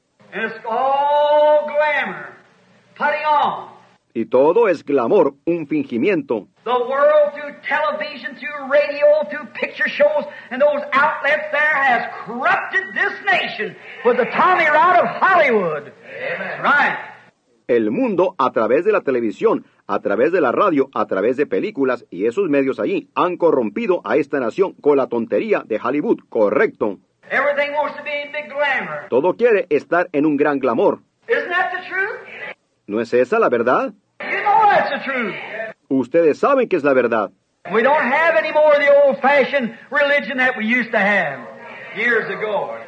[4.16, 6.48] Y todo es glamour, un fingimiento.
[6.64, 12.80] The world through television, through radio, through picture shows, and those outlets there has corrupted
[12.94, 13.76] this nation
[14.06, 15.92] with the Tommy Rod of Hollywood.
[16.62, 16.96] Right.
[17.68, 21.44] El mundo, a través de la televisión, a través de la radio, a través de
[21.44, 26.20] películas y esos medios allí, han corrompido a esta nación con la tontería de Hollywood,
[26.30, 27.00] correcto.
[27.30, 29.10] Everything wants to be in big glamour.
[29.10, 31.00] Todo quiere estar en un gran glamour.
[31.28, 32.56] Isn't that the truth?
[32.86, 33.92] ¿No es esa la verdad?
[34.20, 35.34] You know that's the truth.
[35.88, 37.30] Ustedes saben que es la verdad.
[37.72, 41.40] We don't have any more of the old-fashioned religion that we used to have
[41.96, 42.78] years ago.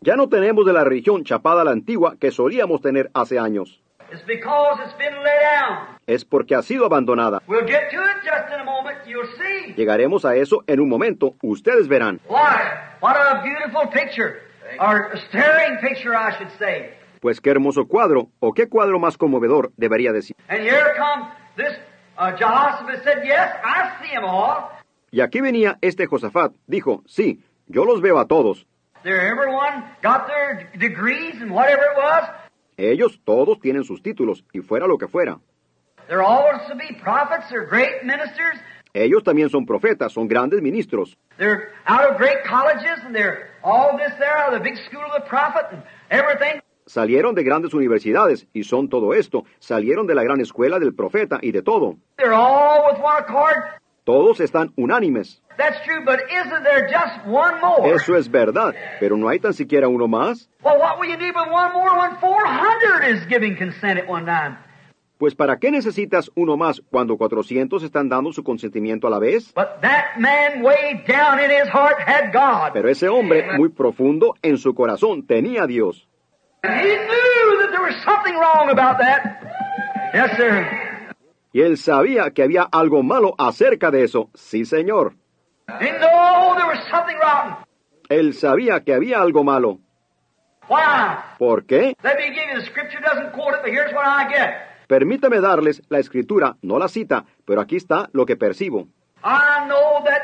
[0.00, 3.80] Ya no tenemos de la religión chapada a la antigua que solíamos tener hace años.
[4.10, 5.86] It's because it's been let down.
[6.06, 7.40] Es porque ha sido abandonada.
[7.46, 8.98] We'll get to it just in a moment.
[9.06, 9.74] You'll see.
[9.74, 11.34] Llegaremos a eso en un momento.
[11.42, 12.20] Ustedes verán.
[12.28, 12.60] Why?
[13.00, 14.42] What a beautiful picture.
[14.78, 16.94] Or a stirring picture, I should say.
[17.22, 20.34] Pues qué hermoso cuadro, o qué cuadro más conmovedor, debería decir.
[20.48, 21.78] And here come this
[22.18, 22.32] uh,
[23.04, 24.70] said, Yes, I see them all.
[25.12, 26.52] Y aquí venía este Josafat.
[26.66, 28.66] Dijo, sí, yo los veo a todos.
[29.04, 32.28] Got their and it was.
[32.76, 35.38] Ellos todos tienen sus títulos, y fuera lo que fuera.
[36.08, 37.48] They're all to be prophets.
[37.50, 38.58] They're great ministers.
[38.94, 41.16] Ellos también son profetas, son grandes ministros.
[41.38, 45.04] They're out of great colleges, and they're all this there out of the big school
[45.04, 46.60] of the prophet and everything.
[46.92, 49.44] Salieron de grandes universidades, y son todo esto.
[49.60, 51.96] Salieron de la gran escuela del profeta y de todo.
[52.18, 53.80] They're all with one accord.
[54.04, 55.42] Todos están unánimes.
[55.56, 57.94] That's true, but isn't there just one more?
[57.94, 60.50] Eso es verdad, pero no hay tan siquiera uno más.
[60.62, 64.26] Well, what will you need with one more when 400 is giving consent at one
[64.26, 64.58] time?
[65.16, 69.54] Pues ¿para qué necesitas uno más cuando 400 están dando su consentimiento a la vez?
[69.54, 72.74] But that man way down in his heart had God.
[72.74, 76.06] Pero ese hombre, muy profundo en su corazón, tenía a Dios.
[81.52, 84.30] Y él sabía que había algo malo acerca de eso.
[84.34, 85.14] Sí, señor.
[85.80, 87.56] He knew there was something wrong.
[88.08, 89.78] Él sabía que había algo malo.
[90.68, 91.18] Why?
[91.38, 91.94] ¿Por qué?
[94.86, 98.88] Permítame darles la escritura, no la cita, pero aquí está lo que percibo.
[99.24, 100.22] I know that,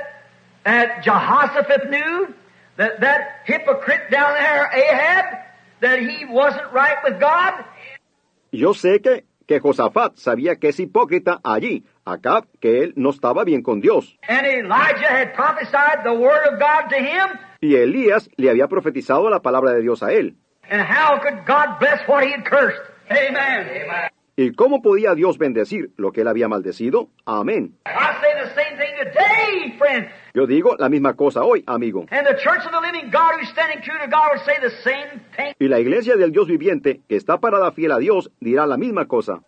[0.65, 1.91] that Jehoshaphat
[5.81, 7.65] that he wasn't right with God.
[8.51, 13.45] Yo sé que, que Josafat sabía que es hipócrita allí, acá, que él no estaba
[13.45, 14.17] bien con Dios.
[14.29, 17.39] And Elijah had prophesied the word of God to him.
[17.61, 20.37] Y Elías le había profetizado la palabra de Dios a él.
[20.71, 22.83] And how could God bless what he had cursed?
[23.11, 24.11] Amen.
[24.41, 27.09] ¿Y cómo podía Dios bendecir lo que él había maldecido?
[27.27, 27.75] Amén.
[30.33, 32.07] Yo digo la misma cosa hoy, amigo.
[35.59, 39.09] Y la iglesia del Dios viviente, que está parada fiel a Dios, dirá la misma
[39.09, 39.41] cosa.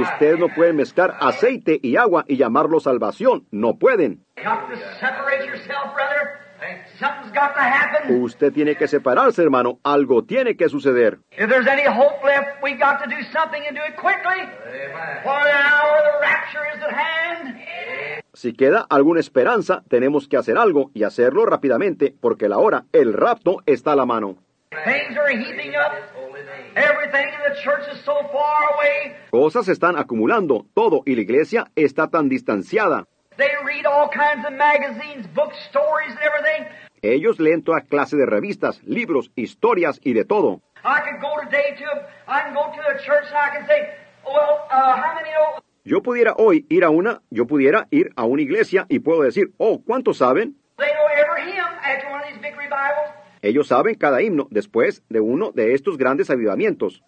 [0.00, 3.48] Ustedes no pueden mezclar aceite y agua y llamarlo salvación.
[3.50, 4.24] No pueden.
[8.08, 9.78] Usted tiene que separarse, hermano.
[9.82, 11.18] Algo tiene que suceder.
[11.32, 14.40] If there's any hope left, we got to do something and do it quickly.
[15.22, 17.54] For the hour of the rapture is at hand.
[18.34, 23.12] Si queda alguna esperanza, tenemos que hacer algo y hacerlo rápidamente, porque la hora, el
[23.12, 24.36] rapto, está a la mano.
[24.84, 25.92] Things are heaping up.
[26.76, 29.14] Everything in the church is so far away.
[29.30, 33.04] Cosas se están acumulando, todo, y la iglesia está tan distanciada.
[33.36, 36.66] They read all kinds of magazines, books, stories, and everything.
[37.02, 40.62] Ellos leen toda clase de revistas, libros, historias y de todo.
[40.84, 43.66] I could go today to a, I can go to a church and I can
[43.66, 43.88] say,
[44.24, 45.60] well, how many know?
[45.84, 49.52] Yo pudiera hoy ir a una, yo pudiera ir a una iglesia y puedo decir,
[49.58, 50.54] oh, ¿cuántos saben?
[50.78, 53.10] They know every hymn after one of these big revivals.
[53.42, 57.02] Ellos saben cada himno después de uno de estos grandes avivamientos.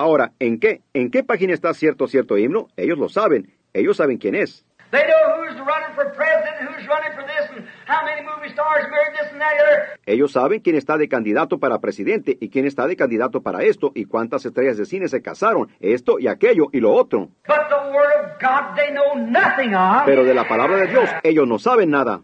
[0.00, 0.80] Ahora, ¿en qué?
[0.94, 2.68] ¿En qué página está cierto cierto himno?
[2.78, 3.52] Ellos lo saben.
[3.74, 4.64] Ellos saben quién es.
[4.92, 8.86] They know who's running for president, who's running for this, and how many movie stars
[8.90, 10.00] married this and that and the other.
[10.06, 13.92] Ellos saben quién está de candidato para presidente y quién está de candidato para esto
[13.94, 17.28] y cuántas estrellas de cine se casaron, esto y aquello y lo otro.
[17.46, 20.06] But the Word of God they know nothing of.
[20.06, 22.22] Pero de la palabra de Dios ellos no saben nada.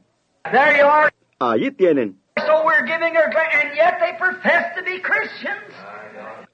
[1.38, 2.18] Allí tienen.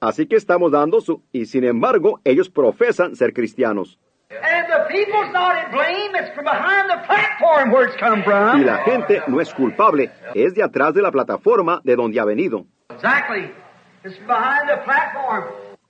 [0.03, 1.23] Así que estamos dando su...
[1.31, 3.97] Y sin embargo, ellos profesan ser cristianos.
[4.29, 6.11] And the people's not in blame.
[6.15, 8.65] It's from behind the platform where it's come Y from.
[8.65, 12.65] la gente no es culpable, es de atrás de la plataforma de donde ha venido.
[12.89, 13.51] Exactly.
[14.03, 15.45] It's behind the platform.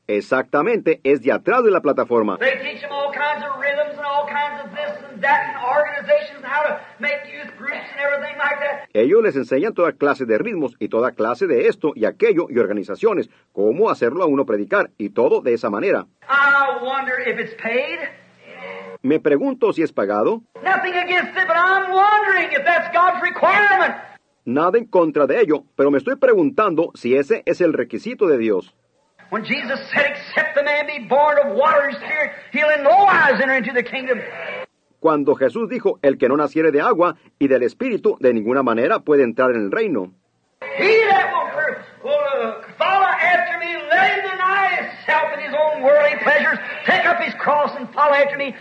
[0.08, 2.38] Exactamente, es de atrás de la plataforma.
[2.38, 5.64] They teach them all kinds of rhythms and all kinds of this and that and
[5.64, 8.90] organizations, how to make youth groups and everything like that.
[8.94, 12.60] Ellos les enseñan toda clase de ritmos y toda clase de esto y aquello y
[12.60, 16.06] organizaciones, cómo hacerlo a uno predicar y todo de esa manera.
[16.28, 18.00] I wonder if it's paid.
[19.02, 20.42] Me pregunto si es pagado.
[20.62, 23.96] Nothing against it, but I'm wondering if that's God's requirement.
[24.46, 28.38] Nada en contra de ello, pero me estoy preguntando si ese es el requisito de
[28.38, 28.76] Dios.
[29.34, 33.04] When Jesus said, except the man be born of water and spirit, he'll in no
[33.04, 34.20] wise enter into the kingdom.
[35.00, 39.00] Cuando Jesús dijo, el que no naciere de agua y del Espíritu, de ninguna manera
[39.00, 40.14] puede entrar en el reino.
[40.78, 46.16] He that will, will follow after me, let him deny himself and his own worldly
[46.22, 48.54] pleasures, take up his cross and follow after me.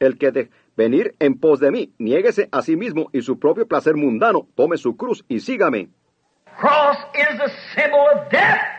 [0.00, 0.48] El que de
[0.78, 4.78] venir en pos de mí, niéguese a sí mismo y su propio placer mundano, tome
[4.78, 5.90] su cruz y sígame.
[6.58, 8.75] Cross is the symbol of death.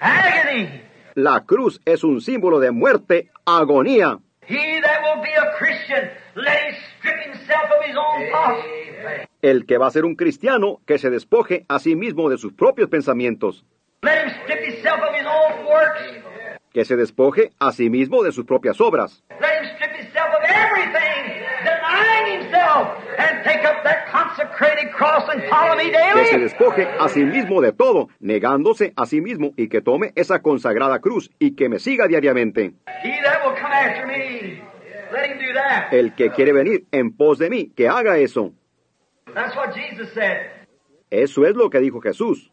[0.00, 0.82] Agony.
[1.14, 4.18] La cruz es un símbolo de muerte, agonía.
[4.48, 9.28] He that will be a Christian, let him strip himself of his own thoughts.
[9.42, 12.52] El que va a ser un cristiano, que se despoje a sí mismo de sus
[12.52, 13.64] propios pensamientos,
[14.02, 16.22] Let him strip himself of his own works.
[16.72, 19.22] que se despoje a sí mismo de sus propias obras,
[23.16, 25.42] Let him strip himself of everything, denying himself, and take up that consecrated cross and
[25.48, 29.68] follow me que se despoje a sí mismo de todo, negándose a sí mismo y
[29.68, 32.74] que tome esa consagrada cruz y que me siga diariamente.
[33.02, 34.62] He that will come after me,
[35.12, 35.92] let him do that.
[35.92, 38.52] El que quiere venir en pos de mí, que haga eso.
[39.34, 40.52] That's what Jesus said.
[41.10, 42.50] Eso es lo que dijo Jesús.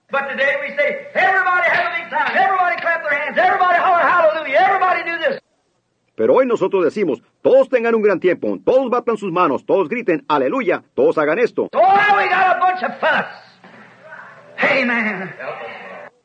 [6.15, 10.23] Pero hoy nosotros decimos, todos tengan un gran tiempo, todos batan sus manos, todos griten,
[10.27, 11.69] aleluya, todos hagan esto.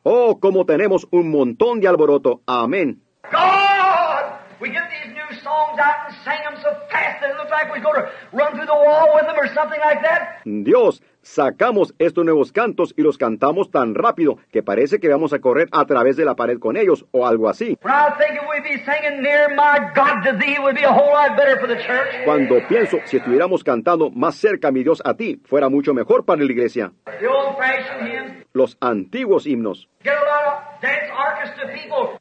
[0.03, 2.41] Oh, como tenemos un montón de alboroto.
[2.45, 3.01] Amén.
[10.01, 10.41] That.
[10.45, 15.39] Dios, sacamos estos nuevos cantos y los cantamos tan rápido que parece que vamos a
[15.39, 17.77] correr a través de la pared con ellos o algo así.
[22.25, 26.43] Cuando pienso, si estuviéramos cantando más cerca, mi Dios, a ti, fuera mucho mejor para
[26.43, 26.91] la iglesia.
[28.51, 29.87] Los antiguos himnos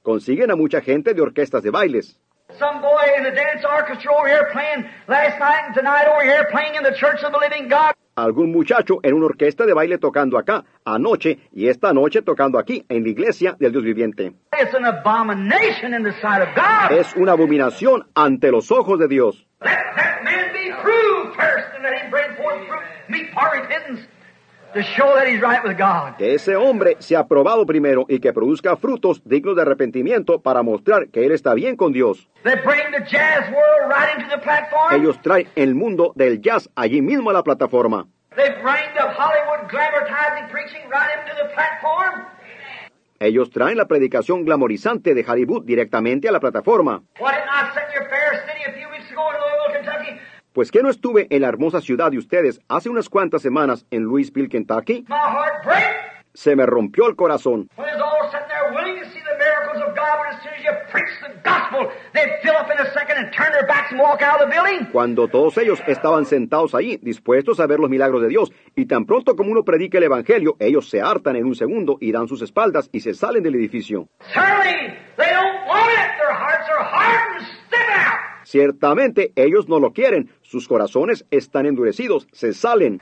[0.03, 2.21] consiguen a mucha gente de orquestas de bailes.
[2.59, 6.49] Some boy in the dance orchestra over here playing last night and tonight over here
[6.51, 7.95] playing in the church of the living God.
[8.19, 12.85] Algún muchacho en una orquesta de baile tocando acá, anoche y esta noche tocando aquí,
[12.89, 14.33] en la iglesia del Dios viviente.
[14.61, 16.99] It's an abomination in the sight of God.
[16.99, 19.47] Es una abominación ante los ojos de Dios.
[19.61, 20.73] Let that man be
[21.37, 24.01] first and let him bring forth fruit, meet for repentance,
[26.17, 31.09] Que ese hombre sea aprobado primero y que produzca frutos dignos de arrepentimiento para mostrar
[31.09, 32.29] que él está bien con Dios.
[32.45, 34.95] They bring the jazz world right into the platform.
[34.95, 38.07] Ellos traen el mundo del jazz allí mismo a la plataforma.
[38.37, 42.27] They bring the Hollywood glamorizing preaching right into the platform.
[43.21, 47.03] Ellos traen la predicación glamorizante de Hollywood directamente a la plataforma.
[50.59, 54.03] Pues que no estuve en la hermosa ciudad de ustedes hace unas cuantas semanas en
[54.03, 55.05] Louisville, Kentucky,
[56.35, 57.69] se me rompió el corazón.
[64.91, 69.07] Cuando todos ellos estaban sentados allí, dispuestos a ver los milagros de Dios, y tan
[69.07, 72.43] pronto como uno predica el Evangelio, ellos se hartan en un segundo y dan sus
[72.43, 74.09] espaldas y se salen del edificio.
[78.49, 82.99] Ciertamente ellos no lo quieren, sus corazones están endurecidos, se salen.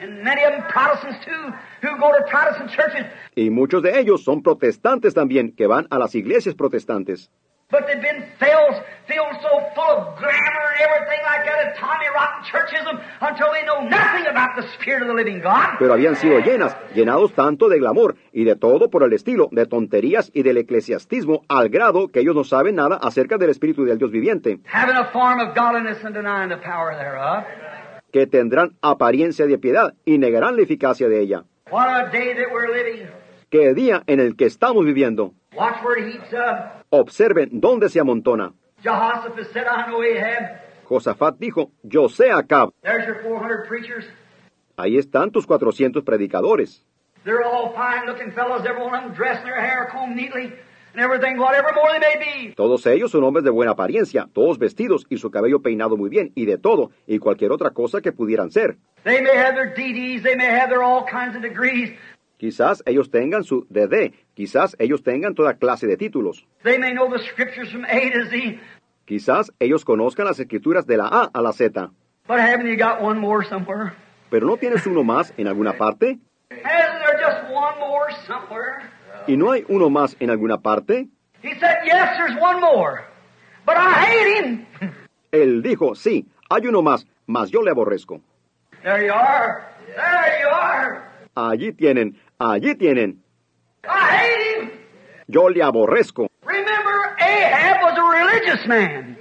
[3.36, 7.30] Y muchos de ellos son protestantes también, que van a las iglesias protestantes.
[7.70, 8.76] But they've been filled,
[9.08, 13.64] filled so full of glamour and everything like that of Tommy Rotten churchism until they
[13.66, 15.76] know nothing about the Spirit of the living God.
[15.78, 19.66] Pero habían sido llenas, llenados tanto de glamour y de todo por el estilo, de
[19.66, 23.98] tonterías y del eclesiastismo, al grado que ellos no saben nada acerca del Espíritu del
[23.98, 27.44] Dios viviente, Having a form of godliness and denying the power thereof.
[28.12, 31.44] que tendrán apariencia de piedad y negarán la eficacia de ella.
[31.70, 33.08] What a day that we're living.
[33.50, 35.32] Qué día en el que estamos viviendo.
[35.54, 36.75] Watch where it heats up.
[37.00, 38.54] Observen dónde se amontona.
[40.84, 44.04] Josafat dijo, yo sé Acab, There's your 400 preachers.
[44.76, 46.82] ahí están tus 400 predicadores.
[47.24, 50.52] They're all fine looking fellows, every one of them dressed in their hair combed neatly
[50.94, 52.54] and everything, whatever more they may be.
[52.54, 56.30] Todos ellos son hombres de buena apariencia, todos vestidos y su cabello peinado muy bien,
[56.36, 58.76] y de todo, y cualquier otra cosa que pudieran ser.
[59.04, 61.90] They may have their DDs, they may have their all kinds of degrees,
[62.38, 66.46] Quizás ellos tengan su DD, quizás ellos tengan toda clase de títulos.
[66.62, 68.60] they may know the scriptures from A to Z,
[69.06, 71.90] Quizás ellos conozcan las escrituras de la A a la Z.
[72.28, 73.92] but haven't you got one more somewhere?
[74.30, 76.18] Pero ¿no tienes uno más en alguna parte?
[79.26, 81.08] ¿Y no hay uno más en alguna parte?
[81.42, 83.04] He said, Yes, there's one more,
[83.64, 84.66] but I hate him.
[85.32, 88.20] Él dijo, sí, hay uno más, mas yo le aborrezco.
[88.82, 89.64] There you are.
[89.86, 91.02] There you are.
[91.34, 93.22] Allí tienen, allí tienen.
[93.88, 94.70] I hate him.
[95.28, 96.28] Yo le aborrezco.
[96.44, 99.18] Remember, Ahab was a religious man,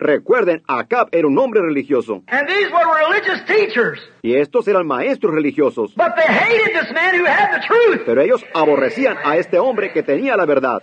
[0.00, 3.98] Recuerden, Acab era un hombre religioso, and these were religious teachers.
[4.22, 5.92] y estos eran maestros religiosos.
[5.96, 8.02] But they hated this man who had the truth.
[8.06, 10.80] Pero ellos aborrecían a este hombre que tenía la verdad.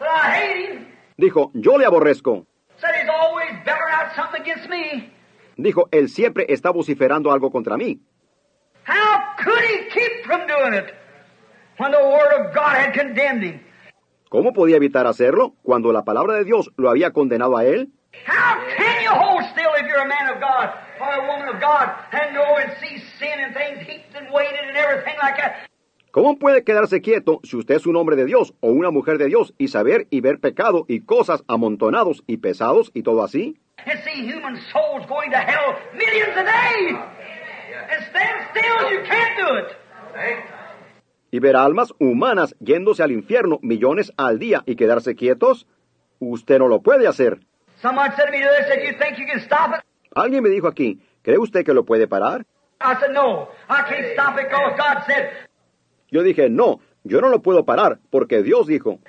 [1.17, 2.45] Dijo, yo le aborrezco.
[2.77, 5.13] Said he's always bellowing out something against me.
[5.55, 8.01] Dijo, él siempre está vociferando algo contra mí.
[14.29, 17.89] ¿Cómo podía evitar hacerlo cuando la palabra de Dios lo había condenado a él?
[18.25, 20.69] How can you hold still if you're a man of God
[21.01, 24.67] or a woman of God and know and see sin and things heaped and weighted
[24.67, 25.67] and everything like that?
[26.11, 29.27] ¿Cómo puede quedarse quieto si usted es un hombre de Dios o una mujer de
[29.27, 33.59] Dios y saber y ver pecado y cosas amontonados y pesados y todo así?
[41.35, 45.67] ¿Y ver almas humanas yéndose al infierno millones al día y quedarse quietos?
[46.17, 47.41] Usted no lo puede hacer.
[50.15, 52.45] Alguien me dijo aquí, ¿cree usted que lo puede parar?
[56.09, 58.99] Yo dije, no, yo no lo puedo parar, porque Dios dijo.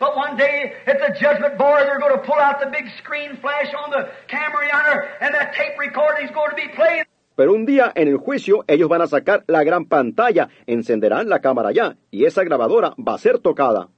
[7.36, 11.40] Pero un día en el juicio ellos van a sacar la gran pantalla, encenderán la
[11.40, 13.88] cámara ya, y esa grabadora va a ser tocada.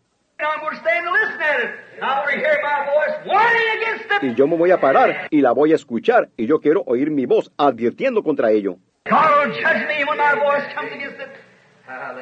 [4.23, 7.11] Y yo me voy a parar y la voy a escuchar, y yo quiero oír
[7.11, 8.77] mi voz advirtiendo contra ello.
[9.09, 11.31] God will judge me when my voice comes against it.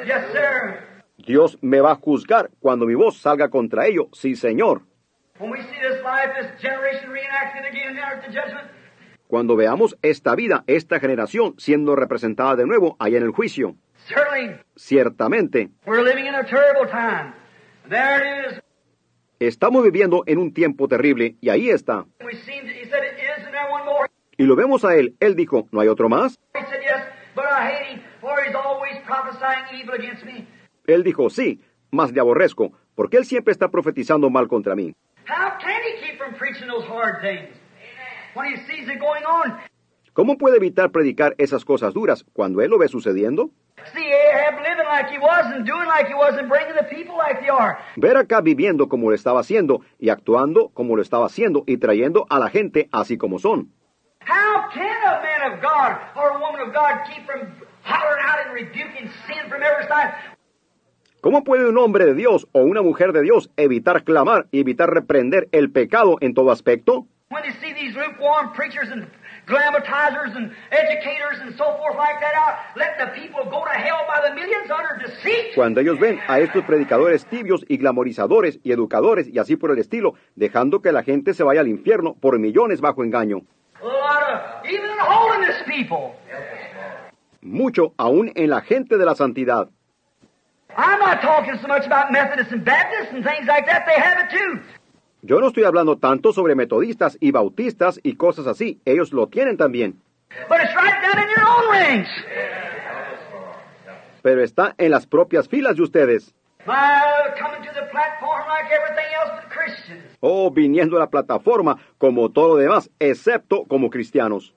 [0.06, 1.02] Yes, sir.
[1.16, 4.82] Dios me va a juzgar cuando mi voz salga contra ello, sí Señor.
[9.28, 13.74] Cuando veamos esta vida, esta generación siendo representada de nuevo allá en el juicio.
[14.76, 15.70] Ciertamente,
[19.40, 22.04] estamos viviendo en un tiempo terrible, y ahí está.
[24.38, 25.16] Y lo vemos a él.
[25.18, 26.38] Él dijo, ¿no hay otro más?
[30.86, 34.94] Él dijo, sí, mas le aborrezco, porque él siempre está profetizando mal contra mí.
[40.12, 43.50] ¿Cómo puede evitar predicar esas cosas duras cuando él lo ve sucediendo?
[43.92, 47.16] See Ahab living like he was and doing like he was and bringing the people
[47.16, 47.76] like they are.
[47.96, 52.26] Ver acá viviendo como lo estaba haciendo y actuando como lo estaba haciendo y trayendo
[52.30, 53.70] a la gente así como son.
[54.22, 57.42] How can a man of God or a woman of God keep from
[57.84, 60.14] hollering out and rebuking sin from every side?
[61.20, 64.88] ¿Cómo puede un hombre de Dios o una mujer de Dios evitar clamar y evitar
[64.90, 67.06] reprender el pecado en todo aspecto?
[67.28, 69.08] When they see these lukewarm preachers and
[69.48, 74.06] glamatizers and educators and so forth like that out, letting the people go to hell
[74.06, 75.52] by the millions under deceit.
[75.56, 79.78] Cuando ellos ven a estos predicadores tibios y glamorizadores y educadores y así por el
[79.80, 83.42] estilo, dejando que la gente se vaya al infierno por millones bajo engaño.
[83.82, 86.14] A lot of, even in holiness people.
[87.42, 89.68] Mucho aún en la gente de la santidad.
[90.76, 93.84] I'm not talking so much about Methodists and Baptists and things like that.
[93.84, 94.60] They have it too.
[95.26, 98.80] Yo no estoy hablando tanto sobre metodistas y bautistas y cosas así.
[98.84, 100.00] Ellos lo tienen también.
[100.48, 102.10] But it's right down in your own ranks.
[104.22, 106.32] Pero está en las propias filas de ustedes.
[110.20, 114.54] O viniendo a la plataforma como todo lo demás, excepto como cristianos.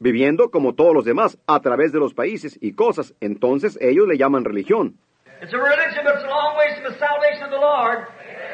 [0.00, 4.18] Viviendo como todos los demás a través de los países y cosas, entonces ellos le
[4.18, 4.96] llaman religión.
[5.40, 8.06] It's a religion, but it's a long ways from the salvation of the Lord.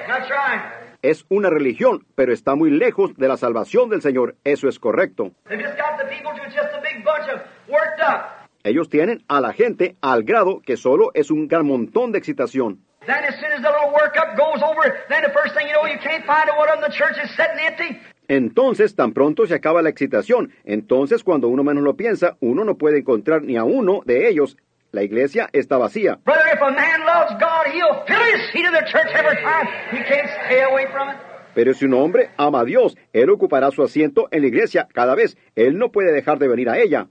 [0.06, 0.60] That's right.
[1.02, 4.36] Es una religión, pero está muy lejos de la salvación del Señor.
[4.44, 5.32] Eso es correcto.
[5.48, 8.48] They've just got the people to just a big bunch of worked up.
[8.64, 12.80] Ellos tienen a la gente al grado que solo es un gran montón de excitación.
[13.06, 15.86] Then as soon as the little workup goes over, then the first thing you know,
[15.86, 18.00] you can't find out what of them the church is sitting empty.
[18.28, 22.76] Entonces, tan pronto se acaba la excitación, entonces cuando uno menos lo piensa, uno no
[22.76, 24.56] puede encontrar ni a uno de ellos.
[24.94, 26.20] La iglesia está vacía.
[26.24, 29.66] Brother, if a man loves God, he'll fill his seat in the church every time.
[29.90, 31.16] He can't stay away from it.
[31.52, 35.16] Pero si un hombre ama a Dios, él ocupará su asiento en la iglesia cada
[35.16, 35.36] vez.
[35.56, 37.08] Él no puede dejar de venir a ella.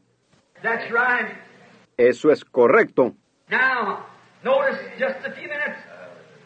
[0.61, 1.27] That's right.
[1.97, 3.15] Eso es correcto.
[3.49, 4.05] Now,
[4.45, 5.77] notice just a few minutes.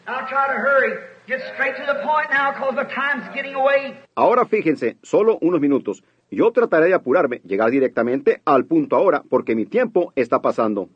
[0.08, 0.98] I'll try to hurry.
[1.28, 3.96] Get straight to the point now because the time's getting away.
[4.16, 6.02] Ahora fíjense, solo unos minutos.
[6.32, 10.88] Yo trataré de apurarme, llegar directamente al punto ahora, porque mi tiempo está pasando.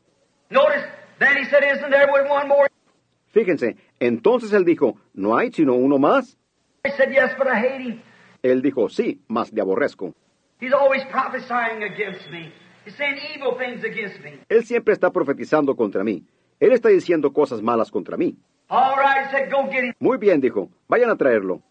[0.49, 0.83] Notice,
[1.19, 2.67] then he said, Isn't there but one more?
[3.33, 6.37] Fíjense, entonces él dijo, ¿no hay sino uno más?
[6.85, 8.01] I said, Yes, but I hate him.
[8.43, 10.13] Él dijo, sí, más le aborrezco.
[10.59, 12.51] He's always prophesying against me.
[12.85, 14.39] He's saying evil things against me.
[14.49, 16.25] Él siempre está profetizando contra mí.
[16.59, 18.35] Él está diciendo cosas malas contra mí.
[18.69, 19.93] All right, he said, Go get him.
[19.99, 21.61] Muy bien, dijo, vayan a traerlo.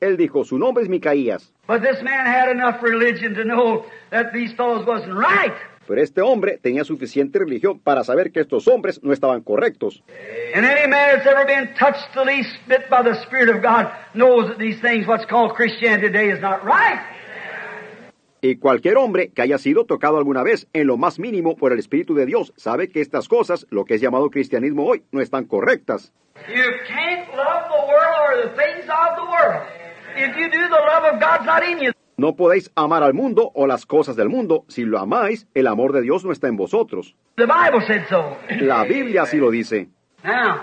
[0.00, 1.52] Él dijo, su nombre es Micaías.
[5.86, 10.02] Pero este hombre tenía suficiente religión para saber que estos hombres no estaban correctos.
[10.54, 13.88] And any man that's ever been touched the least bit by the Spirit of God
[14.14, 17.00] knows that these things, what's called Christianity today, is not right.
[18.40, 21.78] Y cualquier hombre que haya sido tocado alguna vez en lo más mínimo por el
[21.78, 25.46] Espíritu de Dios sabe que estas cosas, lo que es llamado cristianismo hoy, no están
[25.46, 26.12] correctas.
[26.46, 26.62] You
[32.16, 34.64] No podéis amar al mundo o las cosas del mundo.
[34.68, 37.16] Si lo amáis, el amor de Dios no está en vosotros.
[37.36, 38.36] The Bible said so.
[38.60, 39.88] La Biblia así lo dice.
[40.22, 40.62] Now,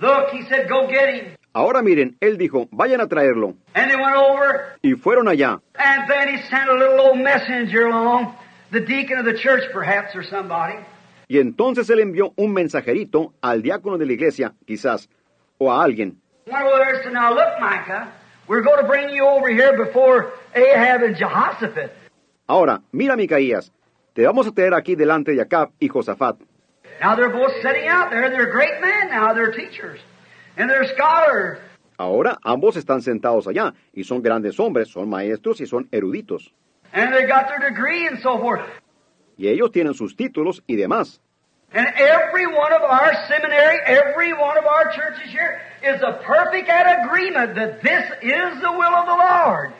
[0.00, 1.36] look, he said, go get him.
[1.52, 3.54] Ahora miren, él dijo, vayan a traerlo.
[3.74, 5.60] And they went over, Y fueron allá.
[5.76, 8.34] and then he sent a little old messenger along,
[8.70, 10.76] the deacon of the church perhaps, or somebody.
[11.28, 15.08] Y entonces él envió un mensajerito al diácono de la iglesia, quizás,
[15.58, 16.20] o a alguien.
[16.46, 16.64] Now
[17.34, 18.08] look, Micah,
[18.50, 21.92] we're going to bring you over here before Ahab and Jehoshaphat.
[22.48, 23.70] Ahora, mira Micaías,
[24.12, 26.36] te vamos a traer aquí delante de Acab y Josafat.
[27.00, 28.28] Now they're both sitting out there.
[28.28, 29.32] They're great men now.
[29.34, 30.00] They're teachers.
[30.56, 31.60] And they're scholars.
[31.96, 36.52] Ahora ambos están sentados allá y son grandes hombres, son maestros y son eruditos.
[36.92, 38.62] And they got their degree and so forth.
[39.36, 41.20] Y ellos tienen sus títulos y demás.
[41.72, 46.68] And every one of our seminary, every one of our churches here is a perfect
[46.68, 49.72] at agreement that this is the will of the Lord.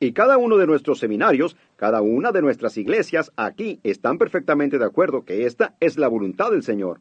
[0.00, 4.86] Y cada uno de nuestros seminarios, cada una de nuestras iglesias aquí están perfectamente de
[4.86, 7.00] acuerdo que esta es la voluntad del Señor.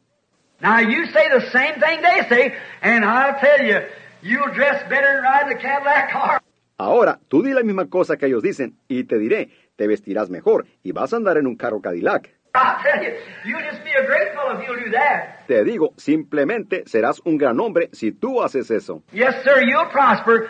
[0.59, 3.79] Now you say the same thing they say, and I'll tell you,
[4.23, 6.41] you'll dress better than riding a Cadillac car.
[6.79, 10.65] Ahora, tú di la misma cosa que ellos dicen y te diré, te vestirás mejor
[10.83, 12.36] y vas a andar en un carro Cadillac.
[12.57, 13.13] I'll tell you,
[13.45, 15.47] you'll just be a great fellow if you'll do that.
[15.47, 19.03] Te digo, simplemente serás un gran hombre si tú haces eso.
[19.13, 20.49] Yes, sir, you'll prosper.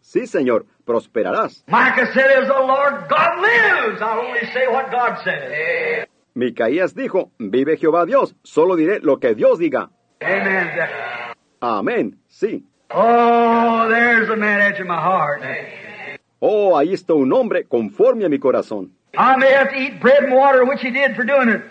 [0.00, 1.64] Sí, Señor, prosperarás.
[1.66, 6.06] Micah said, as the Lord God lives, I'll only say what God says.
[6.34, 9.90] Micaías dijo, vive Jehová Dios, solo diré lo que Dios diga.
[10.20, 10.70] Amen.
[11.60, 12.64] Amén, sí.
[12.90, 15.42] Oh, there's a man after my heart.
[16.40, 18.92] Oh, ahí está un hombre conforme a mi corazón.
[19.16, 21.62] I may have to eat bread and water, which he did for doing it.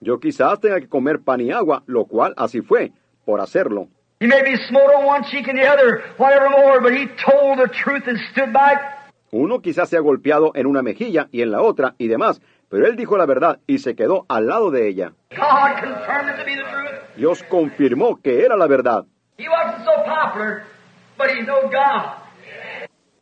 [0.00, 2.92] Yo quizás tenga que comer pan y agua, lo cual así fue,
[3.24, 3.88] por hacerlo.
[4.20, 7.58] He may be smote on one cheek and the other, whatever more, but he told
[7.58, 8.76] the truth and stood by.
[9.32, 12.86] Uno quizás se ha golpeado en una mejilla y en la otra y demás, pero
[12.86, 15.12] él dijo la verdad y se quedó al lado de ella.
[15.30, 17.16] God confirmed it to be the truth.
[17.16, 19.06] Dios confirmó que era la verdad.
[19.38, 20.64] He wasn't so popular,
[21.18, 22.22] but he knew God.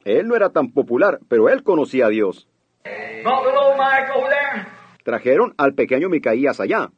[0.05, 2.49] Él no era tan popular, pero él conocía a Dios.
[5.05, 6.91] Trajeron al pequeño Micaías allá.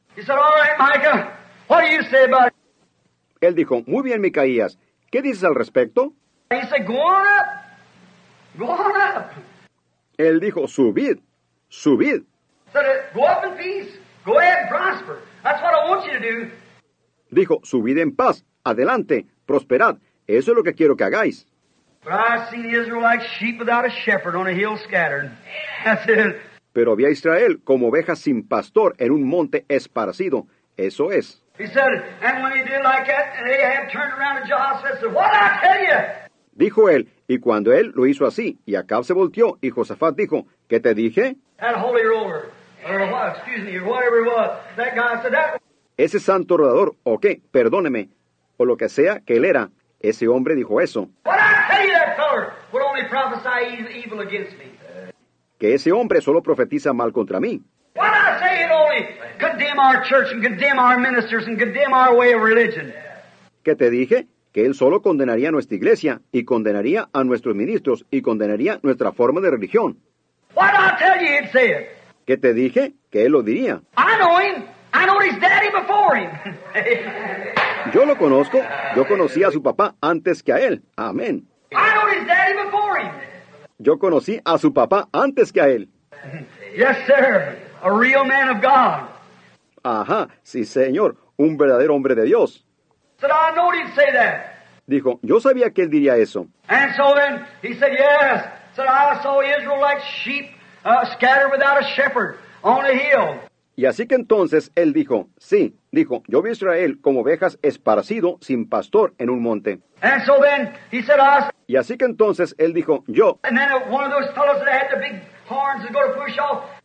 [3.41, 4.79] Él dijo, muy bien, Micaías,
[5.11, 6.13] ¿qué dices al respecto?
[10.17, 11.19] Él dijo, subid,
[11.69, 12.23] subid.
[12.73, 13.99] Said, Go up in peace.
[14.25, 15.19] Go ahead and prosper.
[15.43, 16.51] That's what I want you to do.
[17.31, 19.99] Dijo, subid en paz, adelante, prosperad.
[20.27, 21.47] Eso es lo que quiero que hagáis.
[26.73, 30.47] Pero vi a Israel como ovejas sin pastor en un monte esparcido.
[30.77, 31.41] Eso es.
[31.57, 35.01] He said, and when he did like that, and Ahab turned around to Jehoshaphat and
[35.01, 36.25] said, What did I tell you?
[36.57, 40.47] Dijo él, y cuando él lo hizo así, y Acab se volteó, y Josafat dijo,
[40.69, 41.37] ¿qué te dije?
[41.59, 42.51] That holy roller,
[42.87, 44.59] or what, excuse me, or whatever it was.
[44.77, 45.61] That guy said, that
[45.97, 48.09] Ese santo rodador, o qué, perdóneme,
[48.57, 49.71] o lo que sea que él era,
[50.01, 51.39] ese hombre dijo eso, What
[55.59, 57.61] que ese hombre solo profetiza mal contra mí,
[57.97, 59.07] What I say, it only
[59.39, 62.93] condemn our church and condemn our ministers and condemn our way of religion.
[63.63, 68.05] que te dije que él solo condenaría a nuestra iglesia, y condenaría a nuestros ministros,
[68.11, 69.99] y condenaría nuestra forma de religión.
[72.27, 73.83] Que te dije que él lo diría.
[73.97, 74.65] I know him.
[74.93, 76.31] I know his daddy before him.
[77.93, 78.59] Yo lo conozco,
[78.97, 80.83] yo conocí a su papá antes que a él.
[80.97, 81.47] Amén.
[81.77, 83.15] I know his daddy before him.
[83.79, 85.89] Yo conocí a su papá antes que a él.
[86.77, 87.59] Yes, sir.
[87.83, 89.09] A real man of God.
[89.83, 92.65] Ajá, sí señor, un verdadero hombre de Dios.
[93.21, 94.51] Said, I knowed he'd say that.
[94.89, 96.47] Dijo, yo sabía que él diría eso.
[96.69, 98.45] And so then he said, Yes.
[98.75, 100.51] Said, I saw Israel like sheep
[100.85, 103.41] uh, scattered without a shepherd on a hill.
[103.77, 108.39] Y así que entonces él dijo, sí, dijo, yo vi a Israel como ovejas esparcido
[108.41, 109.81] sin pastor en un monte.
[110.03, 111.19] And so then he said.
[111.67, 113.41] Y así que entonces él dijo, yo.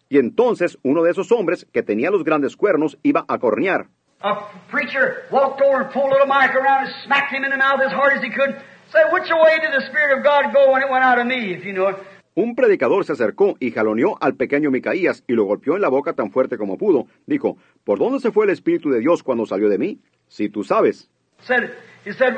[0.09, 3.87] Y entonces uno de esos hombres que tenía los grandes cuernos iba a cornear.
[4.21, 7.79] A preacher walked over and pulled little Mike around and smacked him in the mouth
[7.79, 8.53] as hard as he could.
[8.91, 11.53] Said, which way did the Spirit of God go when it went out of me,
[11.53, 11.95] if you know it?
[12.39, 16.13] Un predicador se acercó y jaloneó al pequeño Micaías y lo golpeó en la boca
[16.13, 17.05] tan fuerte como pudo.
[17.25, 19.99] Dijo, ¿por dónde se fue el Espíritu de Dios cuando salió de mí?
[20.29, 21.09] Si tú sabes.
[21.41, 21.71] Said,
[22.05, 22.35] he said,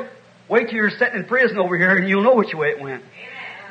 [0.48, 3.00] wait till you're sitting in prison over here and you'll know which way it went.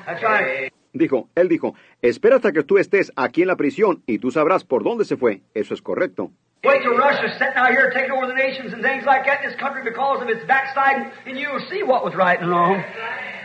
[0.05, 0.71] That's right.
[0.93, 4.63] Dijo, él dijo, espera hasta que tú estés aquí en la prisión y tú sabrás
[4.63, 5.41] por dónde se fue.
[5.53, 6.31] Eso es correcto.
[6.63, 9.49] Wait till Russia's sitting out here taking over the nations and things like that in
[9.49, 12.81] this country because of its backsliding, and you'll see what was right and wrong.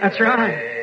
[0.00, 0.76] That's right.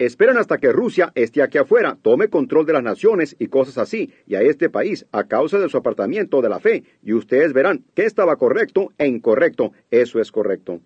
[0.00, 4.10] Esperan hasta que Rusia esté aquí afuera, tome control de las naciones y cosas así,
[4.26, 7.84] y a este país, a causa de su apartamiento de la fe, y ustedes verán
[7.94, 9.72] qué estaba correcto e incorrecto.
[9.90, 10.80] Eso es correcto.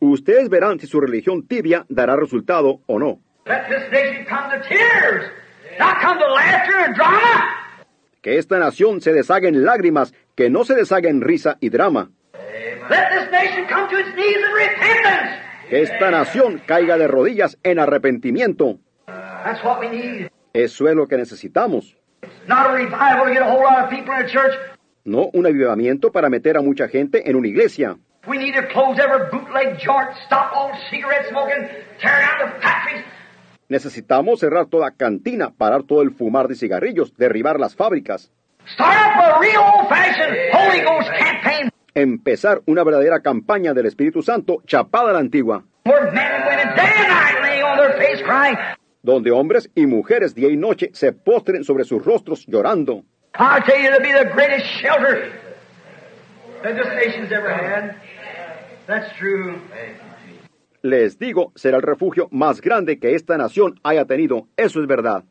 [0.00, 3.20] Ustedes verán si su religión tibia dará resultado o no.
[8.22, 12.10] Que esta nación se deshaga en lágrimas, que no se deshaga en risa y drama.
[12.90, 15.49] Let this nation come to its knees in repentance.
[15.70, 18.80] Que esta nación caiga de rodillas en arrepentimiento.
[20.52, 21.96] Eso es lo que necesitamos.
[25.04, 27.96] No un avivamiento para meter a mucha gente en una iglesia.
[33.68, 38.32] Necesitamos cerrar toda cantina, parar todo el fumar de cigarrillos, derribar las fábricas,
[41.94, 45.64] Empezar una verdadera campaña del Espíritu Santo chapada a la antigua,
[49.02, 53.02] donde hombres y mujeres día y noche se postren sobre sus rostros llorando.
[53.34, 55.32] I tell you, to be the greatest shelter
[56.62, 57.96] that this nation's ever had.
[58.86, 59.56] That's true.
[60.82, 64.48] Les digo, será el refugio más grande que esta nación haya tenido.
[64.56, 65.24] Eso es verdad.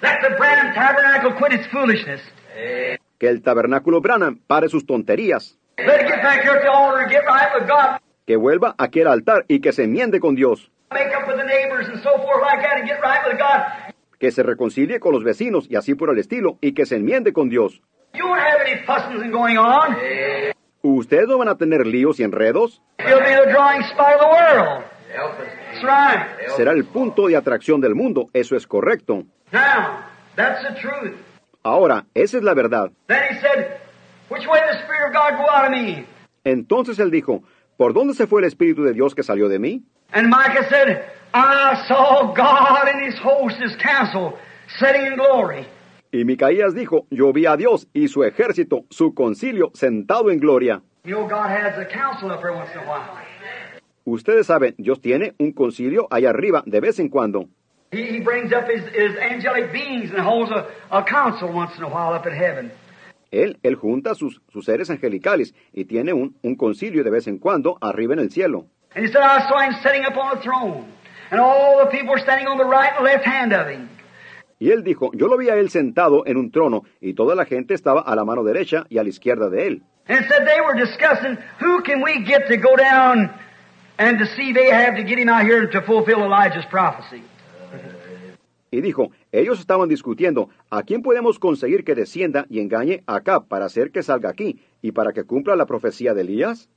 [0.00, 2.20] Let the Branham Tabernacle quit its foolishness.
[3.18, 7.00] Que el tabernáculo Branham pare sus tonterías, Let it get back here at the altar
[7.02, 7.98] and get right with God.
[8.26, 11.44] que vuelva aquí al altar y que se enmiende con Dios, Make up with the
[11.44, 13.92] neighbors and so forth like that and get right with God.
[14.18, 17.32] que se reconcilie con los vecinos y así por el estilo y que se enmiende
[17.32, 17.80] con Dios.
[18.14, 19.96] You won't have any fussing and going on.
[20.82, 22.82] Ustedes no van a tener líos y enredos,
[26.56, 29.24] será el punto de atracción del mundo, eso es correcto.
[29.52, 30.04] Now,
[30.36, 31.14] that's the truth.
[31.62, 32.90] Ahora, esa es la verdad.
[34.32, 36.06] Then he said, Which way did the Spirit of God go out of me?
[36.44, 37.42] Entonces él dijo,
[37.76, 39.82] ¿por dónde se fue el Espíritu de Dios que salió de mí?
[40.12, 44.36] And Micah said, I saw God and his host, his council,
[44.78, 45.66] sitting in glory.
[46.12, 50.82] Y Micaías dijo, yo vi a Dios y su ejército, su concilio, sentado en gloria.
[51.04, 53.18] You know, God has a council up once in a while.
[54.04, 57.48] Ustedes saben, Dios tiene un concilio allá arriba de vez en cuando.
[57.92, 61.84] He, he brings up his, his angelic beings and holds a, a council once in
[61.84, 62.72] a while up in heaven.
[63.32, 67.38] Él, él junta sus, sus seres angelicales y tiene un, un concilio de vez en
[67.38, 68.66] cuando arriba en el cielo.
[68.94, 70.84] And he said, I saw him sitting upon a throne,
[71.30, 73.88] and all the people were standing on the right and left hand of him.
[74.58, 77.46] Y él dijo, yo lo vi a él sentado en un trono y toda la
[77.46, 79.82] gente estaba a la mano derecha y a la izquierda de él.
[80.06, 83.30] And said they were discussing who can we get to go down
[83.98, 87.22] and deceive Ahab to get him out here to fulfill Elijah's prophecy.
[88.74, 93.66] Y dijo, ellos estaban discutiendo, ¿a quién podemos conseguir que descienda y engañe acá para
[93.66, 96.70] hacer que salga aquí y para que cumpla la profecía de Elías?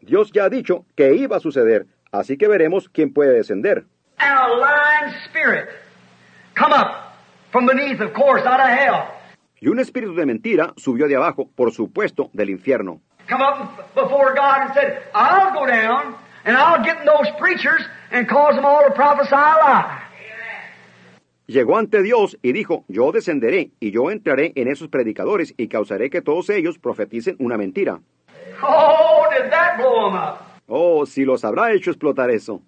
[0.00, 3.86] Dios ya ha dicho que iba a suceder, así que veremos quién puede descender.
[9.60, 13.00] Y un espíritu de mentira subió de abajo, por supuesto, del infierno.
[13.28, 17.82] Come up before God and said, I'll go down and I'll get in those preachers
[18.10, 19.98] and cause them all to prophesy a lie.
[21.46, 26.08] Llegó ante Dios y dijo, yo descenderé y yo entraré en esos predicadores y causaré
[26.08, 28.00] que todos ellos profeticen una mentira.
[28.62, 30.40] Oh, did that blow them up?
[30.68, 32.62] Oh, si los habrá hecho explotar eso.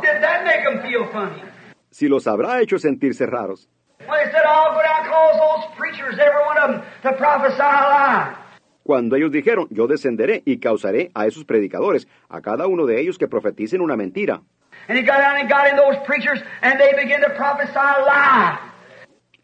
[0.00, 1.42] Did that make them feel funny?
[1.90, 3.68] Si los habrá hecho sentirse raros.
[4.08, 7.18] Well, they said, I'll go down and cause those preachers, every one of them, to
[7.18, 8.41] prophesy a lie.
[8.82, 13.18] Cuando ellos dijeron, yo descenderé y causaré a esos predicadores, a cada uno de ellos
[13.18, 14.42] que profeticen una mentira.
[14.88, 18.04] And he got down and got in those preachers, and they began to prophesy a
[18.04, 18.58] lie.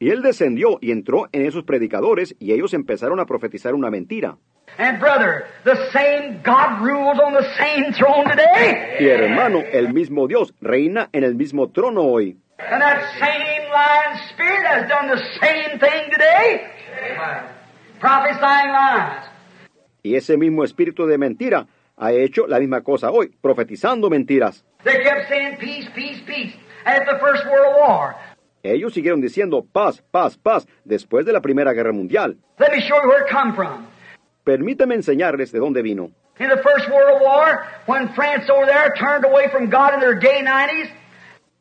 [0.01, 4.37] Y él descendió y entró en esos predicadores y ellos empezaron a profetizar una mentira.
[4.79, 8.97] And brother, the same God rules on the same throne today.
[9.01, 12.37] Y hermano, el mismo Dios reina en el mismo trono hoy.
[12.59, 16.63] And that same lying spirit has done the same thing today.
[17.17, 17.58] Lies.
[20.03, 21.67] Y ese mismo espíritu de mentira
[21.97, 24.65] ha hecho la misma cosa hoy, profetizando mentiras.
[24.85, 26.55] They kept saying peace, peace, peace
[26.85, 28.17] at the First World War.
[28.63, 32.39] Ellos siguieron diciendo paz, paz, paz después de la Primera Guerra Mundial.
[32.59, 33.87] Let me show you where it come from.
[34.45, 36.11] Permítame enseñarles de dónde vino.
[36.41, 40.19] In the First World War, when France over there turned away from God in their
[40.19, 40.91] gay 90s,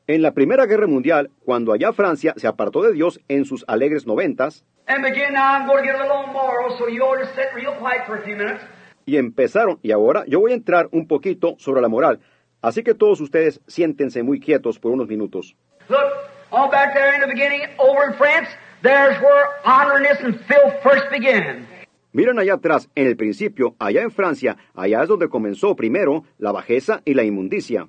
[0.09, 4.07] En la Primera Guerra Mundial, cuando allá Francia se apartó de Dios en sus alegres
[4.07, 7.19] noventas, and begin now, I'm going to get a little on moral, so you ought
[7.19, 8.63] to sit real quiet for a few minutes.
[9.07, 12.19] y empezaron, y ahora yo voy a entrar un poquito sobre la moral,
[12.61, 15.55] así que todos ustedes siéntense muy quietos por unos minutos.
[15.87, 16.11] Look,
[16.51, 18.49] all back there in the beginning, over in France,
[18.83, 21.65] there's where honoriness and filth first began.
[22.11, 26.51] Miren allá atrás, en el principio, allá en Francia, allá es donde comenzó primero la
[26.51, 27.87] bajeza y la inmundicia.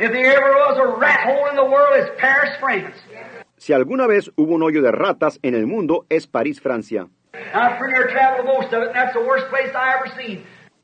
[0.00, 2.96] If there ever was a rat hole in the world, it's Paris, France.
[3.66, 7.08] Si alguna vez hubo un hoyo de ratas en el mundo, es París, Francia.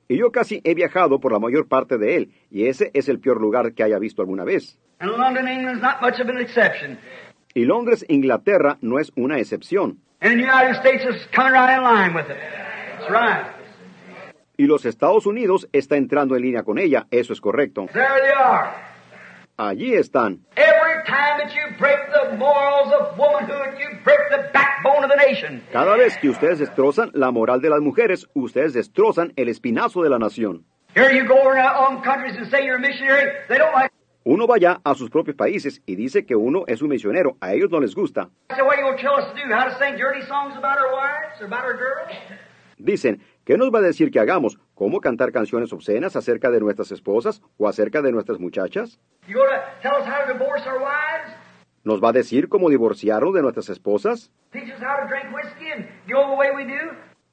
[0.09, 3.21] Y yo casi he viajado por la mayor parte de él, y ese es el
[3.21, 4.81] peor lugar que haya visto alguna vez.
[4.99, 6.99] And London, England's not much of an exception.
[7.55, 10.01] Y Londres, Inglaterra, no es una excepción.
[14.57, 17.87] Y los Estados Unidos está entrando en línea con ella, eso es correcto.
[19.57, 20.41] Allí están.
[25.73, 30.11] Cada vez que ustedes destrozan la moral de las mujeres, ustedes destrozan el espinazo de
[30.11, 30.65] la nación.
[34.24, 37.70] Uno vaya a sus propios países y dice que uno es un misionero, a ellos
[37.70, 38.31] no les gusta.
[38.51, 39.53] I say, what are you going to tell us to do?
[39.53, 42.09] How to sing dirty songs about our wives or about our girls?
[42.79, 44.59] Dicen, ¿qué nos va a decir que hagamos?
[44.74, 48.98] ¿Cómo cantar canciones obscenas acerca de nuestras esposas o acerca de nuestras muchachas?
[51.85, 54.31] ¿Nos va a decir cómo divorciarnos de nuestras esposas?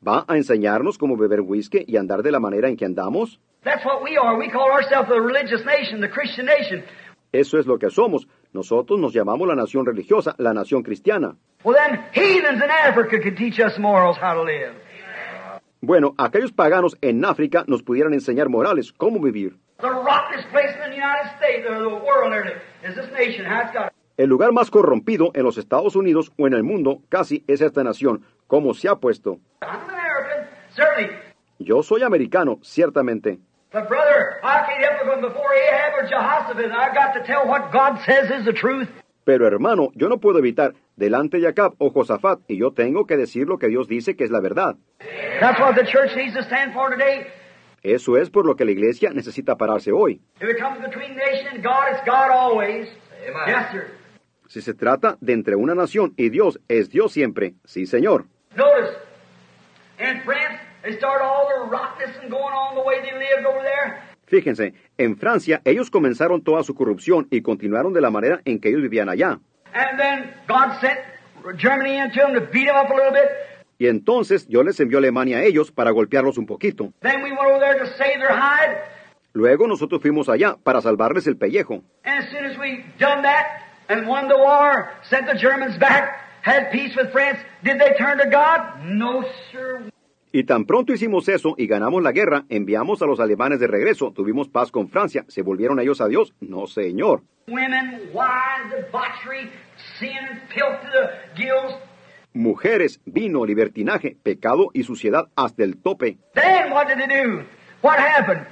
[0.07, 3.39] ¿Va a enseñarnos cómo beber whisky y andar de la manera en que andamos?
[3.63, 4.37] That's what we are.
[4.37, 6.83] We call ourselves the religious nation, the Christian nation.
[7.31, 8.27] Eso es lo que somos.
[8.53, 11.35] Nosotros nos llamamos la nación religiosa, la nación cristiana.
[11.63, 14.73] Well, then, heathens in Africa could teach us morals how to live.
[15.81, 19.55] Bueno, aquellos paganos en África nos pudieran enseñar morales, cómo vivir.
[19.79, 22.51] The rottenest place in the United States, or the world, nearly,
[22.83, 23.45] is this nation.
[23.45, 27.01] How it's got El lugar más corrompido en los Estados Unidos o en el mundo
[27.07, 29.39] casi es esta nación, cómo se ha puesto.
[31.59, 33.39] Yo soy americano, ciertamente.
[39.29, 43.15] Pero hermano, yo no puedo evitar delante de Acab o Josafat y yo tengo que
[43.15, 44.75] decir lo que Dios dice que es la verdad.
[45.39, 47.27] That's what the church needs to stand for today.
[47.83, 50.19] Eso es por lo que la iglesia necesita pararse hoy.
[50.41, 52.87] If it comes between nation and God, it's God always.
[53.45, 53.91] Yes, sir.
[54.47, 57.53] Si se trata de entre una nación y Dios, es Dios siempre.
[57.65, 58.25] Sí, Señor.
[58.55, 58.97] Notice,
[59.99, 63.61] in France, they started all their rottenness and going on the way they lived over
[63.61, 64.08] there.
[64.29, 68.69] Fíjense, en Francia ellos comenzaron toda su corrupción y continuaron de la manera en que
[68.69, 69.39] ellos vivían allá.
[69.73, 70.99] And then God sent
[71.57, 73.29] Germany into them to beat them up a little bit.
[73.79, 76.93] Y entonces yo les envió a Alemania a ellos para golpearlos un poquito.
[77.01, 78.77] Then we went over there to save their hide.
[79.33, 81.83] Luego nosotros fuimos allá para salvarles el pellejo.
[86.41, 88.81] Had peace with France, did they turn to God?
[88.85, 89.88] No, sir.
[90.31, 94.11] Y tan pronto hicimos eso y ganamos la guerra, enviamos a los alemanes de regreso,
[94.11, 96.35] tuvimos paz con Francia, ¿se volvieron ellos a Dios?
[96.39, 97.23] No, señor.
[102.33, 106.19] Mujeres, vino, libertinaje, pecado y suciedad hasta el tope.
[106.35, 107.43] Then what did they do?
[107.81, 108.45] What happened?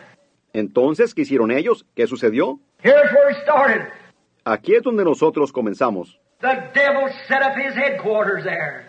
[0.54, 1.86] Entonces, ¿qué hicieron ellos?
[1.96, 2.60] ¿Qué sucedió?
[2.82, 3.88] Here's where it started.
[4.46, 6.20] Aquí es donde nosotros comenzamos.
[6.42, 8.87] The devil set up his headquarters there.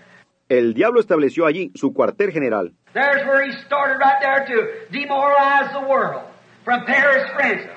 [0.49, 2.73] El diablo estableció allí su cuartel general.
[2.95, 6.23] There's where he started right there to demoralize the world.
[6.65, 7.69] From Paris, France.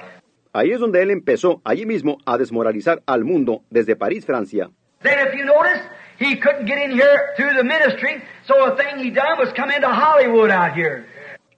[0.54, 4.70] Ahí es donde él empezó, allí mismo, a desmoralizar al mundo desde París, Francia.
[5.02, 5.82] Then if you notice,
[6.18, 9.72] he couldn't get in here through the ministry, so the thing he done was come
[9.74, 11.06] into Hollywood out here.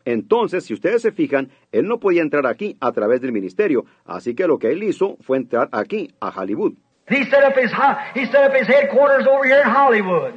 [0.06, 4.34] Entonces, si ustedes se fijan, él no podía entrar aquí a través del ministerio, así
[4.34, 6.73] que lo que él hizo fue entrar aquí, a Hollywood.
[7.07, 7.72] He set up his
[8.15, 10.34] he set up his headquarters over here in Hollywood.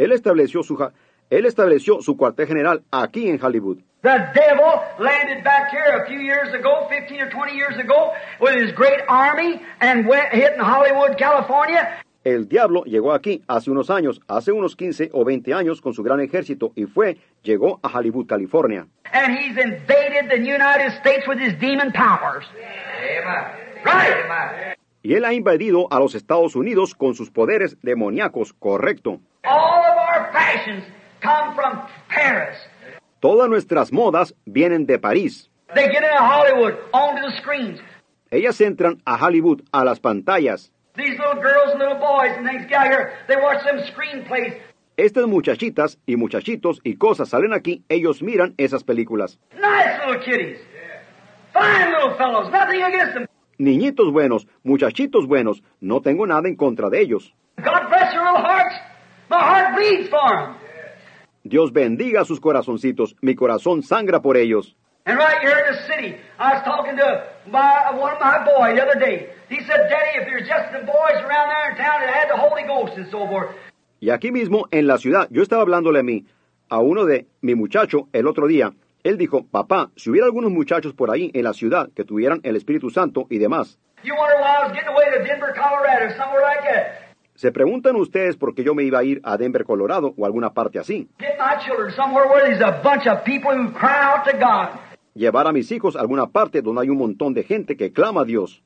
[0.00, 0.78] Él estableció su,
[1.28, 3.78] él estableció su cuartel general aquí en Hollywood.
[4.02, 8.54] The devil landed back here a few years ago, 15 or 20 years ago, with
[8.54, 12.00] his great army and went hit in Hollywood, California.
[12.24, 16.02] El diablo llegó aquí hace unos años, hace unos 15 o 20 años con su
[16.02, 18.86] gran ejército y fue, llegó a Hollywood, California.
[19.12, 22.46] And he's invaded the United States with his demon powers.
[23.84, 24.76] Right.
[25.02, 29.20] Y él ha invadido a los Estados Unidos con sus poderes demoníacos, correcto.
[29.44, 30.84] All of our fashions
[31.20, 32.58] come from Paris.
[33.20, 35.50] Todas nuestras modas vienen de París.
[35.74, 37.80] They get into Hollywood, onto the screens.
[38.30, 40.72] Ellas entran a Hollywood, a las pantallas.
[44.96, 49.38] Estas muchachitas y muchachitos y cosas salen aquí, ellos miran esas películas.
[49.54, 50.58] Nice little kiddies.
[51.52, 52.50] Fine little fellows.
[52.50, 53.29] Nothing against them.
[53.60, 57.34] Niñitos buenos, muchachitos buenos, no tengo nada en contra de ellos.
[57.58, 58.74] God bless their little hearts.
[59.28, 60.54] My heart bleeds for them.
[61.44, 64.74] Dios bendiga sus corazoncitos, mi corazón sangra por ellos.
[65.04, 68.76] And right here in the city, I was talking to my, one of my boys
[68.76, 69.28] the other day.
[69.50, 72.40] He said, Daddy, if there's just the boys around there in town that had the
[72.40, 73.50] Holy Ghost and so forth,
[74.00, 76.24] Y aquí mismo, en la ciudad, yo estaba hablándole a mí,
[76.70, 78.72] a uno de mi muchacho el otro día.
[79.02, 82.56] Él dijo, papá, si hubiera algunos muchachos por ahí en la ciudad que tuvieran el
[82.56, 83.78] Espíritu Santo y demás.
[87.34, 90.52] Se preguntan ustedes por qué yo me iba a ir a Denver, Colorado o alguna
[90.52, 91.08] parte así.
[91.18, 94.78] Get my children somewhere where there's a bunch of people who cry out to God.
[95.14, 98.22] Llevar a mis hijos a alguna parte donde hay un montón de gente que clama
[98.22, 98.62] a Dios.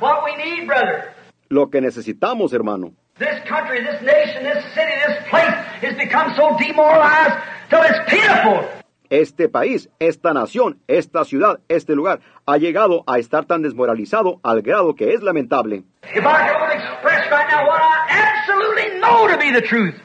[0.00, 1.14] What we need, brother,
[1.48, 2.92] Lo que necesitamos, hermano.
[3.18, 7.34] this country, this nation, this city, this place has become so demoralized
[7.68, 8.79] till it's pitiful.
[9.10, 14.62] Este país, esta nación, esta ciudad, este lugar ha llegado a estar tan desmoralizado al
[14.62, 15.82] grado que es lamentable.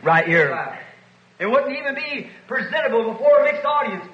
[0.04, 0.54] Right here,
[1.40, 4.06] it wouldn't even be presentable before a mixed audience.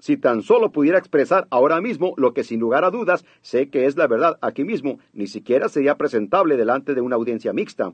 [0.00, 3.84] Si tan solo pudiera expresar ahora mismo lo que sin lugar a dudas sé que
[3.84, 7.92] es la verdad aquí mismo, ni siquiera sería presentable delante de una audiencia mixta,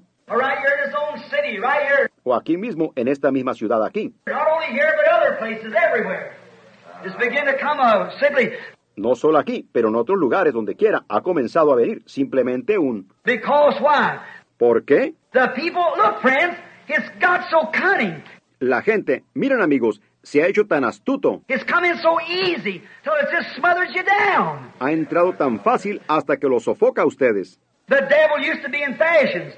[2.23, 4.15] o aquí mismo en esta misma ciudad aquí.
[8.97, 13.13] No solo aquí, pero en otros lugares donde quiera ha comenzado a venir simplemente un?
[14.59, 15.15] ¿por qué?
[15.33, 16.57] The people, look, friends,
[16.89, 18.23] it's got so cunning.
[18.59, 21.43] La gente, miren amigos, se ha hecho tan astuto,
[22.03, 22.83] so easy
[24.81, 27.61] ha entrado tan fácil hasta que lo sofoca a ustedes.
[27.87, 29.55] The devil used to be in fashions.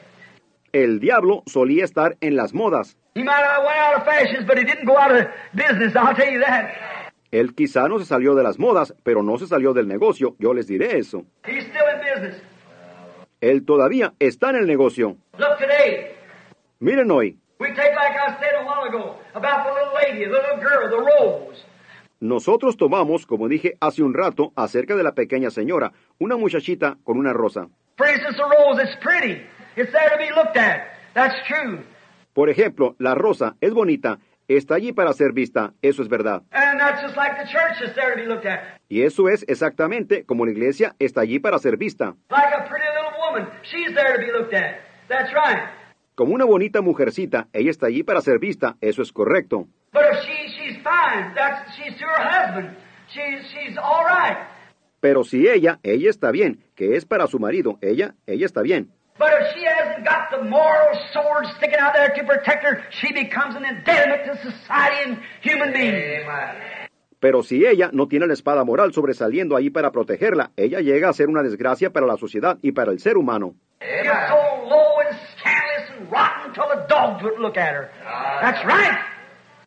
[0.72, 2.98] El diablo solía estar en las modas.
[3.14, 6.14] He might have went out of fashions, but he didn't go out of business, I'll
[6.14, 7.12] tell you that.
[7.30, 10.52] Él quizá no se salió de las modas, pero no se salió del negocio, yo
[10.52, 11.24] les diré eso.
[11.46, 12.42] He's still in business.
[13.40, 15.16] Él todavía está en el negocio.
[15.38, 16.08] Look today.
[16.78, 20.30] Miren hoy, We take, like I said a while ago, about the little lady, the
[20.30, 21.64] little girl, the rose.
[22.20, 27.18] nosotros tomamos, como dije hace un rato, acerca de la pequeña señora, una muchachita con
[27.18, 27.68] una rosa.
[27.96, 29.42] For instance, the rose is pretty.
[29.76, 30.98] It's there to be looked at.
[31.14, 31.80] That's true.
[32.32, 36.42] Por ejemplo, la rosa es bonita, está allí para ser vista, eso es verdad.
[36.52, 38.60] And that's just like the church is there to be looked at.
[38.88, 42.14] Y eso es exactamente como la iglesia está allí para ser vista.
[46.18, 49.68] Como una bonita mujercita, ella está allí para ser vista, eso es correcto.
[49.92, 52.76] But if she, she's fine, that's, she's to her husband.
[53.06, 54.36] She's, she's all right.
[54.98, 58.90] Pero si ella, ella está bien, que es para su marido, ella, ella está bien.
[59.16, 63.12] But if she hasn't got the moral sword sticking out there to protect her, she
[63.12, 66.26] becomes an impediment to society and human beings.
[67.20, 71.12] Pero si ella no tiene la espada moral sobresaliendo ahí para protegerla, ella llega a
[71.12, 73.54] ser una desgracia para la sociedad y para el ser humano.
[75.08, 75.37] Gets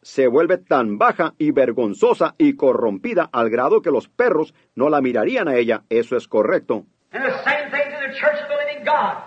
[0.02, 5.02] Se vuelve tan baja y vergonzosa y corrompida al grado que los perros no la
[5.02, 6.86] mirarían a ella, eso es correcto.
[7.12, 9.18] And the same thing to the church of the living God.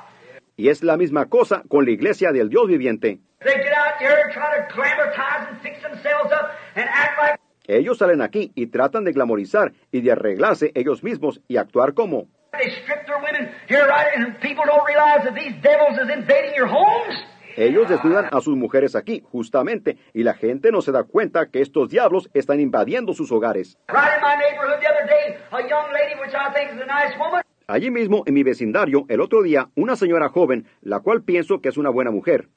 [0.56, 3.20] Y es la misma cosa con la iglesia del Dios viviente.
[3.40, 7.40] They get out there and try to glamorize and fix themselves up and act like
[7.66, 12.28] Ellos salen aquí y tratan de glamorizar y de arreglarse ellos mismos y actuar como.
[12.58, 14.08] They strip their women here, right?
[14.16, 17.14] And people don't realize that these devils is invading your homes.
[17.56, 21.60] Ellos desnudan a sus mujeres aquí, justamente, y la gente no se da cuenta que
[21.60, 23.78] estos diablos están invadiendo sus hogares.
[23.88, 26.86] Right in my neighborhood the other day, a young lady, which I think is a
[26.86, 31.22] nice woman, Allí mismo, en mi vecindario, el otro día, una señora joven, la cual
[31.22, 32.48] pienso que es una buena mujer,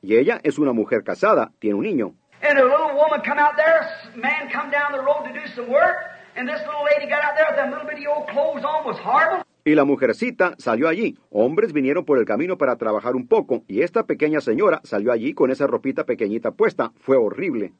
[0.00, 2.14] y ella es una mujer casada, tiene un niño,
[9.64, 11.16] y la mujercita salió allí.
[11.30, 15.34] Hombres vinieron por el camino para trabajar un poco, y esta pequeña señora salió allí
[15.34, 16.92] con esa ropita pequeñita puesta.
[17.00, 17.72] Fue horrible.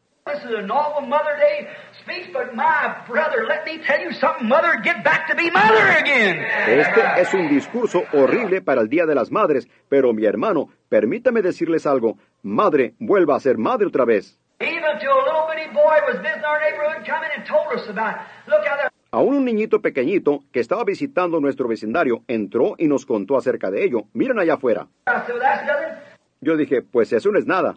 [6.69, 11.43] Este es un discurso horrible para el Día de las Madres, pero mi hermano, permítame
[11.43, 12.19] decirles algo.
[12.43, 14.40] Madre, vuelva a ser madre otra vez.
[14.63, 17.89] Even to a little bitty boy was visiting our neighborhood, come in and told us
[17.89, 18.21] about it.
[18.47, 18.91] Look out there.
[19.11, 23.85] Aún un niñito pequeñito que estaba visitando nuestro vecindario entró y nos contó acerca de
[23.85, 24.03] ello.
[24.13, 24.87] Miren allá afuera.
[25.07, 25.97] I said, well, that's nothing.
[26.43, 27.77] Yo dije, pues eso no es nada.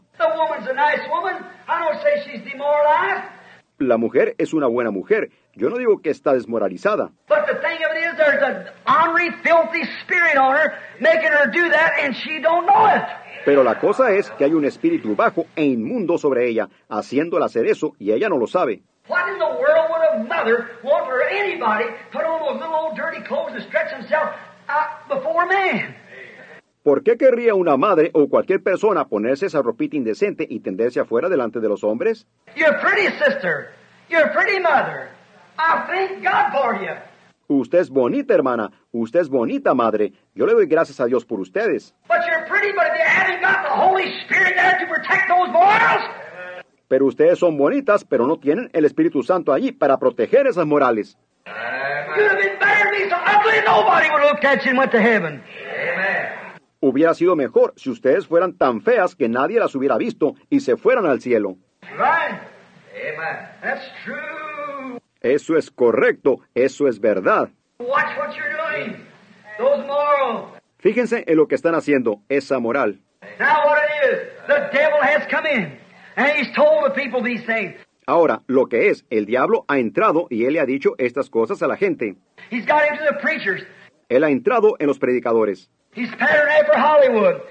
[3.88, 5.30] La mujer es una buena mujer.
[5.55, 7.11] Yo no digo que está desmoralizada.
[13.45, 17.65] Pero la cosa es que hay un espíritu bajo e inmundo sobre ella, haciéndola hacer
[17.68, 18.84] eso, y ella no lo sabe.
[25.10, 25.95] Before man?
[26.84, 31.30] ¿Por qué querría una madre o cualquier persona ponerse esa ropita indecente y tenderse afuera
[31.30, 32.27] delante de los hombres?
[32.57, 33.69] You're a pretty sister.
[34.10, 35.07] You're a pretty mother.
[35.57, 36.91] I thank God for you.
[37.47, 38.69] Usted es bonita, hermana.
[38.91, 40.11] Usted es bonita, madre.
[40.35, 41.95] Yo le doy gracias a Dios por ustedes.
[46.89, 51.18] Pero ustedes son bonitas, pero no tienen el Espíritu Santo allí para proteger esas morales.
[56.85, 60.76] Hubiera sido mejor si ustedes fueran tan feas que nadie las hubiera visto y se
[60.76, 61.55] fueran al cielo.
[65.22, 67.47] Eso es correcto, eso es verdad.
[67.80, 68.97] Watch what you're doing.
[69.57, 70.60] Those morals.
[70.80, 72.99] Fíjense en lo que están haciendo, esa moral.
[73.39, 75.80] Now what it is, the devil has come in,
[76.18, 77.76] and he's told the people these things.
[78.05, 81.64] Ahora, lo que es, el diablo ha entrado y él le ha dicho estas cosas
[81.64, 82.18] a la gente.
[82.51, 83.65] He's got into the preachers.
[84.10, 85.69] Él ha entrado en los predicadores.
[85.95, 87.41] He's patterned after Hollywood.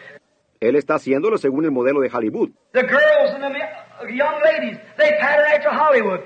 [0.60, 2.50] Él está haciéndolo según el modelo de Hollywood.
[2.72, 6.20] The girls and the mi- young ladies, they pattern after Hollywood.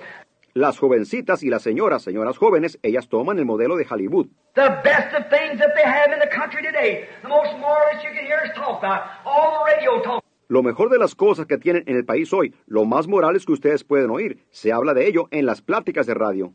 [0.54, 4.26] Las jovencitas y las señoras, señoras jóvenes, ellas toman el modelo de Hollywood.
[4.54, 8.10] The best of things that they have in the country today, the most moralist you
[8.14, 10.22] can hear us talk about, all the radio talk.
[10.48, 13.52] Lo mejor de las cosas que tienen en el país hoy, lo más morales que
[13.52, 16.52] ustedes pueden oír, se habla de ello en las pláticas de radio.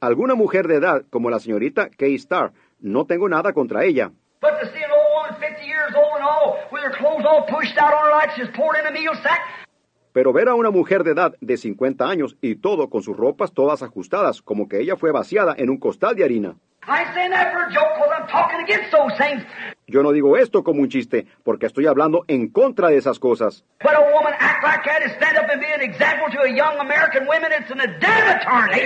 [0.00, 4.12] Alguna mujer de edad, como la señorita Kay Starr, no tengo nada contra ella.
[4.40, 7.46] but to see an old woman 50 years old and all, with her clothes all
[7.46, 9.40] pushed out on her like she's poured in a meal sack,
[10.12, 13.52] Pero ver a una mujer de edad de 50 años y todo con sus ropas
[13.52, 16.56] todas ajustadas, como que ella fue vaciada en un costal de harina.
[19.88, 19.94] I ain't saying that for a joke because I'm talking against those things.
[19.94, 23.64] Yo no digo esto como un chiste, porque estoy hablando en contra de esas cosas.
[23.82, 26.50] But a woman act like that and stand up and be an example to a
[26.50, 28.80] young American women, it's an damnatory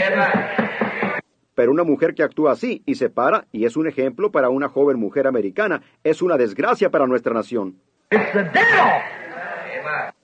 [1.54, 4.68] Pero una mujer que actúa así y se para y es un ejemplo para una
[4.68, 7.76] joven mujer americana es una desgracia para nuestra nación.
[8.10, 9.02] It's the devil.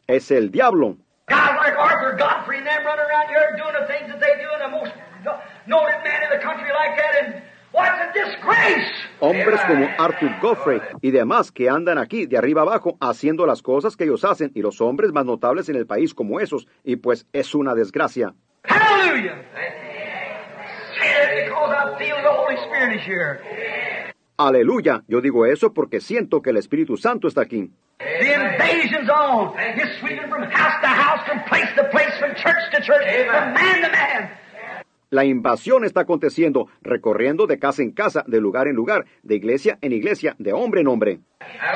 [0.07, 0.97] Es el diablo.
[1.29, 4.49] Guys like Arthur Godfrey and them running around here doing the things that they do,
[4.55, 4.93] and the most
[5.25, 7.43] no- noted man in the country like that, and?
[9.21, 13.97] Hombres como Arthur Godfrey y demás que andan aquí de arriba abajo haciendo las cosas
[13.97, 17.27] que ellos hacen y los hombres más notables en el país como esos y pues
[17.33, 18.35] es una desgracia.
[24.39, 27.71] Aleluya, yo digo eso porque siento que el Espíritu Santo está aquí.
[35.11, 39.79] La invasión está aconteciendo, recorriendo de casa en casa, de lugar en lugar, de iglesia
[39.81, 41.21] en iglesia, de hombre en hombre.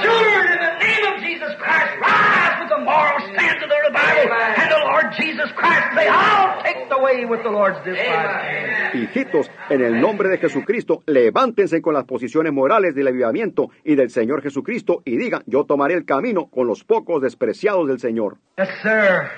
[0.02, 4.32] Children, in the name of Jesus Christ, rise with the moral stance of the Bible
[4.32, 8.94] and the Lord Jesus Christ and say, I'll take the way with the Lord's despised.
[8.94, 14.10] Hijitos, en el nombre de Jesucristo, levántense con las posiciones morales del avivamiento y del
[14.10, 18.38] Señor Jesucristo y digan, yo tomaré el camino con los pocos despreciados del Señor.
[18.58, 19.30] Yes, sir.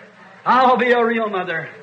[0.47, 1.82] I'll be a real mother.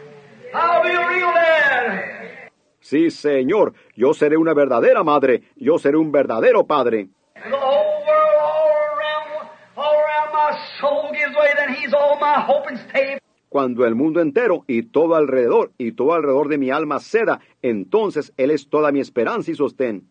[0.54, 2.50] I'll be a real dad.
[2.80, 7.10] Sí, Señor, yo seré una verdadera madre, yo seré un verdadero padre.
[13.50, 18.34] Cuando el mundo entero y todo alrededor y todo alrededor de mi alma ceda, entonces
[18.38, 20.10] Él es toda mi esperanza y sostén.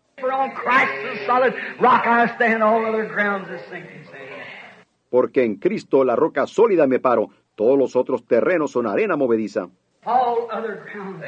[5.11, 9.69] Porque en Cristo la roca sólida me paro, todos los otros terrenos son arena movediza.
[10.09, 11.23] All other grounds.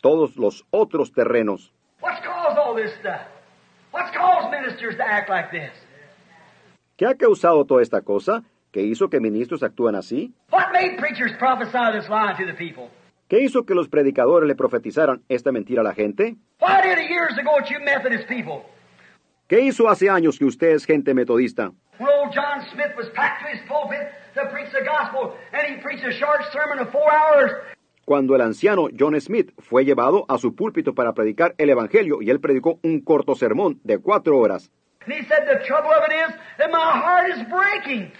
[0.00, 1.72] Todos los otros terrenos.
[2.00, 3.22] What's caused all this stuff?
[3.90, 5.72] What's caused ministers to act like this?
[6.96, 8.44] ¿Qué ha causado toda esta cosa?
[8.70, 10.32] ¿Qué hizo que ministros actúen así?
[10.52, 12.90] What made preachers prophesy this lie to the people?
[13.28, 16.36] ¿Qué hizo que los predicadores le profetizaran esta mentira a la gente?
[16.60, 18.62] Why did it years ago at you Methodist people?
[19.48, 21.72] ¿Qué hizo hace años que usted es gente metodista?
[21.98, 23.98] When old John Smith was packed to his pulpit
[24.34, 27.50] to preach the gospel, and he preached a short sermon of four hours,
[28.04, 32.30] Cuando el anciano John Smith fue llevado a su púlpito para predicar el Evangelio y
[32.30, 34.70] él predicó un corto sermón de cuatro horas.
[35.06, 38.12] and he said, The trouble of it is that my heart is breaking.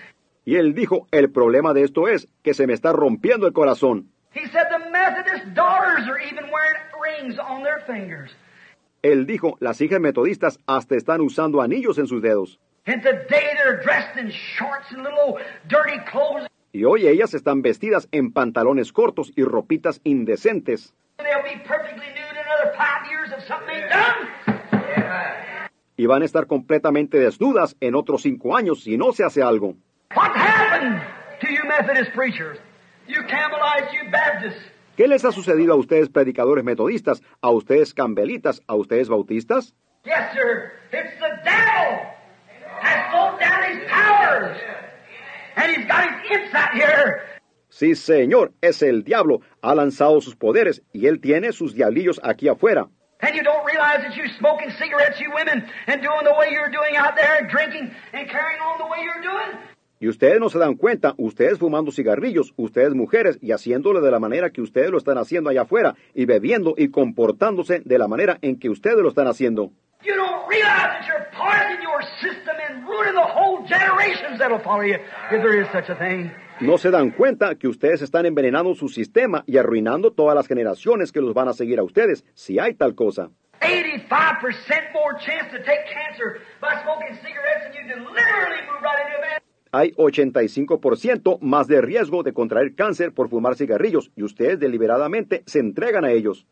[0.46, 4.08] Y él dijo, el problema de esto es que se me está rompiendo el corazón.
[4.32, 8.30] He said, The Methodist daughters are even wearing rings on their fingers.
[9.02, 12.58] Él dijo, las hijas metodistas hasta están usando anillos en sus dedos.
[16.72, 20.94] Y hoy ellas están vestidas en pantalones cortos y ropitas indecentes.
[25.96, 29.74] Y van a estar completamente desnudas en otros cinco años si no se hace algo.
[30.14, 31.00] What happened
[31.40, 32.58] to you Methodist preachers?
[33.06, 34.77] You Campbellites, you Baptists.
[34.98, 39.72] ¿Qué les ha sucedido a ustedes predicadores metodistas, a ustedes cambelitas, a ustedes bautistas?
[40.04, 40.72] Yes, sir.
[40.90, 42.00] It's the devil
[42.80, 44.58] has slowed down his powers.
[45.54, 47.20] And he's got his imps out here.
[47.68, 49.42] Sí, señor, es el diablo.
[49.62, 52.88] Ha lanzado sus poderes y él tiene sus diablillos aquí afuera.
[53.20, 56.70] And you don't realize that you're smoking cigarettes, you women, and doing the way you're
[56.70, 59.62] doing out there, and drinking and carrying on the way you're doing.
[60.00, 64.20] Y ustedes no se dan cuenta, ustedes fumando cigarrillos, ustedes mujeres, y haciéndolo de la
[64.20, 68.38] manera que ustedes lo están haciendo allá afuera, y bebiendo y comportándose de la manera
[68.42, 69.72] en que ustedes lo están haciendo.
[70.04, 74.84] You don't realize that you're poisoning your system and ruining the whole generations that'll follow
[74.84, 76.30] you, if there is such a thing.
[76.60, 81.10] No se dan cuenta que ustedes están envenenando su sistema y arruinando todas las generaciones
[81.10, 83.30] que los van a seguir a ustedes, si hay tal cosa.
[83.60, 89.18] 85% more chance to take cancer by smoking cigarettes than you deliberately move right into
[89.18, 89.47] a man.
[89.70, 95.58] Hay 85% más de riesgo de contraer cáncer por fumar cigarrillos y ustedes deliberadamente se
[95.58, 96.46] entregan a ellos.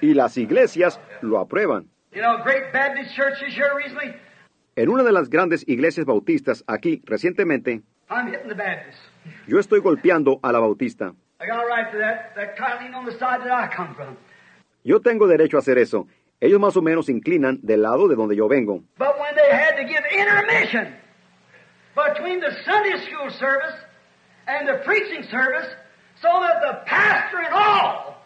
[0.00, 1.88] Y las iglesias lo aprueban.
[4.76, 7.82] En una de las grandes iglesias bautistas aquí recientemente,
[9.46, 11.14] yo estoy golpeando a la bautista.
[14.84, 16.06] Yo tengo derecho a hacer eso.
[16.40, 18.84] Ellos más o menos se inclinan del lado de donde yo vengo.
[18.96, 20.94] But when they had to give intermission
[21.96, 23.74] between the Sunday school service
[24.46, 25.66] and the preaching service
[26.22, 28.22] so that the pastor and all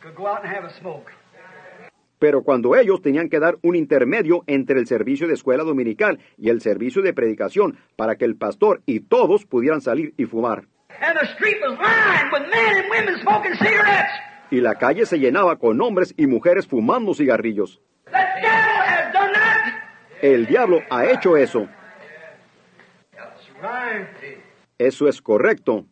[0.00, 1.12] could go out and have a smoke.
[2.18, 6.48] Pero cuando ellos tenían que dar un intermedio entre el servicio de escuela dominical y
[6.48, 10.64] el servicio de predicación para que el pastor y todos pudieran salir y fumar.
[11.02, 14.12] And the street was lined with men and women smoking cigarettes.
[14.50, 17.80] Y la calle se llenaba con hombres y mujeres fumando cigarrillos.
[20.22, 21.68] El diablo ha hecho eso.
[24.78, 25.86] Eso es correcto.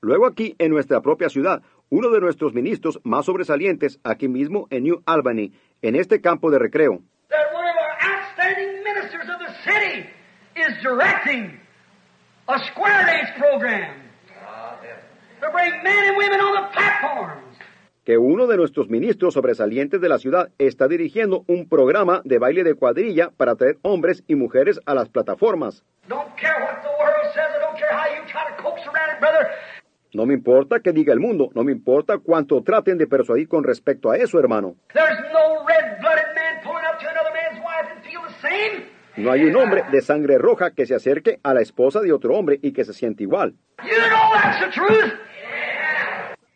[0.00, 4.84] Luego aquí, en nuestra propia ciudad, uno de nuestros ministros más sobresalientes, aquí mismo en
[4.84, 7.00] New Albany, en este campo de recreo,
[8.54, 10.06] ministers of the city
[10.56, 11.58] is directing
[12.48, 14.02] a square dance program
[15.40, 17.46] to bring men and women on the platforms.
[18.06, 22.62] que uno de nuestros ministros sobresalientes de la ciudad está dirigiendo un programa de baile
[22.62, 25.82] de cuadrilla para traer hombres y mujeres a las plataformas.
[30.14, 33.64] No me importa que diga el mundo, no me importa cuánto traten de persuadir con
[33.64, 34.76] respecto a eso, hermano.
[34.94, 38.25] No red-blooded man pulling up to another man's wife and feel the same.
[39.16, 42.34] No hay un hombre de sangre roja que se acerque a la esposa de otro
[42.36, 43.54] hombre y que se siente igual.
[43.82, 45.12] You know that's the truth.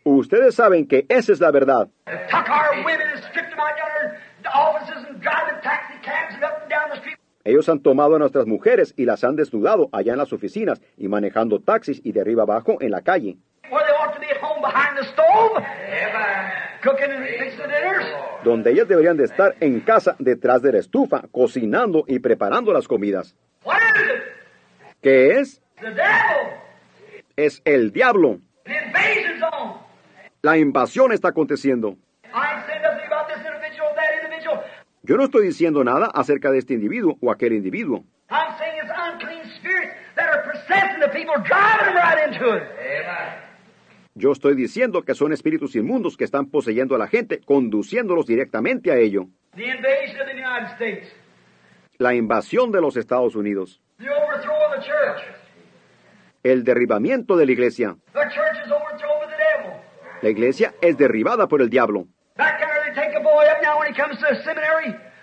[0.03, 1.87] Ustedes saben que esa es la verdad.
[2.05, 5.61] They tuck our women and strip them out yonder in the offices and drive in
[5.61, 7.17] taxi cabs and up and down the street.
[7.43, 11.07] Ellos han tomado a nuestras mujeres y las han desnudado allá en las oficinas y
[11.07, 13.37] manejando taxis y de arriba abajo en la calle,
[18.43, 22.87] Donde ellas deberían de estar en casa detrás de la estufa, cocinando y preparando las
[22.87, 23.35] comidas.
[23.63, 24.95] What is it?
[25.01, 25.61] ¿Qué es?
[25.79, 26.57] The devil.
[27.35, 28.39] Es el diablo.
[28.65, 29.73] The invasion zone.
[30.41, 31.97] La invasión está aconteciendo.
[32.23, 34.59] I ain't saying nothing about this individual or that individual.
[35.03, 38.03] Yo no estoy diciendo nada acerca de este individuo o aquel individuo.
[44.13, 48.91] Yo estoy diciendo que son espíritus inmundos que están poseyendo a la gente, conduciéndolos directamente
[48.91, 49.27] a ello.
[49.55, 51.15] The invasion of the United States.
[51.97, 53.81] La invasión de los Estados Unidos.
[53.99, 55.23] The overthrow of the church.
[56.43, 57.95] El derribamiento de la iglesia.
[58.13, 59.81] The church is overthrown by the devil.
[60.21, 62.07] La iglesia es derribada por el diablo.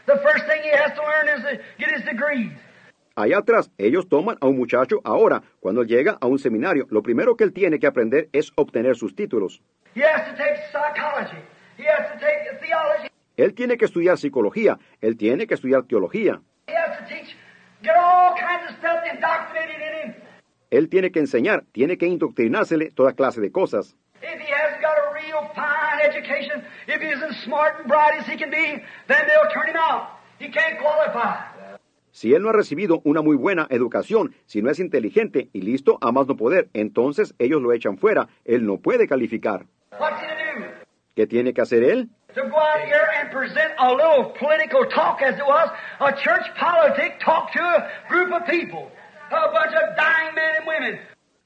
[0.07, 2.09] The first thing he has to learn is to get his.
[3.19, 7.03] Allá atrás, ellos toman a un muchacho ahora, cuando él llega a un seminario, lo
[7.03, 9.61] primero que él tiene que aprender es obtener sus títulos.
[13.37, 16.41] Él tiene que estudiar psicología, él tiene que estudiar teología,
[20.71, 23.97] él tiene que enseñar, tiene que indoctrinársele toda clase de cosas.
[24.23, 28.27] If he hasn't got a real fine education, if he isn't smart and bright as
[28.29, 30.21] he can be, then they'll turn him out.
[30.39, 31.58] He can't qualify.
[32.19, 35.99] Si él no ha recibido una muy buena educación, si no es inteligente y listo
[36.01, 39.67] a más no poder, entonces ellos lo echan fuera, él no puede calificar.
[41.15, 42.09] ¿Qué tiene que hacer él?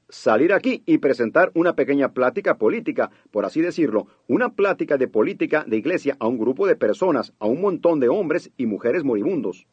[0.08, 5.64] Salir aquí y presentar una pequeña plática política, por así decirlo, una plática de política
[5.66, 9.66] de iglesia a un grupo de personas, a un montón de hombres y mujeres moribundos.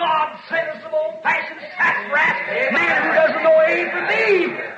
[0.00, 4.70] Oh, God, send us some old-fashioned sassafras, man who doesn't know A from B.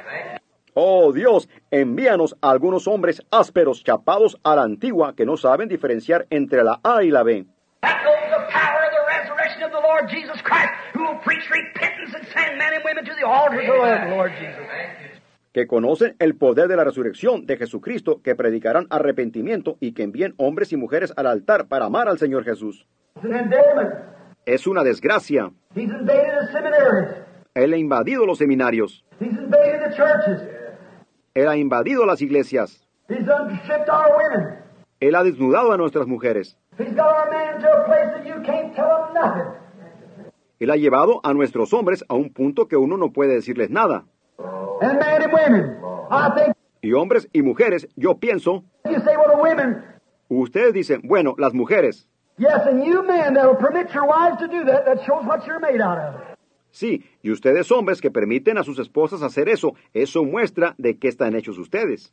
[0.74, 6.26] Oh Dios, envíanos a algunos hombres ásperos chapados a la antigua que no saben diferenciar
[6.30, 7.46] entre la A y la B.
[15.52, 20.34] Que conocen el poder de la resurrección de Jesucristo, que predicarán arrepentimiento y que envíen
[20.38, 22.86] hombres y mujeres al altar para amar al Señor Jesús.
[24.44, 25.50] Es una desgracia.
[27.54, 29.04] Él ha invadido los seminarios.
[31.34, 32.84] Él ha invadido las iglesias.
[35.00, 36.56] Él ha desnudado a nuestras mujeres.
[40.58, 44.04] Él ha llevado a nuestros hombres a un punto que uno no puede decirles nada.
[46.80, 48.64] Y hombres y mujeres, yo pienso,
[50.28, 52.08] ustedes dicen, bueno, las mujeres.
[52.38, 55.46] Yes, and you men that will permit your wives to do that, that shows what
[55.46, 56.14] you're made out of.
[56.72, 61.08] Sí, y ustedes hombres que permiten a sus esposas hacer eso, eso muestra de qué
[61.08, 62.12] están hechos ustedes.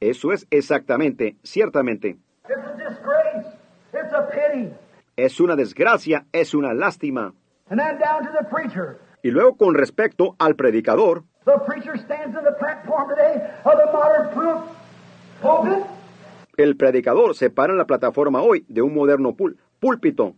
[0.00, 2.16] Eso es exactamente, ciertamente.
[5.16, 7.34] Es una desgracia, es una lástima.
[9.22, 11.24] Y luego con respecto al predicador,
[16.58, 20.34] el predicador se para en la plataforma hoy de un moderno pul- púlpito.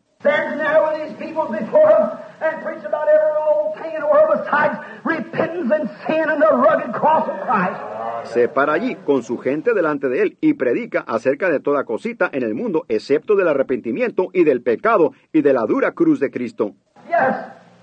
[8.24, 12.28] Se para allí con su gente delante de él y predica acerca de toda cosita
[12.32, 16.30] en el mundo, excepto del arrepentimiento y del pecado y de la dura cruz de
[16.30, 16.74] Cristo.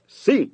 [0.05, 0.53] Sí,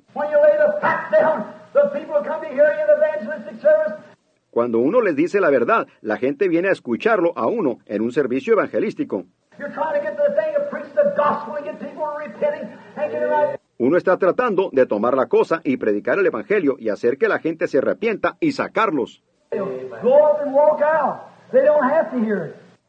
[4.54, 8.12] cuando uno les dice la verdad, la gente viene a escucharlo a uno en un
[8.12, 9.24] servicio evangelístico.
[9.58, 13.10] You're trying to get the thing to preach the gospel and get people repenting and
[13.10, 13.60] get it right.
[13.78, 17.40] Uno está tratando de tomar la cosa y predicar el evangelio y hacer que la
[17.40, 19.24] gente se arrepienta y sacarlos.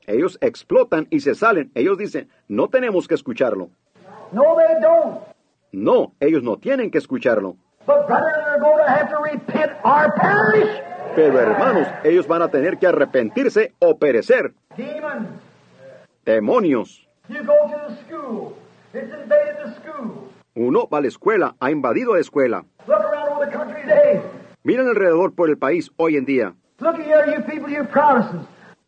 [0.06, 1.72] Ellos explotan y se salen.
[1.74, 3.72] Ellos dicen, no tenemos que escucharlo.
[4.32, 5.22] No, they don't.
[5.72, 7.58] No, ellos no tienen que escucharlo.
[11.16, 14.54] Pero hermanos, ellos van a tener que arrepentirse o perecer.
[16.26, 17.08] Demonios.
[20.56, 22.66] Uno va a la escuela, ha invadido la escuela.
[24.64, 26.54] Miren alrededor por el país hoy en día.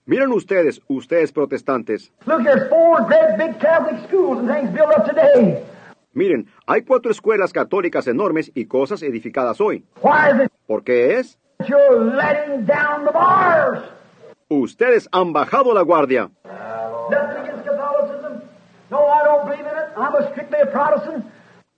[0.05, 2.11] Miren ustedes, ustedes protestantes.
[6.13, 9.85] Miren, hay cuatro escuelas católicas enormes y cosas edificadas hoy.
[10.65, 11.37] ¿Por qué es?
[11.65, 13.84] You're letting down the bars?
[14.49, 16.29] Ustedes han bajado la guardia.
[17.09, 18.41] Nothing against Catholicism.
[18.89, 19.97] No, I don't believe in it.
[19.97, 21.25] I'm a strictly a Protestant.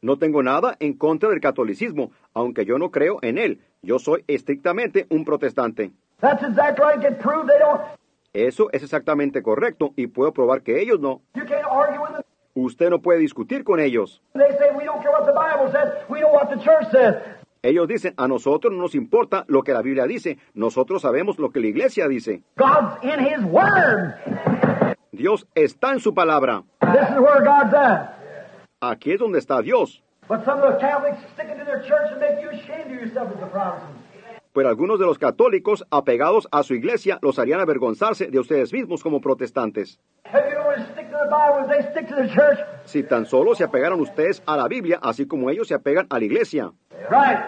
[0.01, 3.59] No tengo nada en contra del catolicismo, aunque yo no creo en él.
[3.81, 5.91] Yo soy estrictamente un protestante.
[6.21, 6.99] That's exactly right.
[6.99, 7.81] It can prove they don't.
[8.33, 11.21] Eso es exactamente correcto y puedo probar que ellos no.
[11.33, 12.21] You can't argue with them.
[12.55, 14.21] Usted no puede discutir con ellos.
[14.33, 16.07] They say we don't care what the Bible says.
[16.09, 17.15] We know what the church says.
[17.61, 21.49] Ellos dicen, a nosotros no nos importa lo que la Biblia dice, nosotros sabemos lo
[21.49, 22.41] que la iglesia dice.
[22.55, 24.15] God's in His Word.
[25.11, 26.63] Dios está en su palabra.
[26.79, 28.15] This is where God's at.
[28.79, 30.01] Aquí es donde está Dios.
[30.29, 33.01] But some of the Catholics stick it to their church and make you ashamed of
[33.01, 33.98] yourself as a Protestant.
[34.53, 39.03] Pero algunos de los católicos apegados a su iglesia los harían avergonzarse de ustedes mismos
[39.03, 39.99] como protestantes.
[42.85, 46.17] Si tan solo se apegaran ustedes a la Biblia, así como ellos se apegan a
[46.17, 46.71] la iglesia.
[47.09, 47.39] Right.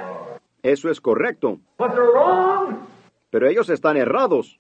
[0.64, 1.60] Eso es correcto.
[1.78, 2.88] But they're wrong.
[3.32, 4.60] Pero ellos están errados.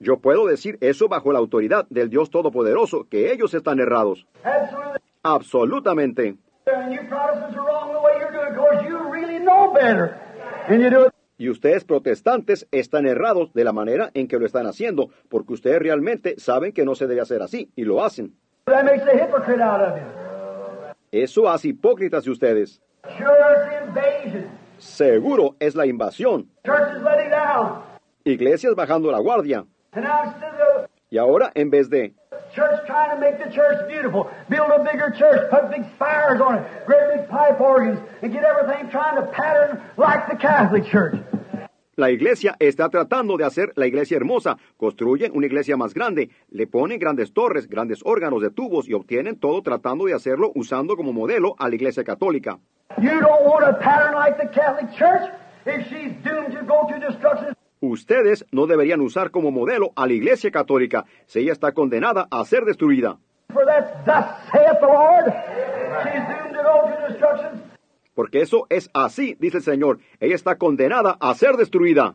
[0.00, 4.26] Yo puedo decir eso bajo la autoridad del Dios Todopoderoso, que ellos están errados.
[4.42, 5.00] Absolutely.
[5.22, 6.36] Absolutamente.
[6.66, 10.16] And you Protestants are wrong the way you're doing it because you really know better.
[10.68, 11.12] And you do it.
[11.38, 15.80] Y ustedes protestantes están errados de la manera en que lo están haciendo, porque ustedes
[15.80, 18.36] realmente saben que no se debe hacer así, y lo hacen.
[18.66, 20.04] That makes a hypocrite out of you.
[21.10, 22.80] Eso hace hipócritas de ustedes.
[24.78, 26.48] Seguro es la invasión.
[28.24, 29.64] Iglesias bajando la guardia.
[31.10, 32.14] Y ahora, en vez de
[32.54, 36.58] church trying to make the church beautiful, build a bigger church, put big spires on
[36.58, 41.16] it, great big pipe organs, and get everything trying to pattern like the Catholic Church.
[41.96, 44.56] La iglesia está tratando de hacer la iglesia hermosa.
[44.78, 49.38] Construyen una iglesia más grande, le ponen grandes torres, grandes órganos de tubos y obtienen
[49.38, 52.58] todo tratando de hacerlo usando como modelo a la iglesia católica.
[52.98, 55.30] You don't want a pattern like the Catholic Church
[55.66, 57.54] if she's doomed to go to destruction.
[57.84, 62.44] Ustedes no deberían usar como modelo a la iglesia católica si ella está condenada a
[62.44, 63.18] ser destruida.
[68.14, 69.98] Porque eso es así, dice el Señor.
[70.20, 72.14] Ella está condenada a ser destruida.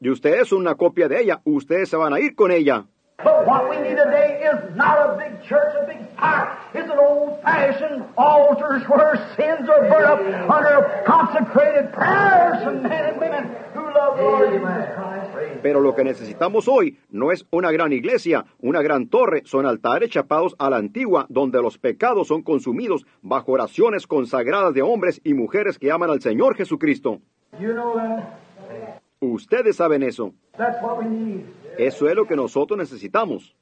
[0.00, 1.40] Y ustedes son una copia de ella.
[1.44, 2.84] Ustedes se van a ir con ella.
[3.22, 6.58] But what we need today is not a big church, a big fire.
[6.74, 10.20] It's an old-fashioned altars where sins are burnt up
[10.50, 15.62] under consecrated prayers from men and women who love the Lord Jesus Christ.
[15.62, 20.10] Pero lo que necesitamos hoy no es una gran iglesia, una gran torre, son altares
[20.10, 25.32] chapados a la antigua, donde los pecados son consumidos bajo oraciones consagradas de hombres y
[25.34, 27.20] mujeres que aman al Señor Jesucristo.
[27.58, 29.00] You know that?
[29.20, 30.34] Ustedes saben eso.
[30.58, 31.46] That's what we need.
[31.78, 33.54] Eso es lo que nosotros necesitamos.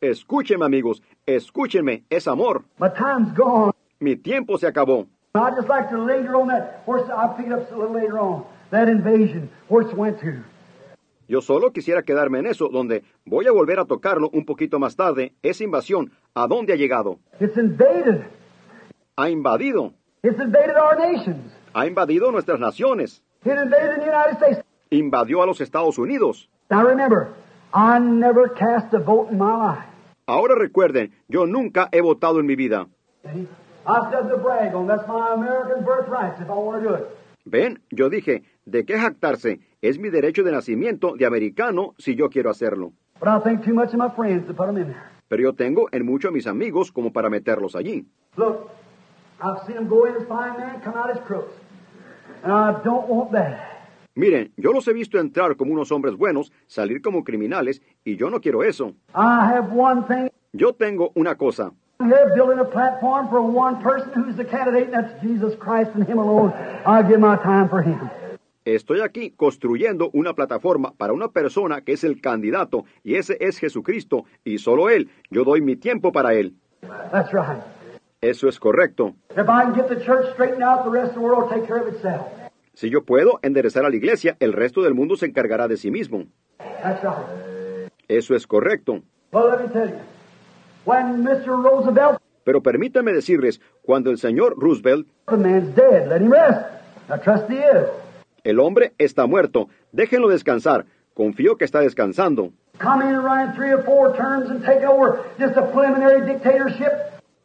[0.00, 2.64] Escúchenme amigos, escúchenme, es amor.
[3.98, 5.06] Mi tiempo se acabó.
[11.28, 14.94] Yo solo quisiera quedarme en eso, donde voy a volver a tocarlo un poquito más
[14.94, 17.18] tarde, esa invasión, ¿a dónde ha llegado?
[17.40, 18.22] It's invaded.
[19.16, 19.92] Ha invadido,
[20.22, 21.52] It's invaded our nations.
[21.74, 23.24] ha invadido nuestras naciones,
[24.90, 26.48] Invadió a los Estados Unidos.
[26.70, 27.28] Now remember,
[27.74, 29.84] I never cast a vote in my life.
[30.26, 32.88] Ahora recuerden, yo nunca he votado en mi vida.
[37.44, 39.60] Ven, yo dije, ¿de qué jactarse?
[39.82, 42.92] Es mi derecho de nacimiento de americano si yo quiero hacerlo.
[43.20, 45.02] But I think too much of my friends to put them in there.
[45.28, 48.06] Pero yo tengo en mucho a mis amigos como para meterlos allí.
[48.36, 48.68] Look,
[49.40, 51.54] I've seen them go in as fine men, come out as crooks.
[52.42, 53.75] And I don't want that.
[54.16, 58.30] Miren, yo los he visto entrar como unos hombres buenos, salir como criminales, y yo
[58.30, 58.94] no quiero eso.
[59.14, 60.30] I have one thing.
[60.54, 61.72] Yo tengo una cosa.
[68.64, 73.58] Estoy aquí construyendo una plataforma para una persona que es el candidato, y ese es
[73.58, 75.10] Jesucristo, y solo Él.
[75.30, 76.54] Yo doy mi tiempo para Él.
[77.12, 77.60] That's right.
[78.22, 79.14] Eso es correcto.
[79.32, 81.66] If I can get the church straightened out, the rest of the world will take
[81.66, 82.45] care of itself.
[82.76, 85.90] Si yo puedo enderezar a la iglesia, el resto del mundo se encargará de sí
[85.90, 86.26] mismo.
[88.06, 89.00] Eso es correcto.
[92.44, 95.08] Pero permítanme decirles, cuando el señor Roosevelt,
[98.44, 100.84] el hombre está muerto, déjenlo descansar,
[101.14, 102.52] confío que está descansando.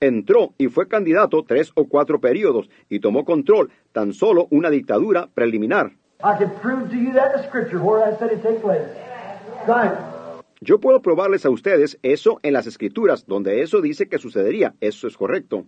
[0.01, 0.05] A.
[0.05, 5.29] Entró y fue candidato tres o cuatro periodos y tomó control tan solo una dictadura
[5.33, 5.91] preliminar.
[10.63, 14.75] Yo puedo probarles a ustedes eso en las escrituras, donde eso dice que sucedería.
[14.79, 15.65] Eso es correcto.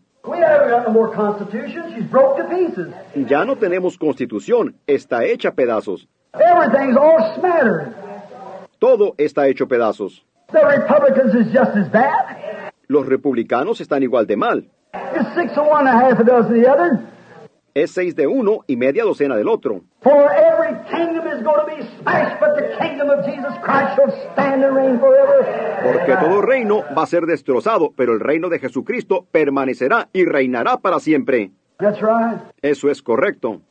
[3.16, 6.08] Ya no tenemos constitución, está hecha a pedazos.
[8.78, 10.24] Todo está hecho pedazos.
[12.88, 14.70] Los republicanos están igual de mal.
[17.74, 19.82] Es seis de uno y media docena del otro.
[20.02, 24.12] For every kingdom is going to be smashed, but the kingdom of Jesus Christ shall
[24.34, 25.46] stand and reign forever.
[25.84, 30.78] Porque todo reino va a ser destrozado, pero el reino de Jesucristo permanecerá y reinará
[30.78, 31.52] para siempre.
[31.80, 32.40] That's right.
[32.62, 33.62] Eso es correcto.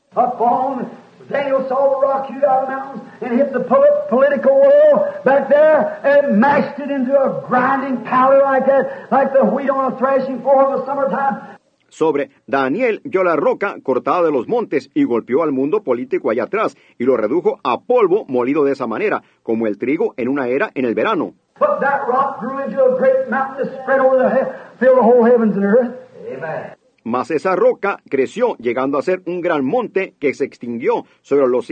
[1.32, 5.24] Daniel saw the rock hewed out of the mountains and hit the pol- political world
[5.24, 9.92] back there and mashed it into a grinding powder like that, like the wheat on
[9.92, 11.56] a threshing floor in the summertime.
[11.88, 16.44] Sobre Daniel vio la roca cortada de los montes y golpeó al mundo político allá
[16.44, 20.48] atrás y lo redujo a polvo molido de esa manera, como el trigo en una
[20.48, 21.34] era en el verano.
[21.58, 25.02] But that rock grew into a great mountain that spread over the he- filled the
[25.02, 25.94] whole heavens and earth.
[26.32, 26.76] Amen.
[27.04, 31.68] Mas esa roca creció, llegando a ser un gran monte que se extinguió sobre los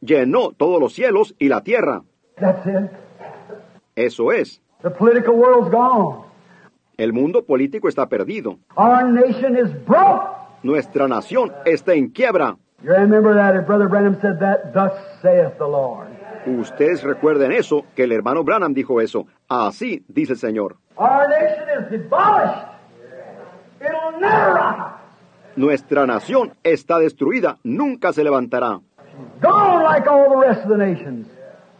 [0.00, 2.02] llenó todos los cielos y la tierra.
[2.36, 2.90] That's it.
[3.96, 4.60] Eso es.
[4.82, 6.24] The political world's gone.
[6.96, 8.58] El mundo político está perdido.
[8.76, 10.34] Our nation is broke.
[10.62, 12.56] Nuestra nación está en quiebra.
[12.82, 14.92] You remember that if Brother Branham said that, thus
[15.22, 16.08] saith the Lord.
[16.46, 19.26] Ustedes recuerden eso, que el hermano Branham dijo eso.
[19.48, 20.76] Así dice el Señor.
[20.96, 22.73] Our nation is demolished.
[25.56, 28.80] Nuestra nación está destruida, nunca se levantará.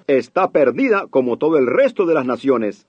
[0.06, 2.86] Está perdida como todo el resto de las naciones.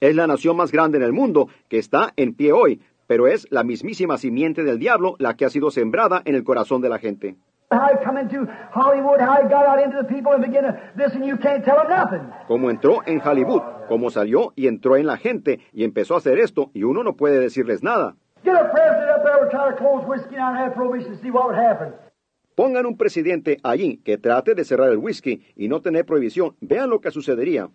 [0.00, 3.46] Es la nación más grande en el mundo que está en pie hoy, pero es
[3.50, 6.98] la mismísima simiente del diablo la que ha sido sembrada en el corazón de la
[6.98, 7.36] gente.
[7.70, 10.80] How he come into Hollywood, how he got out into the people and began to
[10.96, 12.22] this, and you can't tell him nothing.
[12.46, 16.38] Como entró en Hollywood, como salió y entró en la gente y empezó a hacer
[16.38, 18.16] esto y uno no puede decirles nada.
[18.42, 21.20] Get a president up there and try to close whiskey down and have prohibition and
[21.20, 21.92] see what would happen.
[22.54, 26.56] Pongan un presidente allí que trate de cerrar el whisky y no tener prohibición.
[26.60, 27.68] Vean lo que sucedería.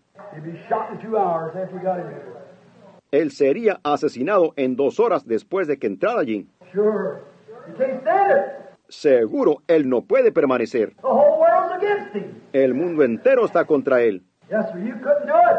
[3.11, 6.47] Él sería asesinado en dos horas después de que entrara allí.
[6.73, 7.19] Sure.
[7.67, 8.62] You can't stand it.
[8.93, 10.93] Seguro, él no puede permanecer.
[12.53, 14.21] El mundo entero está contra él.
[14.49, 15.57] Yes, sir, you couldn't do it.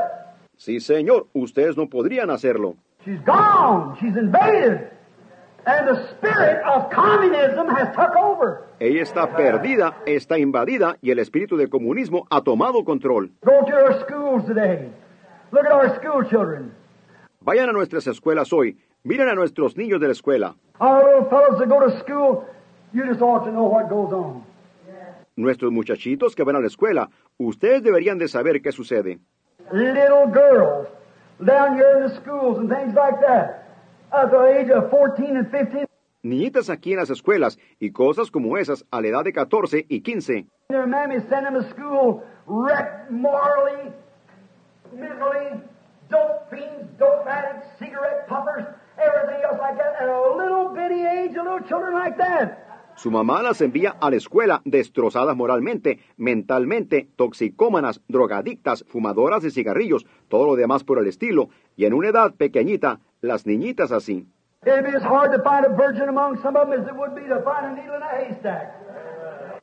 [0.56, 2.76] Sí, señor, ustedes no podrían hacerlo.
[3.04, 3.96] She's gone.
[4.00, 4.88] She's invaded.
[5.66, 8.66] And the spirit of communism has took over.
[8.78, 13.30] Ella está perdida, está invadida y el espíritu de comunismo ha tomado control.
[13.42, 14.90] Go to our schools today.
[15.50, 16.72] Look at our school children.
[17.40, 18.78] Vayan a nuestras escuelas hoy.
[19.02, 20.54] Miren a nuestros niños de la escuela.
[20.80, 22.44] Our little fellows that go to school,
[22.94, 24.44] you just ought to know what goes on.
[25.36, 27.10] Nuestros muchachitos que van a la escuela.
[27.38, 29.18] Ustedes deberían de saber qué sucede.
[29.72, 30.86] Little girls
[31.44, 33.66] down here in the schools and things like that.
[34.12, 35.86] At the age of 14 and 15,
[36.22, 40.00] Niñitas aquí en las escuelas y cosas como esas a la edad de 14 y
[40.00, 40.46] 15.
[40.70, 43.92] their mammy them to school wrecked morally,
[44.92, 45.60] mentally,
[46.08, 48.64] dope fiends, dope addicts, cigarette puffers,
[48.98, 49.96] everything else like that.
[50.00, 52.73] At a little bitty age, little children like that.
[52.96, 60.06] Su mamá las envía a la escuela destrozadas moralmente, mentalmente, toxicómanas, drogadictas, fumadoras de cigarrillos,
[60.28, 64.26] todo lo demás por el estilo, y en una edad pequeñita, las niñitas así.
[64.66, 67.14] It'd be as hard to find a virgin among some of them as it would
[67.14, 68.84] be to find a needle in a haystack.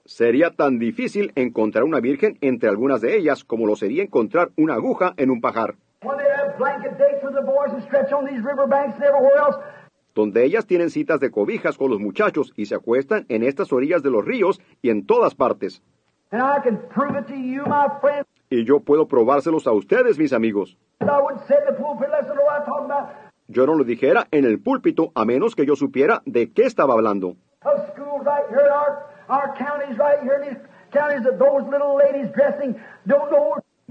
[0.05, 4.75] Sería tan difícil encontrar una virgen entre algunas de ellas como lo sería encontrar una
[4.75, 8.25] aguja en un pajar, When they have blanket dates with the boys and stretch on
[8.25, 9.55] these river banks and everywhere else,
[10.15, 14.03] donde ellas tienen citas de cobijas con los muchachos y se acuestan en estas orillas
[14.03, 15.81] de los ríos y en todas partes.
[17.35, 17.63] you.
[18.49, 20.77] Y yo puedo probárselos a ustedes, mis amigos.
[23.47, 26.93] Yo no lo dijera en el púlpito a menos que yo supiera de qué estaba
[26.93, 27.35] hablando.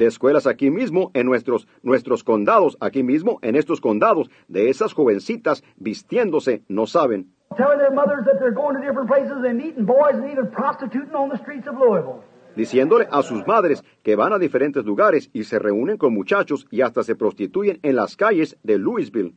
[0.01, 4.95] De escuelas aquí mismo, en nuestros, nuestros condados, aquí mismo, en estos condados, de esas
[4.95, 7.35] jovencitas vistiéndose, no saben.
[7.59, 11.15] telling their mothers that they're going to different places and meeting boys and even prostituting
[11.15, 12.23] on the streets of Louisville.
[12.57, 16.81] diciéndole a sus madres que van a diferentes lugares y se reúnen con muchachos y
[16.81, 19.35] hasta se prostituyen en las calles de Louisville.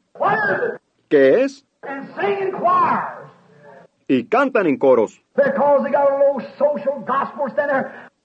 [1.09, 1.65] ¿Qué es?
[4.07, 5.21] Y cantan en coros,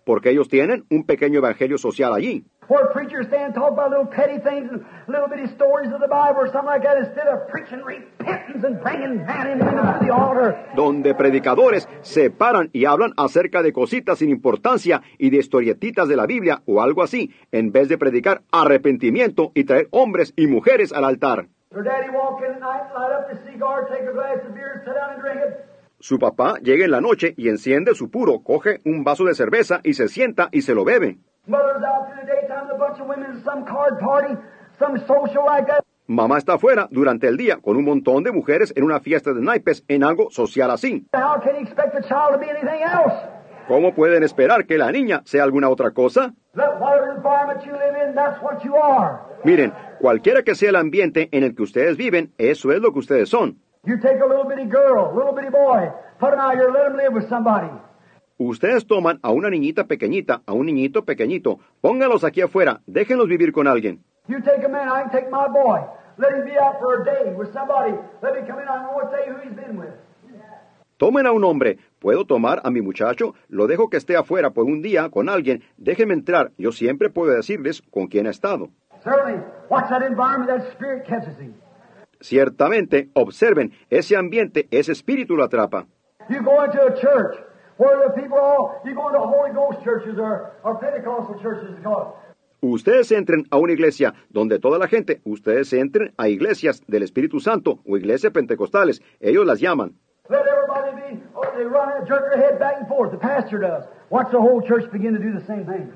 [0.08, 4.06] Porque ellos tienen un pequeño evangelio social allí, where preachers stand and talk about little
[4.06, 7.46] petty things and little bitty stories of the Bible or something like that instead of
[7.50, 10.56] preaching repentance and bringing man and women to the altar.
[10.74, 16.16] donde predicadores se paran y hablan acerca de cositas sin importancia y de historietitas de
[16.16, 20.90] la Biblia o algo así, en vez de predicar arrepentimiento y traer hombres y mujeres
[20.94, 21.48] al altar.
[26.00, 29.80] Su papá llega en la noche y enciende su puro, coge un vaso de cerveza
[29.82, 31.18] y se sienta y se lo bebe.
[36.06, 39.42] Mamá está afuera durante el día con un montón de mujeres en una fiesta de
[39.42, 41.04] naipes en algo social así.
[43.66, 46.32] ¿Cómo pueden esperar que la niña sea alguna otra cosa?
[49.44, 53.00] Miren, cualquiera que sea el ambiente en el que ustedes viven, eso es lo que
[53.00, 53.58] ustedes son.
[53.86, 56.96] You take a little bitty girl, little bitty boy, put him out here, let him
[56.96, 57.70] live with somebody.
[58.38, 63.52] Ustedes toman a una niñita pequeñita, a un niñito pequeñito, póngalos aquí afuera, déjenlos vivir
[63.52, 64.04] con alguien.
[64.28, 65.80] You take a man, I can take my boy,
[66.18, 69.10] let him be out for a day with somebody, let me come in, I won't
[69.10, 69.94] tell you who he's been with.
[70.98, 74.64] Tomen a un hombre, puedo tomar a mi muchacho, lo dejo que esté afuera por
[74.64, 78.70] un día con alguien, déjenme entrar, yo siempre puedo decirles con quién ha estado.
[79.04, 79.40] Certainly,
[79.70, 81.54] watch that environment that spirit catches him.
[82.20, 85.86] Ciertamente, observen, ese ambiente, ese espíritu lo atrapa.
[86.28, 87.38] You go into a church
[87.78, 91.78] where the people all, you go into Holy Ghost churches or, or Pentecostal churches.
[92.60, 97.38] Ustedes entren a una iglesia donde toda la gente, ustedes entren a iglesias del Espíritu
[97.38, 99.94] Santo o iglesias pentecostales, ellos las llaman.
[100.28, 103.12] Let everybody be, oh, they run and jerk their head back and forth.
[103.12, 103.84] The pastor does.
[104.10, 105.90] Watch the whole church begin to do the same thing.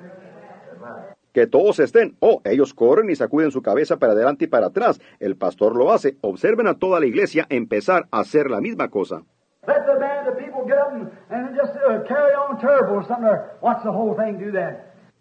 [1.33, 5.01] Que todos estén, oh, ellos corren y sacuden su cabeza para adelante y para atrás.
[5.19, 6.17] El pastor lo hace.
[6.21, 9.23] Observen a toda la iglesia empezar a hacer la misma cosa.
[9.65, 9.73] Uh.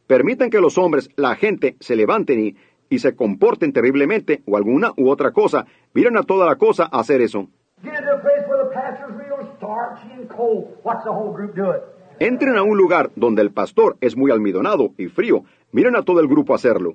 [0.08, 2.58] Permitan que los hombres, la gente, se levanten y,
[2.90, 5.66] y se comporten terriblemente o alguna u otra cosa.
[5.94, 7.48] Miren a toda la cosa hacer eso.
[7.84, 10.78] Get into a place where the pastor's real starchy and cold.
[10.84, 11.82] Watch the whole group do it.
[12.22, 15.44] Entren a un lugar donde el pastor es muy almidonado y frío.
[15.72, 16.94] Miren a todo el grupo hacerlo.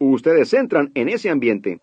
[0.00, 1.78] Ustedes entran en ese ambiente.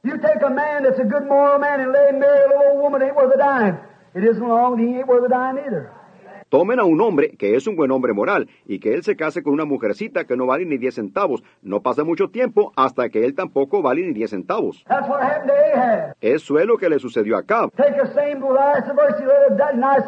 [6.53, 9.41] Tomen a un hombre que es un buen hombre moral y que él se case
[9.41, 11.43] con una mujercita que no vale ni 10 centavos.
[11.63, 14.83] No pasa mucho tiempo hasta que él tampoco vale ni 10 centavos.
[14.87, 16.15] That's what happened to Ahab.
[16.21, 17.65] Eso es lo que le sucedió a nice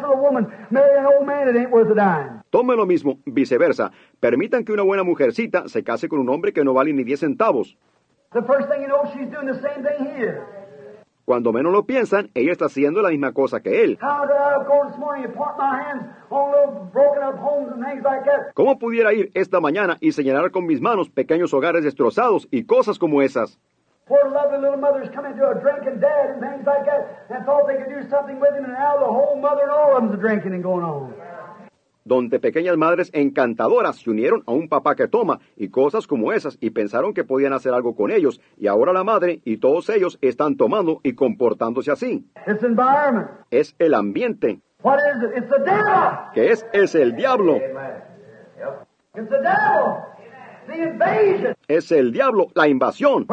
[0.00, 2.42] little woman marry an old man that ain't worth a dime.
[2.50, 3.90] Tomen lo mismo, viceversa.
[4.20, 7.18] Permitan que una buena mujercita se case con un hombre que no vale ni 10
[7.18, 7.76] centavos.
[8.32, 10.65] The first thing you know, she's doing the same thing here.
[11.26, 13.98] Cuando menos lo piensan, ella está haciendo la misma cosa que él.
[18.54, 22.96] ¿Cómo pudiera ir esta mañana y señalar con mis manos pequeños hogares destrozados y cosas
[23.00, 23.58] como esas?
[32.06, 36.56] Donde pequeñas madres encantadoras se unieron a un papá que toma y cosas como esas
[36.60, 40.18] y pensaron que podían hacer algo con ellos y ahora la madre y todos ellos
[40.22, 42.24] están tomando y comportándose así.
[43.50, 45.36] Es el ambiente, What is it?
[45.36, 46.32] It's the devil.
[46.32, 50.04] que es, es el diablo, It's the devil.
[50.68, 51.54] The invasion.
[51.68, 53.26] es el diablo, la invasión.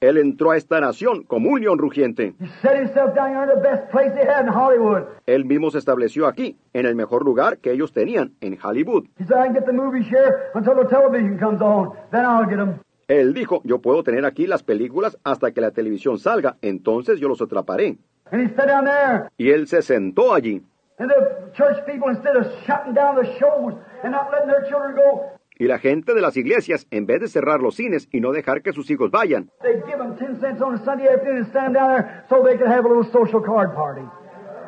[0.00, 2.34] Él entró a esta nación como un león rugiente.
[2.38, 5.04] He set himself down here in the best place they had in Hollywood.
[5.26, 9.04] Él mismo se estableció aquí, en el mejor lugar que ellos tenían, en Hollywood.
[9.18, 11.92] He said, I can get the movies here until the television comes on.
[12.12, 12.80] Then I'll get them.
[13.08, 17.28] Él dijo, yo puedo tener aquí las películas hasta que la televisión salga, entonces yo
[17.28, 17.98] los atraparé.
[18.32, 19.28] And he sat down there.
[19.38, 20.62] Y él se sentó allí.
[20.98, 24.96] And the church people, instead of shutting down the shows and not letting their children
[24.96, 28.32] go, Y la gente de las iglesias, en vez de cerrar los cines y no
[28.32, 31.48] dejar que sus hijos vayan, they'd give them 10 cents on a Sunday afternoon and
[31.48, 34.02] stand down there so they could have a little social card party.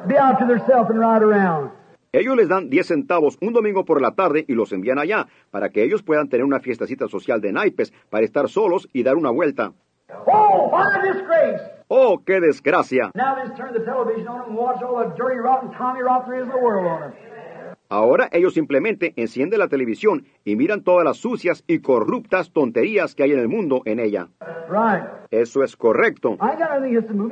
[0.06, 1.72] Be out to themselves and ride around.
[2.12, 5.68] ellos les dan 10 centavos un domingo por la tarde y los envían allá para
[5.68, 9.30] que ellos puedan tener una fiestecita social de naipes para estar solos y dar una
[9.30, 9.72] vuelta.
[10.26, 11.62] Oh, what a disgrace!
[11.88, 13.10] ¡Oh, qué desgracia!
[13.14, 13.36] Now
[17.90, 23.22] Ahora ellos simplemente encienden la televisión y miran todas las sucias y corruptas tonterías que
[23.22, 24.28] hay en el mundo en ella.
[24.68, 25.04] Right.
[25.30, 26.36] Eso es correcto.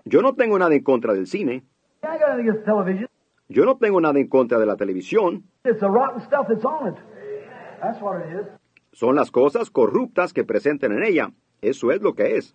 [0.04, 1.62] Yo no tengo nada en contra del cine.
[3.48, 5.44] Yo no tengo nada en contra de la televisión.
[5.64, 6.96] It's the rotten stuff that's on it.
[7.82, 8.46] That's what it is.
[8.92, 11.30] Son las cosas corruptas que presenten en ella.
[11.62, 12.54] Eso es lo que es.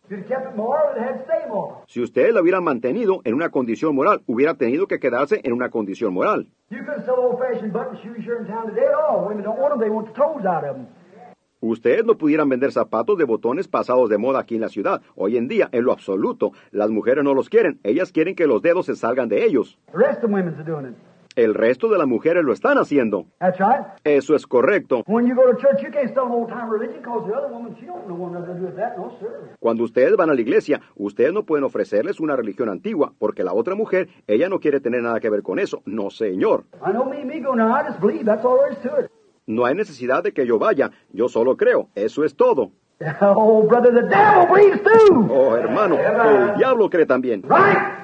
[1.87, 5.69] Si ustedes la hubieran mantenido en una condición moral, hubiera tenido que quedarse en una
[5.69, 6.47] condición moral.
[6.69, 9.27] You couldn't sell old-fashioned button shoes here in town today at all.
[9.27, 9.79] Women don't want them.
[9.79, 10.87] They want the toes out of them.
[11.59, 15.01] Ustedes no pudieran vender zapatos de botones pasados de moda aquí en la ciudad.
[15.15, 17.79] Hoy en día, en lo absoluto, las mujeres no los quieren.
[17.83, 19.77] Ellas quieren que los dedos se salgan de ellos.
[19.91, 20.31] The rest of
[21.35, 23.25] El resto de las mujeres lo están haciendo.
[23.39, 23.85] That's right.
[24.03, 25.03] Eso es correcto.
[29.59, 33.53] Cuando ustedes van a la iglesia, ustedes no pueden ofrecerles una religión antigua, porque la
[33.53, 35.81] otra mujer, ella no quiere tener nada que ver con eso.
[35.85, 36.65] No, señor.
[39.47, 40.91] No hay necesidad de que yo vaya.
[41.13, 41.87] Yo solo creo.
[41.95, 42.71] Eso es todo.
[43.21, 45.27] Oh, brother, the devil believes too.
[45.31, 47.41] Oh, hermano, el diablo cree también.
[47.41, 48.01] Right?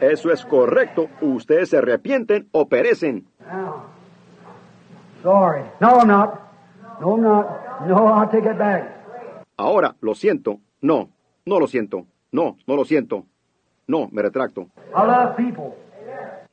[0.00, 1.08] Eso es correcto.
[1.20, 3.26] Ustedes se arrepienten o perecen.
[3.40, 3.84] Now,
[5.22, 5.62] sorry.
[5.80, 6.34] No, I'm not.
[7.00, 7.86] No, I'm not.
[7.86, 8.96] No, I'll take it back.
[9.56, 10.58] Ahora, lo siento.
[10.80, 11.10] No,
[11.46, 12.06] no lo siento.
[12.32, 13.24] No, no lo siento.
[13.86, 14.68] No, me retracto.
[14.94, 15.74] I love people,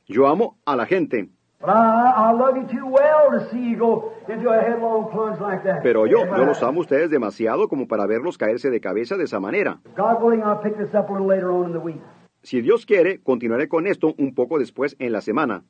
[0.06, 1.28] Yo amo a la gente,
[1.60, 5.38] but I, I love you too well to see you go into a headlong plunge
[5.40, 5.82] like that.
[5.82, 9.24] pero yo, yo los amo a ustedes demasiado como para verlos caerse de cabeza de
[9.24, 9.78] esa manera.
[12.48, 15.64] Si Dios quiere, continuaré con esto un poco después en la semana.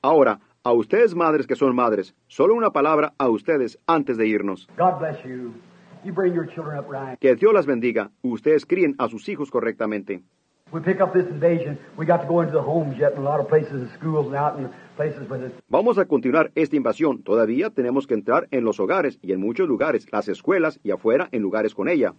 [0.00, 4.68] Ahora, a ustedes madres que son madres, solo una palabra a ustedes antes de irnos.
[4.78, 5.52] God bless you.
[6.02, 7.18] You bring your children up right.
[7.18, 8.10] Que Dios las bendiga.
[8.22, 10.22] Ustedes críen a sus hijos correctamente.
[10.72, 11.78] We pick up this invasion.
[11.96, 14.26] We got to go into the homes yet in a lot of places, and schools,
[14.26, 15.52] and out in places with it.
[15.68, 17.22] Vamos a continuar esta invasión.
[17.22, 21.28] Todavía tenemos que entrar en los hogares y en muchos lugares, las escuelas y afuera
[21.32, 22.14] en lugares con ella.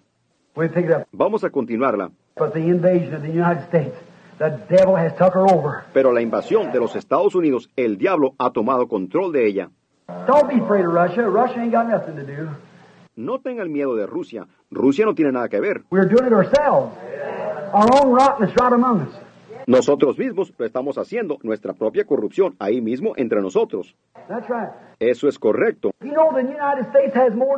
[0.58, 1.08] It.
[1.14, 2.12] Vamos a continuarla.
[2.38, 3.96] But the invasion of the United States,
[4.38, 5.84] the devil has took her over.
[5.94, 9.70] Pero la invasión de los Estados Unidos, el diablo ha tomado control de ella.
[10.28, 11.30] Don't be afraid of Russia.
[11.30, 12.50] Russia ain't got nothing to do.
[13.16, 14.48] No tengan miedo de Rusia.
[14.70, 15.84] Rusia no tiene nada que ver.
[19.68, 23.96] Nosotros mismos lo estamos haciendo, nuestra propia corrupción, ahí mismo entre nosotros.
[24.28, 24.70] That's right.
[25.00, 25.92] Eso es correcto.
[26.02, 27.58] You know the United States has more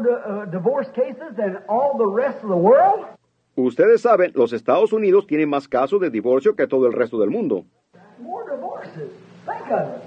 [0.52, 3.06] divorce cases than all the rest of the world?
[3.56, 7.30] Ustedes saben, los Estados Unidos tienen más casos de divorcio que todo el resto del
[7.30, 7.66] mundo.
[8.20, 9.12] More divorces.
[9.46, 10.04] Think of it.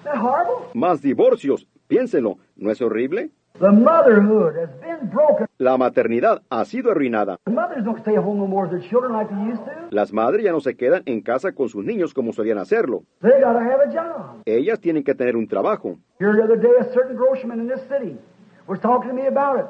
[0.00, 0.66] Isn't that horrible?
[0.74, 1.66] Más divorcios.
[1.88, 3.30] Piénsenlo, ¿no es horrible?
[3.60, 5.48] The motherhood has been broken.
[5.58, 7.38] La maternidad ha sido arruinada.
[7.44, 9.88] The mothers don't stay home no more with their children like they used to.
[9.90, 13.02] Las madres ya no se quedan en casa con sus niños como solían hacerlo.
[13.20, 14.42] They gotta have a job.
[14.46, 15.98] Ellas tienen que tener un trabajo.
[16.20, 18.16] Here the other day, a certain groceryman in this city
[18.68, 19.66] was talking to me about it.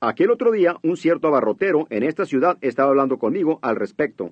[0.00, 4.30] Aquel otro día, un cierto abarrotero en esta ciudad estaba hablando conmigo al respecto.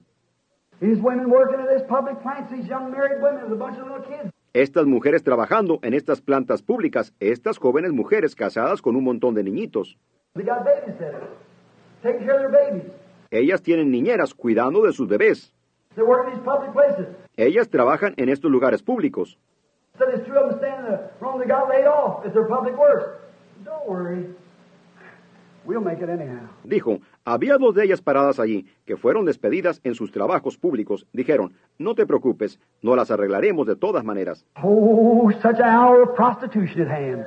[4.56, 9.44] Estas mujeres trabajando en estas plantas públicas, estas jóvenes mujeres casadas con un montón de
[9.44, 9.98] niñitos.
[13.30, 15.52] Ellas tienen niñeras cuidando de sus bebés.
[17.36, 19.38] Ellas trabajan en estos lugares públicos.
[26.64, 31.06] Dijo, había dos de ellas paradas allí, que fueron despedidas en sus trabajos públicos.
[31.12, 34.46] Dijeron, no te preocupes, no las arreglaremos de todas maneras.
[34.62, 37.26] Oh, such an hour of prostitution at hand.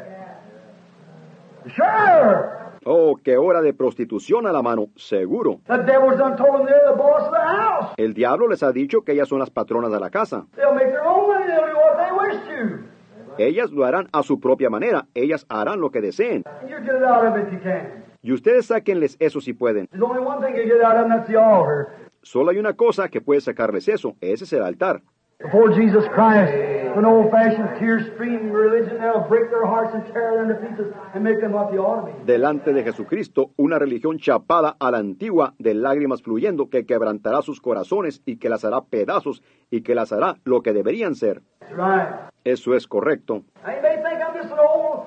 [1.75, 2.57] Sure.
[2.85, 5.59] Oh, qué hora de prostitución a la mano, seguro.
[5.67, 7.93] The devil's done told them they're the boss of the house.
[7.97, 10.47] El diablo les ha dicho que ellas son las patronas de la casa.
[10.55, 11.45] They'll make their own money.
[11.45, 12.99] They'll do what they wish to.
[13.37, 16.43] Ellas lo harán a su propia manera, ellas harán lo que deseen.
[16.69, 18.08] You get it out of it if you can.
[18.21, 19.87] Y ustedes sáquenles eso si pueden.
[19.87, 22.09] There's only one thing you get out of them, that's the altar.
[22.21, 25.01] Solo hay una cosa que puede sacarles eso, ese es el altar.
[25.41, 26.51] Before Jesus Christ,
[26.97, 31.39] an old-fashioned tear-streaming religion that'll break their hearts and tear them to pieces and make
[31.39, 32.25] them what they ought to be.
[32.25, 37.61] Delante de Jesucristo, una religión chapada a la antigua, de lágrimas fluyendo, que quebrantará sus
[37.61, 39.41] corazones y que las hará pedazos
[39.71, 41.41] y que las hará lo que deberían ser.
[41.71, 42.29] Right.
[42.43, 43.43] Eso es correcto.
[43.63, 45.05] Now, you may think I'm just an old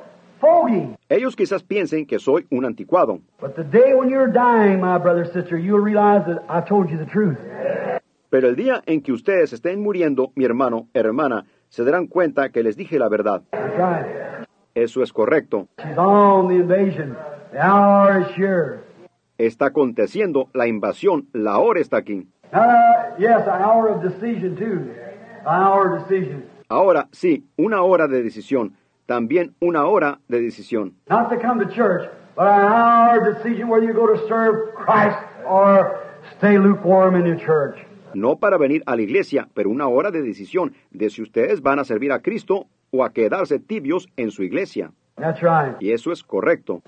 [1.09, 5.25] Ellos quizás piensen que soy un anticuado, but the day when you're dying, my brother,
[5.25, 7.39] sister, you'll realize that I told you the truth.
[8.31, 12.63] pero el día en que ustedes estén muriendo, mi hermano, hermana, se darán cuenta que
[12.63, 13.43] les dije la verdad.
[13.51, 14.47] That's right.
[14.75, 15.69] Eso es correcto.
[15.79, 17.15] She's on the invasion.
[17.53, 18.81] The hour is sure.
[19.39, 22.27] Está aconteciendo la invasión, la hora está aquí.
[22.53, 24.91] Uh, yes, an hour of decision, too.
[25.45, 26.45] An hour of decision.
[26.69, 28.73] Ahora sí, una hora de decisión,
[29.07, 30.95] también una hora de decisión.
[31.09, 34.75] Not to come to church, but an hour of decision whether you go to serve
[34.75, 35.99] Christ or
[36.39, 37.77] stay lukewarm in your church.
[38.15, 41.79] No para venir a la iglesia, pero una hora de decisión de si ustedes van
[41.79, 44.93] a servir a Cristo o a quedarse tibios en su iglesia.
[45.17, 45.77] That's right.
[45.81, 46.83] Y eso es correcto.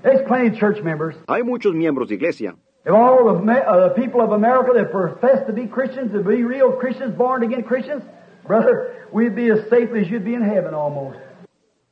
[1.27, 2.57] Hay muchos miembros de iglesia.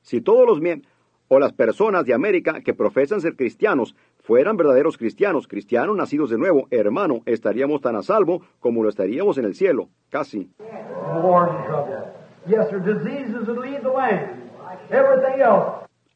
[0.03, 0.93] Si todos los miembros
[1.29, 6.37] o las personas de América que profesan ser cristianos fueran verdaderos cristianos, cristianos nacidos de
[6.37, 10.51] nuevo, hermano, estaríamos tan a salvo como lo estaríamos en el cielo, casi.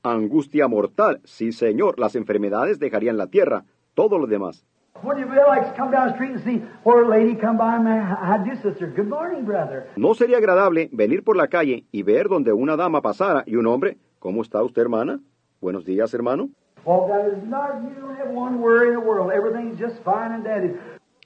[0.03, 4.67] Angustia mortal, sí señor, las enfermedades dejarían la tierra, todo lo demás.
[5.03, 7.59] Wouldn't you really like to come down the street and see where a lady come
[7.59, 8.03] by, man?
[8.03, 8.87] How do you, sister?
[8.87, 9.89] Good morning, brother.
[9.97, 13.67] ¿No sería agradable venir por la calle y ver donde una dama pasara y un
[13.67, 15.21] hombre, ¿cómo está usted, hermana?
[15.61, 16.49] Buenos días, hermano.
[16.85, 17.43] Walk down there.
[17.47, 19.33] No, you don't have one worry in the world.
[19.33, 20.79] Everything's just fine and dandy.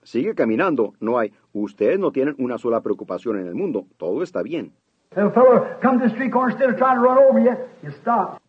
[0.03, 1.33] Sigue caminando, no hay.
[1.53, 4.73] Ustedes no tienen una sola preocupación en el mundo, todo está bien.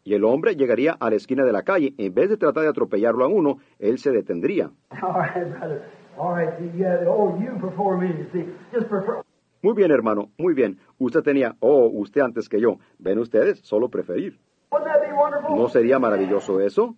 [0.04, 2.70] Y el hombre llegaría a la esquina de la calle, en vez de tratar de
[2.70, 4.70] atropellarlo a uno, él se detendría.
[5.02, 5.90] All right, brother.
[6.20, 7.00] All right, yeah.
[7.08, 8.10] Oh, you before me.
[8.10, 9.24] You see, just prefer.
[9.64, 10.78] Muy bien, hermano, muy bien.
[11.00, 12.78] Usted tenía, oh, usted antes que yo.
[13.00, 13.60] ¿Ven ustedes?
[13.64, 14.40] Solo preferir.
[14.72, 15.56] Wouldn't that be wonderful?
[15.56, 16.96] ¿No sería maravilloso eso?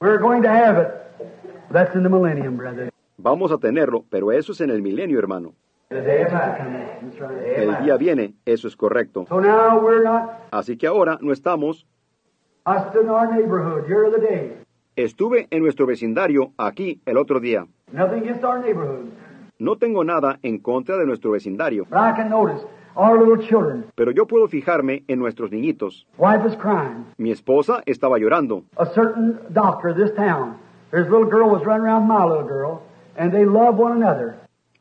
[0.00, 0.88] We're going to have it.
[1.70, 2.90] That's in the millennium, brother.
[3.16, 5.54] Vamos a tenerlo, pero eso es en el milenio, hermano.
[7.56, 9.26] El día viene, eso es correcto.
[10.50, 11.86] Así que ahora no estamos.
[14.96, 17.66] Estuve en nuestro vecindario aquí el otro día.
[19.58, 21.86] No tengo nada en contra de nuestro vecindario,
[23.94, 26.06] pero yo puedo fijarme en nuestros niñitos.
[27.18, 28.64] Mi esposa estaba llorando.
[28.76, 28.84] A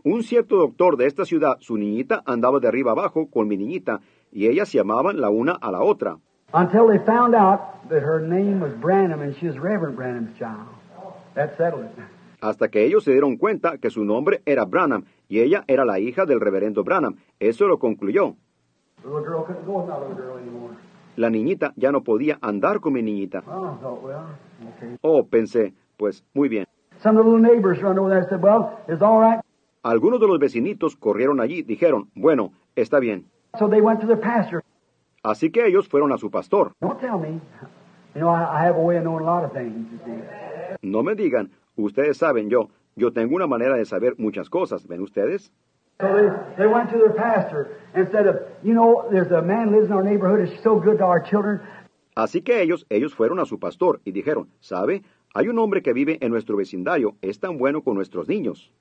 [0.04, 4.02] Un cierto doctor de esta ciudad, su niñita andaba de arriba abajo con mi niñita,
[4.32, 6.18] y ellas se amaban la una a la otra,
[6.54, 7.60] Until they found out
[7.90, 10.68] that her name was Branham and she was Reverend Branham's child.
[11.36, 12.04] That settled it.
[12.42, 16.00] hasta que ellos se dieron cuenta que su nombre era Branham y ella era la
[16.00, 17.16] hija del reverendo Branham.
[17.40, 18.36] Eso lo concluyó.
[21.16, 23.40] La niñita ya no podía andar con mi niñita.
[23.40, 24.98] Okay.
[25.02, 26.66] Oh, pensé, pues muy bien.
[27.02, 29.42] Some of the little neighbors run over there and said, well, it's all right.
[29.84, 33.26] Algunos de los vecinitos corrieron allí, dijeron, bueno, está bien.
[33.60, 34.64] So they went to their pastor.
[35.24, 36.72] Así que ellos fueron a su pastor.
[36.80, 37.42] Don't tell me.
[38.16, 40.22] You know, I, I have a way of knowing a lot of things, you see.
[40.82, 45.02] No me digan, ustedes saben yo, yo tengo una manera de saber muchas cosas, ¿ven
[45.02, 45.52] ustedes?
[46.00, 48.26] So they, they went to their pastor and said,
[48.64, 50.48] you know, there's a man lives in our neighborhood.
[50.48, 51.60] He's so good to our children.
[52.16, 55.04] Así que ellos, ellos fueron a su pastor y dijeron, ¿sabe?
[55.34, 58.72] Hay un hombre que vive en nuestro vecindario, es tan bueno con nuestros niños.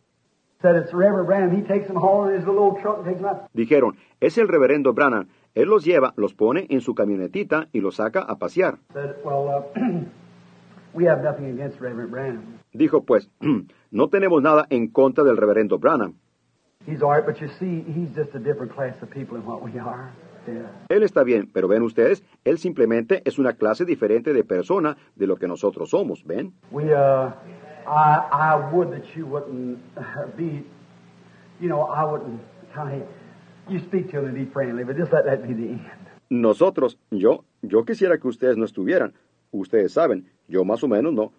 [3.53, 7.97] Dijeron, es el reverendo Branham, él los lleva, los pone en su camionetita y los
[7.97, 8.79] saca a pasear.
[8.93, 9.67] Said, well,
[10.95, 12.59] we have nothing against Reverend Branham.
[12.73, 13.29] Dijo, pues,
[13.91, 16.15] no tenemos nada en contra del reverendo Branham.
[16.87, 19.63] He's all right, but you see, he's just a different class of people than what
[19.63, 20.13] we are.
[20.47, 20.73] Yeah.
[20.89, 25.27] Él está bien, pero ven ustedes, él simplemente es una clase diferente de persona de
[25.29, 26.53] lo que nosotros somos, ¿ven?
[26.73, 27.31] We, uh,
[27.87, 29.79] I, I would that you wouldn't
[30.37, 30.65] be,
[31.61, 32.41] you know, I wouldn't,
[32.75, 33.03] Connie,
[33.69, 35.81] you speak to him and be friendly, but just let that be the end.
[36.31, 39.13] Nosotros, yo, yo quisiera que ustedes no estuvieran.
[39.51, 41.33] Ustedes saben, yo más o menos no.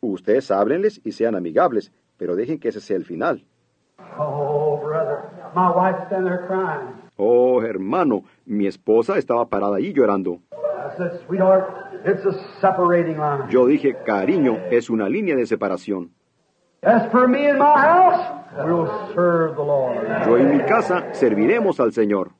[0.00, 3.42] Ustedes háblenles y sean amigables, pero dejen que ese sea el final.
[4.18, 7.04] Oh, brother, my wife's there crying.
[7.16, 10.40] Oh, hermano, mi esposa estaba parada ahí llorando.
[13.50, 16.10] Yo dije, cariño, es una línea de separación.
[16.82, 18.20] As for me and my house,
[18.66, 20.06] we'll serve the Lord.
[20.26, 22.32] Yo y mi casa serviremos al Señor.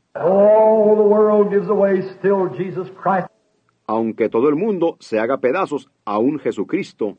[3.86, 7.18] Aunque todo el mundo se haga pedazos, aún Jesucristo.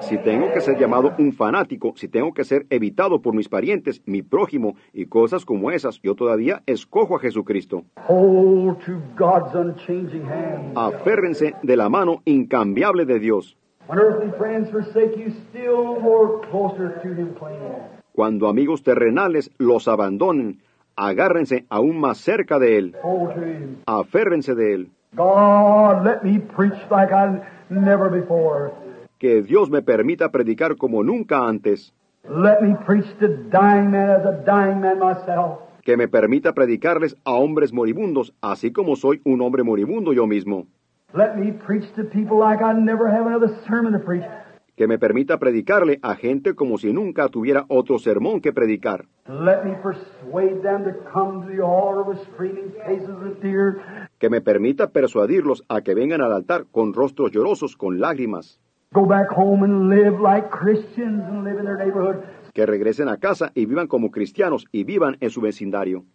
[0.00, 4.02] Si tengo que ser llamado un fanático, si tengo que ser evitado por mis parientes,
[4.04, 7.84] mi prójimo y cosas como esas, yo todavía escojo a Jesucristo.
[10.74, 13.56] Aférrense de la mano incambiable de Dios.
[18.20, 20.58] Cuando amigos terrenales los abandonen,
[20.94, 22.94] agárrense aún más cerca de Él.
[23.86, 24.90] Aférrense de Él.
[25.16, 27.40] God, let me preach like I
[27.70, 28.72] never before.
[29.18, 31.94] Que Dios me permita predicar como nunca antes.
[32.28, 35.60] Let me preach to dying men as a dying man myself.
[35.82, 40.66] Que me permita predicarles a hombres moribundos, así como soy un hombre moribundo yo mismo.
[41.14, 44.26] Let me preach to people like I never have another sermon to preach.
[44.80, 49.04] Que me permita predicarle a gente como si nunca tuviera otro sermón que predicar.
[49.28, 53.76] Let me persuade them to come to the altar with streaming faces of tears.
[54.18, 58.58] Que me permita persuadirlos a que vengan al altar con rostros llorosos, con lágrimas.
[58.94, 62.24] Go back home and live like Christians and live in their neighborhood.
[62.54, 66.06] Que regresen a casa y vivan como cristianos y vivan en su vecindario.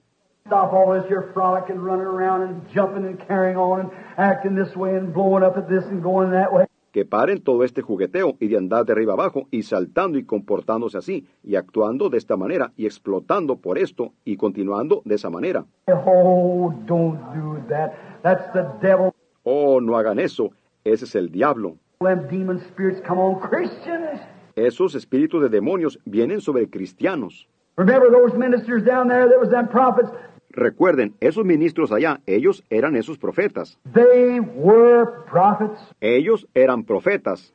[0.47, 4.55] Stop all this your frolic and running around and jumping and carrying on and acting
[4.55, 6.65] this way and blowing up at this and going that way.
[6.95, 10.97] Que paren todo este jugueteo y de andar de arriba abajo y saltando y comportándose
[10.97, 15.65] así y actuando de esta manera y explotando por esto y continuando de esa manera.
[15.89, 17.91] Oh, don't do that.
[18.23, 19.13] That's the devil.
[19.43, 20.51] Oh, no hagan eso.
[20.85, 21.75] Ese es el diablo.
[21.99, 24.21] Demon spirits come on Christians.
[24.55, 27.45] Esos espíritus de demonios vienen sobre cristianos.
[27.75, 30.09] Remember those ministers down there that was them prophets?
[30.55, 33.77] Recuerden, esos ministros allá, ellos eran esos profetas.
[33.93, 35.79] They were prophets.
[35.99, 37.53] Ellos eran profetas.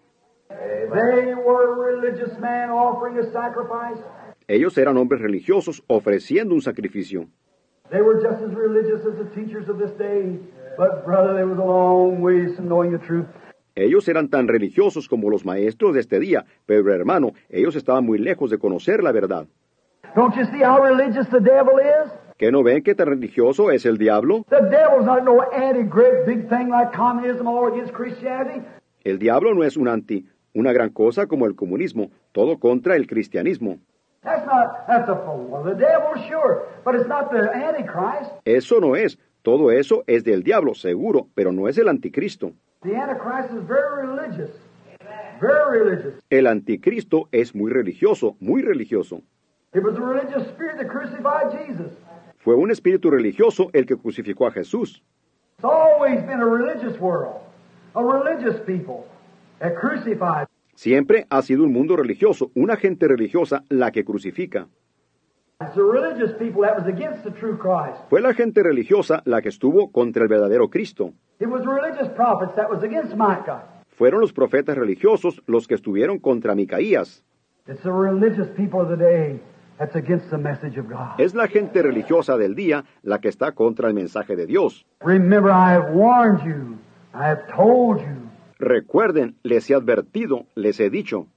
[0.48, 3.98] They were religious men offering a sacrifice.
[4.46, 7.26] Ellos eran hombres religiosos ofreciendo un sacrificio.
[7.90, 10.38] They were just as religious as the teachers of this day.
[10.76, 13.26] But, brother, they was a long ways from knowing the truth.
[13.74, 18.18] Ellos eran tan religiosos como los maestros de este día, pero hermano, ellos estaban muy
[18.18, 19.46] lejos de conocer la verdad.
[20.14, 22.10] Don't you see how religious the devil is?
[22.40, 24.46] ¿Que no ven qué tan religioso es el diablo?
[24.48, 28.62] The devil's not no anti-great big thing like communism all against Christianity.
[29.04, 33.06] El diablo no es un anti, una gran cosa como el comunismo, todo contra el
[33.06, 33.78] cristianismo.
[34.22, 34.30] The
[34.96, 35.16] the.
[38.46, 42.54] Eso no es, todo eso es del diablo, seguro, pero no es el anticristo.
[42.80, 44.50] The Antichrist is very religious.
[45.42, 46.14] Very religious.
[46.30, 49.20] El anticristo es muy religioso, muy religioso.
[49.74, 51.92] It was a religious spirit that crucified Jesus.
[52.42, 55.02] Fue un espíritu religioso el que crucificó a Jesús.
[55.58, 57.42] It's always been a religious world,
[57.94, 59.04] a religious people
[59.58, 60.46] that crucified.
[60.74, 64.68] Siempre ha sido un mundo religioso, una gente religiosa la que crucifica.
[65.60, 68.08] It's the religious people that was against the true Christ.
[68.08, 71.12] Fue la gente religiosa la que estuvo contra el verdadero Cristo.
[71.40, 73.64] It was the religious prophets that was against Micah.
[73.98, 77.22] Fueron los profetas religiosos los que estuvieron contra Micaías.
[81.18, 84.84] Es la gente religiosa del día la que está contra el mensaje de Dios.
[85.00, 86.76] Remember, I have warned you.
[87.14, 88.28] I have told you.
[88.58, 91.28] Recuerden, les he advertido, les he dicho.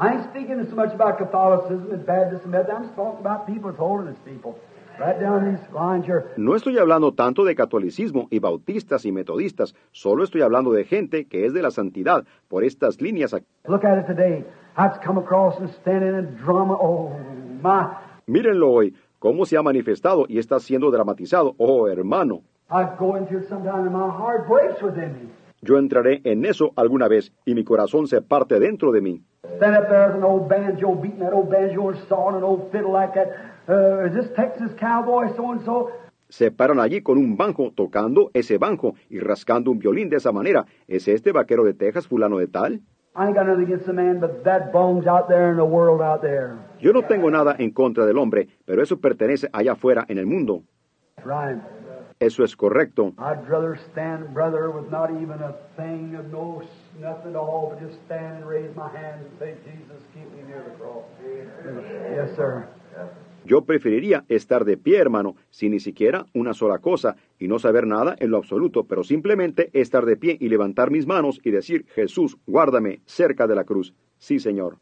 [0.00, 2.90] I ain't speaking so much about Catholicism and Baptist and Methodist.
[2.90, 4.54] I'm talking about people, it's holiness people.
[5.00, 6.26] Right down these lines here.
[6.36, 11.26] No estoy hablando tanto de catolicismo y bautistas y metodistas, solo estoy hablando de gente
[11.26, 13.46] que es de la santidad por estas líneas aquí.
[13.66, 14.44] Look at it today.
[14.76, 16.74] How it's come across and standing in drama.
[16.74, 17.12] Oh,
[17.62, 17.86] my.
[18.26, 21.54] Mírenlo hoy, cómo se ha manifestado y está siendo dramatizado.
[21.58, 25.28] Oh, hermano, I go into it sometime and my heart breaks within me.
[25.62, 29.22] yo entraré en eso alguna vez y mi corazón se parte dentro de mí.
[36.28, 40.32] Se paran allí con un banjo, tocando ese banjo y rascando un violín de esa
[40.32, 40.66] manera.
[40.86, 42.82] ¿Es este vaquero de Texas fulano de tal?
[43.18, 46.00] I ain't got nothing against the man, but that bone's out there in the world
[46.00, 46.56] out there.
[46.78, 50.26] Yo no tengo nada en contra del hombre, pero eso pertenece allá afuera en el
[50.26, 50.62] mundo.
[51.24, 51.60] Right.
[52.20, 53.14] Eso es correcto.
[53.18, 56.62] I'd rather stand, brother, with not even a thing of no
[57.00, 60.44] nothing at all, but just stand and raise my hands and say, Jesus, keep me
[60.46, 61.04] near the cross.
[61.20, 62.68] Yes, sir.
[63.48, 67.86] Yo preferiría estar de pie, hermano, sin ni siquiera una sola cosa y no saber
[67.86, 71.86] nada en lo absoluto, pero simplemente estar de pie y levantar mis manos y decir,
[71.94, 73.94] Jesús, guárdame cerca de la cruz.
[74.18, 74.76] Sí, Señor.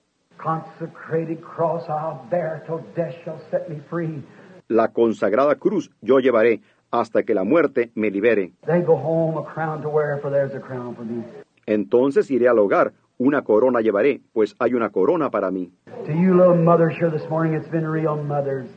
[4.69, 8.51] La consagrada cruz yo llevaré hasta que la muerte me libere.
[8.67, 11.23] They go home a crown to wear, for there's a crown for me.
[11.67, 15.73] Entonces iré al hogar, una corona llevaré, pues hay una corona para mí.
[16.07, 18.69] To you little mothers here this morning, it's been real mothers.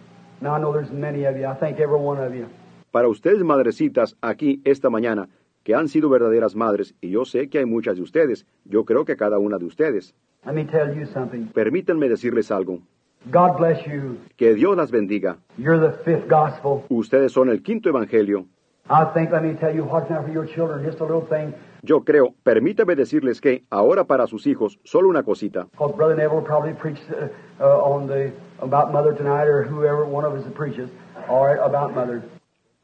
[0.42, 1.46] Now I know there's many of you.
[1.46, 2.48] I thank every one of you.
[2.92, 5.30] Para ustedes, madrecitas, aquí esta mañana,
[5.64, 9.06] que han sido verdaderas madres, y yo sé que hay muchas de ustedes, yo creo
[9.06, 10.16] que cada una de ustedes.
[10.46, 11.48] Let me tell you something.
[11.54, 12.80] Permítanme decirles algo.
[13.30, 14.18] God bless you.
[14.38, 15.38] Que Dios las bendiga.
[15.58, 16.86] You're the fifth gospel.
[16.90, 18.46] Ustedes son el quinto evangelio.
[18.90, 21.54] I think, let me tell you, what's now for your children, just a little thing.
[21.82, 25.68] Yo creo, permítame decirles que ahora para sus hijos, solo una cosita.
[25.78, 25.92] Uh, uh.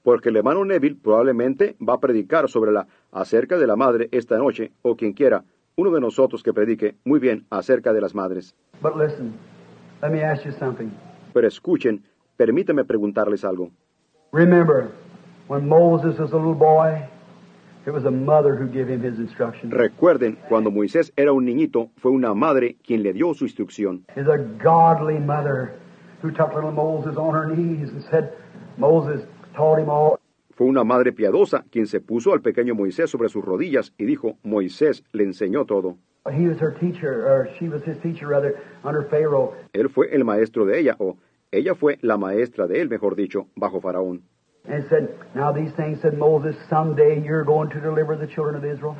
[0.03, 4.37] Porque el hermano Neville probablemente va a predicar sobre la acerca de la madre esta
[4.37, 5.43] noche, o quien quiera,
[5.75, 8.55] uno de nosotros que predique muy bien acerca de las madres.
[8.81, 9.33] But listen,
[10.01, 10.89] let me ask you something.
[11.33, 12.03] Pero escuchen,
[12.37, 13.71] permítame preguntarles algo.
[14.31, 14.89] Remember,
[15.47, 17.03] when Moses was a little boy,
[19.69, 24.05] Recuerden, cuando Moisés era un niñito, fue una madre quien le dio su instrucción.
[24.15, 25.75] Is a godly mother
[26.23, 28.31] who took little Moses on her knees and said,
[28.77, 29.21] Moses
[29.55, 30.17] taught him all.
[30.55, 34.37] Fue una madre piadosa quien se puso al pequeño Moisés sobre sus rodillas y dijo,
[34.43, 35.97] Moisés le enseñó todo.
[36.31, 39.53] He was her teacher, or she was his teacher rather, under Pharaoh.
[39.73, 41.17] Él fue el maestro de ella, o
[41.51, 44.23] ella fue la maestra de él, mejor dicho, bajo Faraón.
[44.67, 48.65] And said, Now these things, said Moses, someday you're going to deliver the children of
[48.65, 48.95] Israel.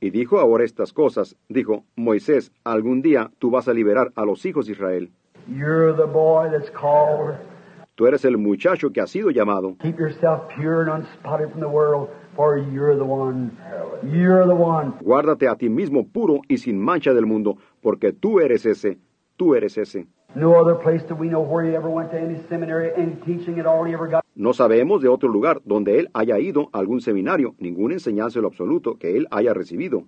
[0.00, 4.44] Y dijo ahora estas cosas, dijo, Moisés, algún día tú vas a liberar a los
[4.44, 5.10] hijos de Israel.
[5.48, 7.36] You're the boy that's called.
[7.96, 9.76] Tú eres el muchacho que ha sido llamado.
[9.80, 13.50] Keep yourself pure and unspotted from the world, for you're the one.
[14.04, 14.92] You're the one.
[15.00, 18.98] Guárdate a ti mismo puro y sin mancha del mundo, porque tú eres ese,
[19.36, 20.06] tú eres ese.
[20.34, 23.58] No other place do we know where he ever went to any seminary, any teaching
[23.58, 24.22] at all he ever got.
[24.36, 28.42] No sabemos de otro lugar donde él haya ido a algún seminario, ninguna enseñanza en
[28.42, 30.04] lo absoluto que él haya recibido.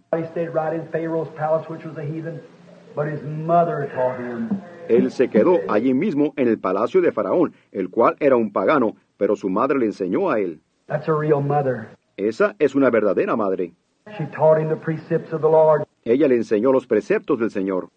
[4.88, 8.96] Él se quedó allí mismo en el palacio de Faraón, el cual era un pagano,
[9.16, 10.60] pero su madre le enseñó a él.
[10.86, 11.88] That's a real mother.
[12.16, 13.72] Esa es una verdadera madre.
[14.18, 15.84] She taught him the precepts of the Lord.
[16.04, 17.88] Ella le enseñó los preceptos del Señor.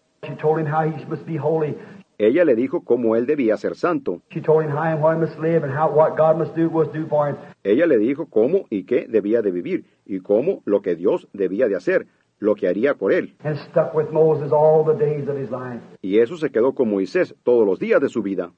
[2.18, 4.22] Ella le dijo cómo él debía ser santo.
[4.30, 6.68] She told him how and what he must live and how what God must do
[6.68, 7.36] was do for him.
[7.64, 11.66] Ella le dijo cómo y qué debía de vivir y cómo lo que Dios debía
[11.66, 12.06] de hacer,
[12.38, 13.34] lo que haría por él.
[13.42, 13.96] And the of.
[16.02, 18.50] Y eso se quedó con Moisés todos los días de su vida.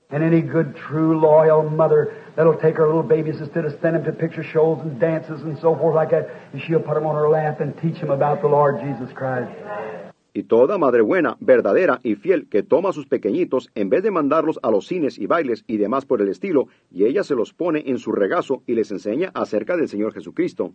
[10.36, 14.10] Y toda madre buena, verdadera y fiel que toma a sus pequeñitos en vez de
[14.10, 17.54] mandarlos a los cines y bailes y demás por el estilo, y ella se los
[17.54, 20.72] pone en su regazo y les enseña acerca del Señor Jesucristo.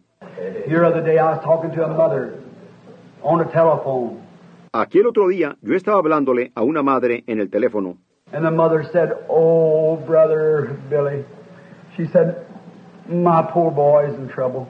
[4.73, 7.98] Aquí el otro día yo estaba hablándole a una madre en el teléfono
[8.33, 11.23] and the mother said, "Oh, brother Billy,"
[11.95, 12.48] she said,
[13.07, 14.67] "My poor boy's in trouble."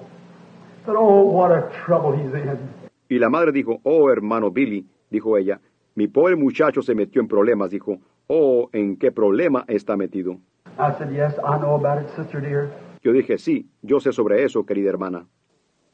[0.86, 2.81] Said, "Oh, what a trouble he's in."
[3.11, 5.59] Y la madre dijo, oh hermano Billy, dijo ella,
[5.95, 10.38] mi pobre muchacho se metió en problemas, dijo, oh, ¿en qué problema está metido?
[10.80, 12.72] I said, "Yes, I know about it, sister dear."
[13.03, 15.27] Yo dije, sí, yo sé sobre eso, querida hermana.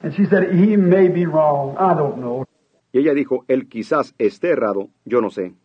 [0.02, 1.72] And she said, "He may be wrong.
[1.80, 2.46] I don't know."
[2.92, 5.56] Y ella dijo, él quizás esté errado, yo no sé.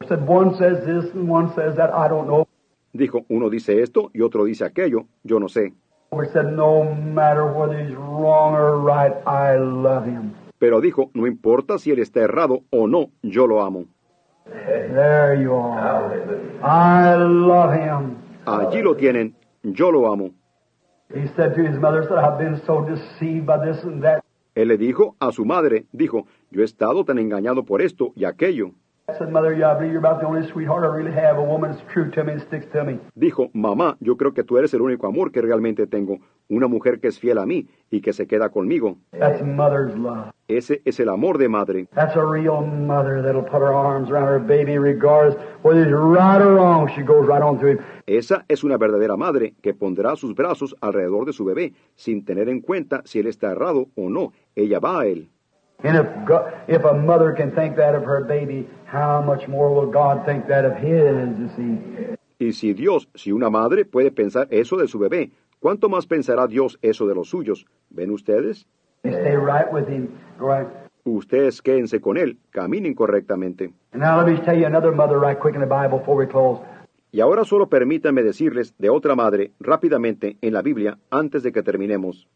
[0.00, 1.90] I said, "One says this and one says that.
[1.94, 2.48] I don't know."
[2.92, 5.74] Dijo, uno dice esto y otro dice aquello, yo no sé.
[6.10, 11.26] We said, "No matter whether he's wrong or right, I love him." Pero dijo, no
[11.26, 13.86] importa si él está errado o no, yo lo amo.
[14.46, 16.16] There you are.
[16.62, 18.16] I love him.
[18.46, 20.30] Allí lo tienen, yo lo amo.
[24.54, 28.24] Él le dijo a su madre, dijo, yo he estado tan engañado por esto y
[28.24, 28.72] aquello.
[29.10, 31.38] I said, Mother, yeah, I believe you're about the only sweetheart I really have.
[31.38, 32.98] A woman that's true to me and sticks to me.
[33.16, 36.18] Dijo, mamá, yo creo que tú eres el único amor que realmente tengo,
[36.50, 38.98] una mujer que es fiel a mí y que se queda conmigo.
[39.18, 40.30] That's mother's love.
[40.46, 41.88] Ese es el amor de madre.
[41.94, 46.42] That's a real mother that'll put her arms around her baby regardless whether he's right
[46.42, 46.90] or wrong.
[46.94, 47.78] She goes right on to him.
[48.06, 52.50] Esa es una verdadera madre que pondrá sus brazos alrededor de su bebé sin tener
[52.50, 54.34] en cuenta si él está errado o no.
[54.54, 55.30] Ella va a él.
[55.84, 59.72] And if, God, if a mother can think that of her baby, how much more
[59.72, 62.16] will God think that of his, you see?
[62.40, 66.48] Y si Dios, si una madre puede pensar eso de su bebé, ¿cuánto más pensará
[66.48, 67.64] Dios eso de los suyos?
[67.90, 68.66] ¿Ven ustedes?
[69.04, 70.08] Stay right with him.
[70.38, 70.66] Right.
[71.04, 73.72] Ustedes quédense con él, caminen correctamente.
[73.92, 76.26] And now let me tell you another mother right quick in the Bible before we
[76.26, 76.60] close.
[77.12, 81.62] Y ahora solo permítanme decirles de otra madre rápidamente en la Biblia antes de que
[81.62, 82.28] terminemos.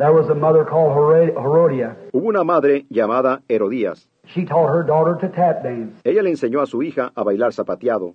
[0.00, 1.94] There was a mother called Herod- Herodia.
[2.14, 4.08] Hubo una madre llamada Herodías.
[4.24, 6.00] She taught her daughter to tap dance.
[6.04, 8.14] Ella le enseñó a su hija a bailar zapateado.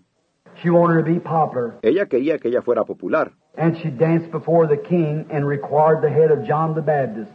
[0.63, 1.75] She wanted to be popular.
[1.83, 3.33] Ella quería que ella fuera popular.
[3.55, 7.29] And she danced before the king and required the head of John the Baptist.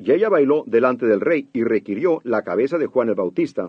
[0.00, 3.68] Y ella bailó delante del rey y requirió la cabeza de Juan el Bautista.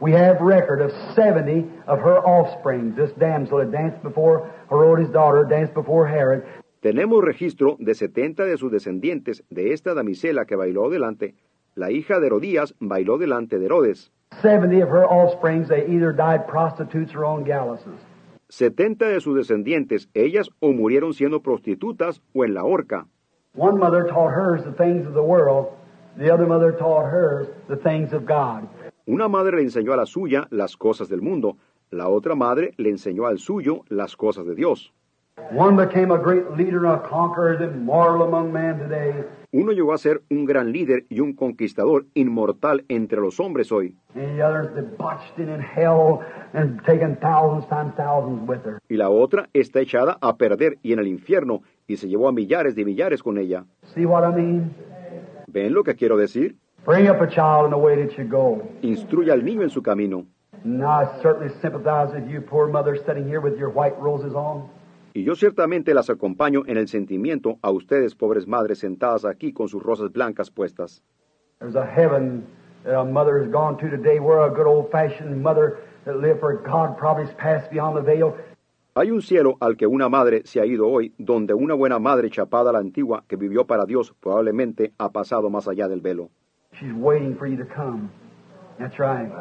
[0.00, 2.94] We have record of 70 of her offspring.
[2.94, 6.42] This damsel had danced before Herodias' daughter, danced before Herod.
[6.80, 11.34] Tenemos registro de 70 de sus descendientes de esta damisela que bailó delante.
[11.74, 14.12] La hija de Herodías bailó delante de Herodes.
[14.42, 17.98] 70 of her offsprings, they either died prostitutes or on galluses.
[18.50, 23.06] 70 de sus descendientes, ellas o murieron siendo prostitutas o en la horca.
[23.54, 25.68] One mother taught hers the things of the world,
[26.16, 28.68] the other mother taught hers the things of God.
[29.06, 31.56] Una madre le enseñó a la suya las cosas del mundo,
[31.90, 34.92] la otra madre le enseñó al suyo las cosas de Dios.
[35.50, 39.24] One became a great leader and a conqueror and immortal among men today.
[39.50, 43.94] Uno llegó a ser un gran líder y un conquistador inmortal entre los hombres hoy.
[44.14, 46.20] And the other's debauched and in hell
[46.52, 48.78] and taken thousands times thousands with her.
[48.90, 52.32] Y la otra está echada a perder y en el infierno y se llevó a
[52.32, 53.64] millares de millares con ella.
[53.94, 54.74] See what I mean?
[55.46, 56.56] ¿Ven lo que quiero decir?
[56.84, 58.62] Bring up a child in the way that should go.
[58.82, 60.26] Instruye al niño en su camino.
[65.18, 69.68] Y yo ciertamente las acompaño en el sentimiento a ustedes, pobres madres, sentadas aquí con
[69.68, 71.02] sus rosas blancas puestas.
[71.58, 72.46] There's a heaven
[72.84, 76.38] that a mother has gone to today where a good old fashioned mother that lived
[76.38, 78.36] for God probably has passed beyond the veil.
[78.94, 82.30] Hay un cielo al que una madre se ha ido hoy, donde una buena madre
[82.30, 86.30] chapada a la antigua que vivió para Dios probablemente ha pasado más allá del velo.
[86.74, 88.08] She's waiting for you to come.
[88.78, 89.32] That's right.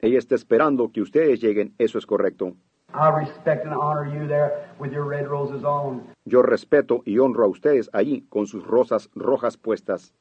[0.00, 2.54] Ella está esperando que ustedes lleguen, eso es correcto.
[2.94, 6.02] I respect and honor you there with your red roses on.
[6.24, 10.12] Yo respeto y honro a ustedes allí con sus rosas rojas puestas.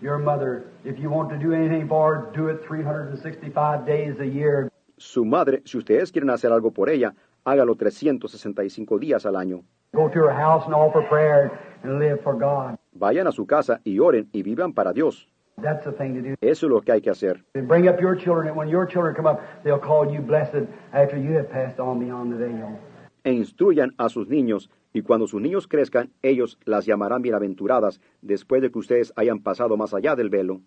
[0.00, 4.26] Your mother, if you want to do anything for her, do it 365 days a
[4.26, 4.68] year.
[4.98, 9.64] Su madre, si ustedes quieren hacer algo por ella, hágalo 365 días al año.
[9.94, 11.50] Go to her house and offer prayer
[11.82, 12.76] and live for God.
[12.92, 15.28] Vayan a su casa y oren y vivan para Dios.
[15.62, 16.34] That's the thing to do.
[16.40, 17.42] Eso es lo que hay que hacer.
[17.54, 20.68] And bring up your children, and when your children come up, they'll call you blessed
[20.92, 22.78] after you have passed on beyond the veil.
[23.24, 28.62] E instruyan a sus niños, y cuando sus niños crezcan, ellos las llamarán bienaventuradas después
[28.62, 30.60] de que ustedes hayan pasado más allá del velo.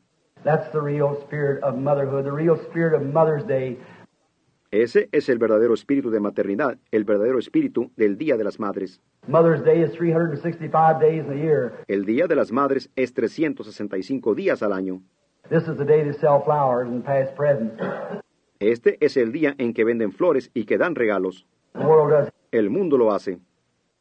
[0.43, 3.77] That's the real spirit of motherhood, the real spirit of Mother's Day.
[4.71, 9.01] Ese es el verdadero espíritu de maternidad, el verdadero espíritu del Día de las Madres.
[9.27, 11.73] Mother's Day is 365 days a year.
[11.89, 15.01] El Día de las Madres es 365 días al año.
[15.49, 17.75] This is the day to sell flowers and pass presents.
[18.61, 21.45] Este es el día en que venden flores y que dan regalos.
[21.73, 22.31] The world does.
[22.53, 23.39] El mundo lo hace.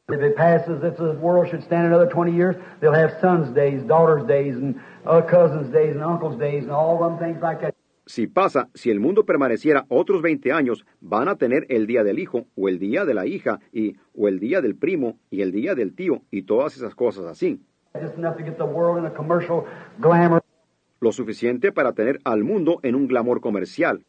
[0.07, 3.83] If it passes, if the world should stand another 20 years, they'll have sons' days,
[3.83, 7.70] daughters' days, and uh, cousins' days, and uncles' days, and all them things like that.
[8.11, 12.19] Si pasa, si el mundo permaneciera otros 20 años, van a tener el día del
[12.19, 15.53] hijo, o el día de la hija, y, o el día del primo, y el
[15.53, 17.61] día del tío, y todas esas cosas así.
[20.99, 24.03] Lo suficiente para tener al mundo en un glamour comercial.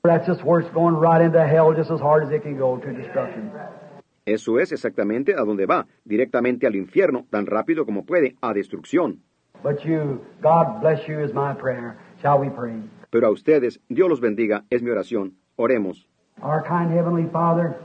[4.27, 9.23] Eso es exactamente a donde va, directamente al infierno, tan rápido como puede, a destrucción.
[9.63, 11.97] But you, God bless you is my prayer.
[12.21, 12.83] Shall we pray?
[13.13, 15.35] Pero a ustedes, Dios los bendiga, es mi oración.
[15.57, 16.09] Oremos.
[16.43, 17.77] Our kind Heavenly Father,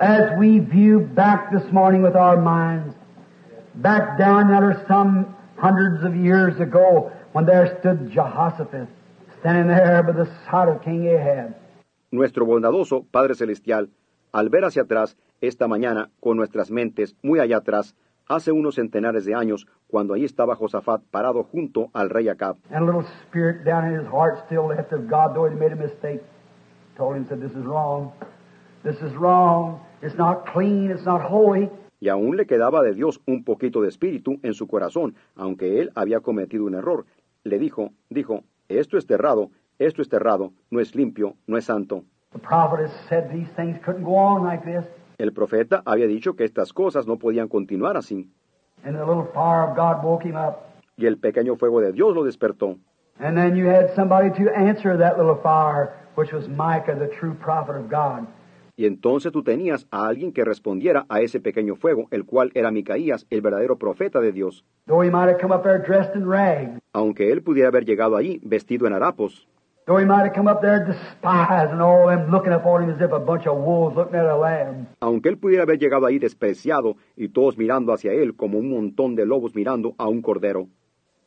[0.00, 2.96] as we view back this morning with our minds,
[3.76, 8.88] back down under some hundreds of years ago when there stood Jehoshaphat
[9.38, 11.54] standing there by the side of King Ahab.
[12.10, 13.88] Nuestro bondadoso Padre Celestial,
[14.32, 17.94] al ver hacia atrás esta mañana con nuestras mentes muy allá atrás,
[18.28, 22.82] hace unos centenares de años, cuando allí estaba Josafat parado junto al rey Acab, And
[22.82, 25.76] a little spirit down in his heart still left of God, though he made a
[25.76, 26.22] mistake.
[26.96, 28.12] Told him, said, This is wrong.
[28.84, 29.80] This is wrong.
[30.02, 30.90] It's not clean.
[30.90, 31.70] It's not holy.
[32.02, 35.92] y aún le quedaba de Dios un poquito de espíritu en su corazón, aunque él
[35.94, 37.06] había cometido un error.
[37.44, 42.02] Le dijo, dijo, esto es terrado, esto es terrado, no es limpio, no es santo.
[42.32, 42.40] The
[45.18, 48.28] El profeta había dicho que estas cosas no podían continuar así,
[48.84, 50.56] And the little fire of God woke him up.
[50.96, 52.76] y el pequeño fuego de Dios lo despertó.
[53.18, 57.34] And then you had somebody to answer that little fire, which was Micah, the true
[57.34, 58.26] prophet of God.
[58.74, 62.70] Y entonces tú tenías a alguien que respondiera a ese pequeño fuego, el cual era
[62.70, 64.64] Micaías, el verdadero profeta de Dios,
[66.92, 69.46] aunque él pudiera haber llegado allí vestido en harapos,
[69.86, 73.00] though he might have come up there despised and all them looking upon him as
[73.00, 74.86] if a bunch of wolves looking at a lamb.
[75.00, 79.14] aunque él pudiera haber llegado ahí despreciado y todos mirando hacia él como un montón
[79.16, 80.68] de lobos mirando a un cordero.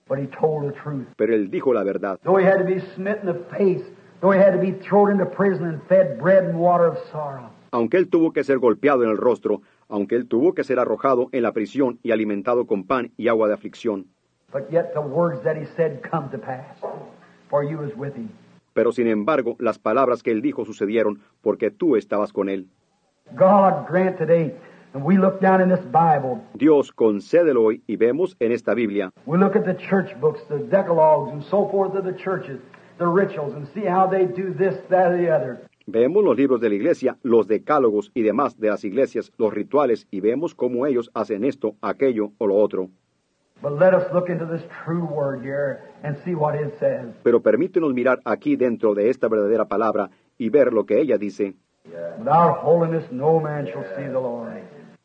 [0.07, 1.07] But he told the truth.
[1.17, 2.19] Pero él dijo la verdad.
[2.23, 3.83] Though he had to be smitten in the face,
[4.21, 7.49] though he had to be thrown into prison and fed bread and water of sorrow.
[7.71, 11.27] Aunque él tuvo que ser golpeado en el rostro, aunque él tuvo que ser arrojado
[11.31, 14.05] en la prisión y alimentado con pan y agua de aflicción.
[14.53, 16.77] But yet the words that he said come to pass,
[17.49, 18.29] for you was with him.
[18.75, 22.67] Pero sin embargo, las palabras que él dijo sucedieron porque tú estabas con él.
[23.31, 24.53] God grant today,
[24.93, 29.11] and we look down in this Bible, Dios concédelo hoy y vemos en esta Biblia.
[29.25, 32.59] we look at the church books, the decalogues and so forth of the churches,
[32.97, 35.65] the rituals, and see how they do this, that, or the other.
[35.87, 40.05] Vemos los libros de la iglesia, los decálogos y demás de las iglesias, los rituales
[40.11, 42.89] y vemos cómo ellos hacen esto, aquello o lo otro.
[47.23, 51.55] Pero permítenos mirar aquí dentro de esta verdadera palabra y ver lo que ella dice.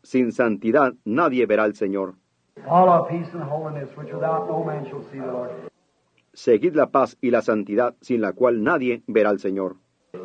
[0.02, 2.14] Sin santidad nadie verá al Señor.
[2.66, 5.50] Follow peace and holiness, which without no man shall see the Lord.
[6.32, 9.76] Seguid la paz y la santidad, sin la cual nadie verá al Señor.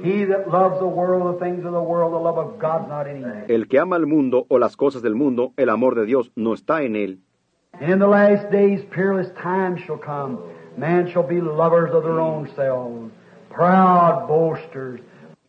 [0.03, 3.07] He that loves the world, the things of the world, the love of God's not
[3.07, 3.45] in him.
[3.47, 6.53] El que ama el mundo o las cosas del mundo, el amor de Dios no
[6.53, 7.19] está en él.
[7.81, 10.39] In the last days, peerless times shall come.
[10.77, 13.11] Man shall be lovers of their own selves,
[13.49, 15.01] proud boasters.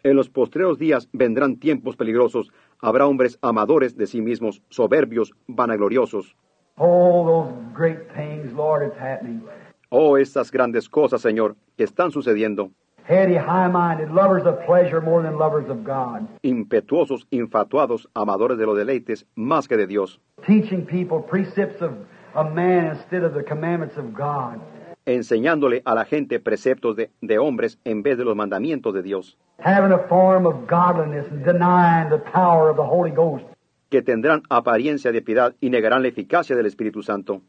[0.02, 2.50] En los postreros días vendrán tiempos peligrosos.
[2.80, 6.34] Habrá hombres amadores de sí mismos, soberbios, vanagloriosos.
[6.78, 9.42] Oh, those great things, Lord, it's happening.
[9.90, 12.70] Oh, estas grandes cosas, Señor, que están sucediendo.
[13.08, 16.26] Heady, high-minded, lovers of pleasure more than lovers of God.
[16.42, 20.18] Impetuosos, infatuados, amadores de los deleites, más que de Dios.
[20.44, 21.92] Teaching people precepts of,
[22.36, 24.60] of man instead of the commandments of God.
[25.06, 29.38] Enseñándole a la gente preceptos de, de hombres en vez de los mandamientos de Dios.
[29.58, 33.44] Having a form of godliness and denying the power of the Holy Ghost.
[33.88, 37.42] Que tendrán apariencia de piedad y negarán la eficacia del Espíritu Santo.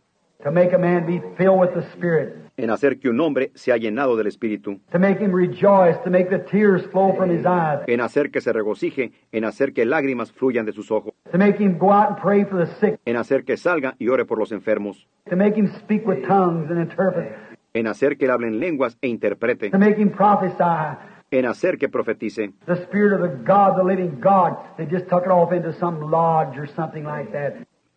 [0.43, 2.35] To make a man be filled with the Spirit.
[2.57, 4.80] En hacer que un hombre sea llenado del Espíritu.
[4.91, 7.80] To make him rejoice, to make the tears flow from his eyes.
[7.88, 11.14] En hacer que se regocije, en hacer que lágrimas fluyan de sus ojos.
[11.32, 12.99] To make him go out and pray for the sick.
[13.06, 15.07] En hacer que salga y ore por los enfermos.
[15.30, 17.35] To make him speak with tongues and interpret.
[17.74, 19.72] En hacer que él hable en lenguas e interprete.
[19.72, 20.98] To make him prophesy.
[21.32, 22.53] En hacer que profetice.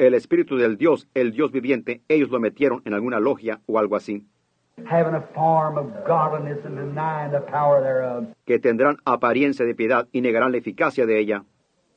[0.01, 3.97] El Espíritu del Dios, el Dios viviente, ellos lo metieron en alguna logia o algo
[3.97, 4.25] así.
[4.87, 8.25] Having a form of godliness and denying the power thereof.
[8.47, 11.45] Que tendrán apariencia de piedad y negarán la eficacia de ella.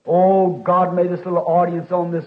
[0.06, 2.26] Oh, God, may this little audience on this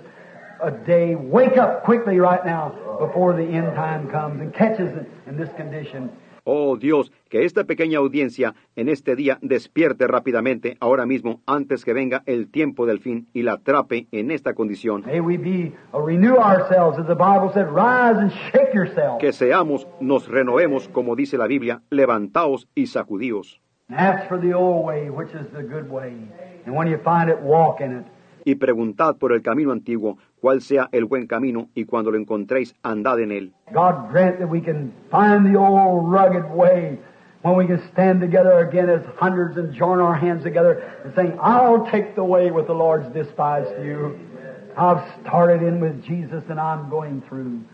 [0.63, 5.07] a day wake up quickly right now before the end time comes and catches it
[5.27, 6.09] in this condition.
[6.49, 11.93] Oh Dios, que esta pequeña audiencia en este día despierte rápidamente ahora mismo antes que
[11.93, 15.03] venga el tiempo del fin y la atrape en esta condición.
[19.19, 23.61] Que seamos, nos renovemos, como dice la Biblia, levantaos y sacudíos.
[28.45, 32.77] Y preguntad por el camino antiguo, cuál sea el buen camino, y cuando lo encontréis,
[32.85, 33.53] andad en él.
[33.73, 37.01] God grant that we can find the old rugged way
[37.43, 41.37] when we can stand together again as hundreds and join our hands together and saying,
[41.43, 44.17] I'll take the way with the Lord's despised few.
[44.77, 47.65] I've started in with Jesus and I'm going through.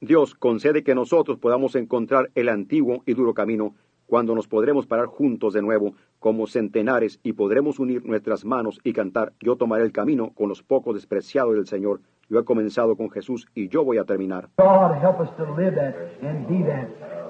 [0.00, 3.74] Dios concede que nosotros podamos encontrar el antiguo y duro camino,
[4.08, 8.94] cuando nos podremos parar juntos de nuevo como centenares y podremos unir nuestras manos y
[8.94, 12.00] cantar, yo tomaré el camino con los pocos despreciados del Señor.
[12.30, 14.48] Yo he comenzado con Jesús y yo voy a terminar.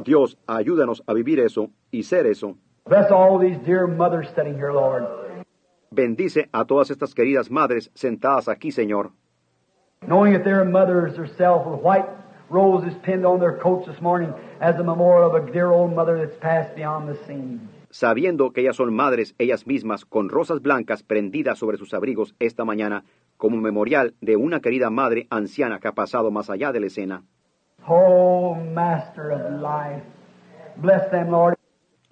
[0.04, 2.56] Dios, ayúdanos a vivir eso y ser eso.
[5.90, 9.10] Bendice a todas estas queridas madres sentadas aquí, Señor.
[10.06, 12.06] Knowing that their mothers herself with white
[12.50, 16.18] roses pinned on their coats this morning as a memorial of a dear old mother
[16.18, 17.68] that's passed beyond the scene.
[17.90, 22.64] Sabiendo que ellas son madres ellas mismas con rosas blancas prendidas sobre sus abrigos esta
[22.64, 23.04] mañana
[23.36, 27.22] como memorial de una querida madre anciana que ha pasado más allá de la escena.
[27.88, 30.02] Oh, Master of life,
[30.76, 31.56] bless them, Lord.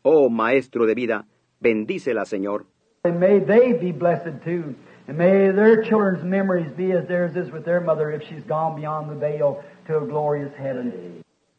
[0.03, 1.27] Oh, Maestro de vida,
[1.61, 2.65] bendícela, Señor.
[3.05, 4.75] And may they be blessed too.
[5.09, 8.77] And may their children's memories be as theirs is with their mother if she's gone
[8.77, 9.63] beyond the veil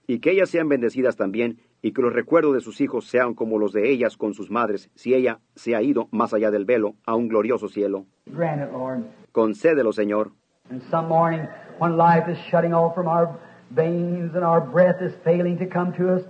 [0.07, 3.59] Y que ellas sean bendecidas también, y que los recuerdos de sus hijos sean como
[3.59, 6.95] los de ellas con sus madres, si ella se ha ido más allá del velo
[7.05, 8.05] a un glorioso cielo.
[9.31, 10.31] Concédelo, Señor.
[10.69, 11.47] And some morning,
[11.79, 13.39] when life is shutting off from our
[13.71, 16.23] veins and our breath is failing to come to us,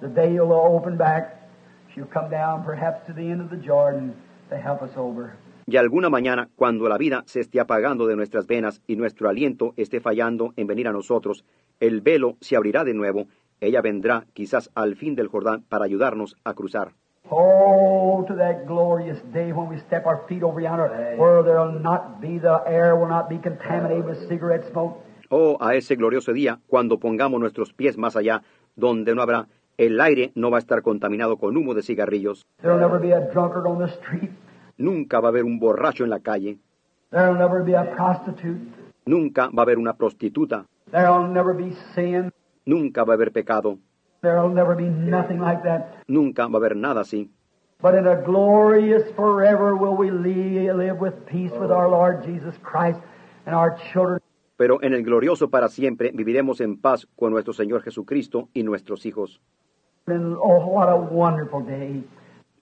[0.00, 1.48] the veil will open back.
[1.94, 4.14] She'll come down perhaps to the end of the Jordan
[4.50, 5.36] to help us over.
[5.66, 9.72] Y alguna mañana, cuando la vida se esté apagando de nuestras venas y nuestro aliento
[9.76, 11.44] esté fallando en venir a nosotros,
[11.80, 13.26] el velo se abrirá de nuevo.
[13.60, 16.92] Ella vendrá quizás al fin del Jordán para ayudarnos a cruzar.
[17.30, 22.20] Oh, to that glorious day when we step our feet over yonder, where there'll not
[22.20, 24.98] be the air will not be contaminated with cigarette smoke.
[25.30, 28.42] Oh, a ese glorioso día, cuando pongamos nuestros pies más allá,
[28.76, 32.44] donde no habrá, el aire no va a estar contaminado con humo de cigarrillos.
[32.60, 34.30] There'll never be a drunkard on the street.
[34.76, 36.58] Nunca va a haber un borracho en la calle.
[37.12, 38.60] Never be a prostitute.
[39.06, 40.66] Nunca va a haber una prostituta.
[40.92, 42.32] Never be sin.
[42.66, 43.78] Nunca va a haber pecado.
[44.22, 46.02] Never be nothing like that.
[46.08, 47.30] Nunca va a haber nada así.
[47.80, 52.54] But in a glorious forever will we li- live with peace with our Lord Jesus
[52.62, 52.98] Christ
[53.44, 54.20] and our children.
[54.56, 59.04] Pero en el glorioso para siempre viviremos en paz con nuestro Señor Jesucristo y nuestros
[59.04, 59.40] hijos.
[60.06, 62.04] And oh, what a wonderful day.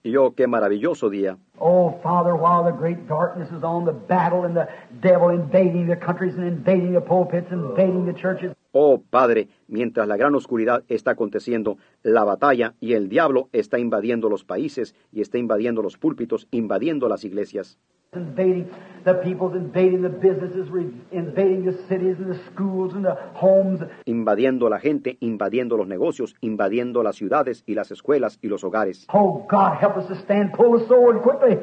[0.03, 1.37] Y oh, qué maravilloso día.
[1.65, 4.67] Oh, Father, while the great darkness is on, the battle and the
[5.01, 8.51] devil invading the countries and invading the pulpits, invading the churches.
[8.73, 14.27] Oh Padre, mientras la gran oscuridad está aconteciendo, la batalla y el diablo está invadiendo
[14.27, 17.77] los países y está invadiendo los púlpitos, invadiendo las iglesias.
[18.15, 18.69] Invading
[19.03, 20.69] the peoples, invading the businesses,
[21.11, 23.81] invading the cities and the schools and the homes.
[24.05, 29.05] invadiendo la gente, invadiendo los negocios, invadiendo las ciudades y las escuelas y los hogares.
[29.13, 31.57] Oh God, help us to stand, pull the sword quickly,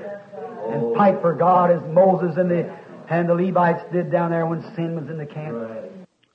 [0.71, 2.67] and fight for God as Moses and the
[3.09, 5.57] and the Levites did down there when sin was in the camp.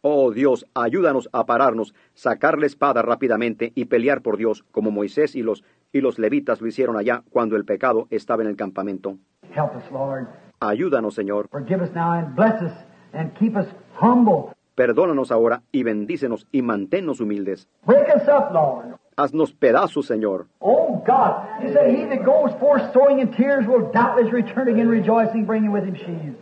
[0.08, 5.36] Oh Dios, ayúdanos a pararnos, sacar la espada rápidamente y pelear por Dios, como Moisés
[5.36, 5.64] y los,
[5.96, 9.16] y los levitas lo hicieron allá cuando el pecado estaba en el campamento.
[9.56, 10.28] Help us, Lord.
[10.60, 11.48] Ayúdanos, Señor.
[11.50, 12.74] Forgive us now and bless us
[13.14, 13.68] and keep us
[13.98, 14.54] humble.
[14.76, 17.70] Perdónanos ahora y bendícenos y manténnos humildes.
[17.86, 18.98] Break us up, Lord.
[19.16, 20.48] Haznos pedazos, Señor.
[20.60, 24.90] Oh God, you said he that goes forth sowing in tears will doubtless return again
[24.90, 26.36] rejoicing, bringing with him sheaves.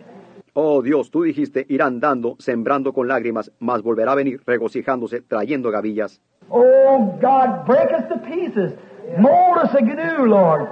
[0.56, 5.70] Oh Dios, tú dijiste, irán dando, sembrando con lágrimas, mas volverá a venir regocijándose, trayendo
[5.70, 6.22] gavillas.
[6.50, 8.74] Oh God, break us to pieces.
[9.18, 10.70] Mold us anew, Lord.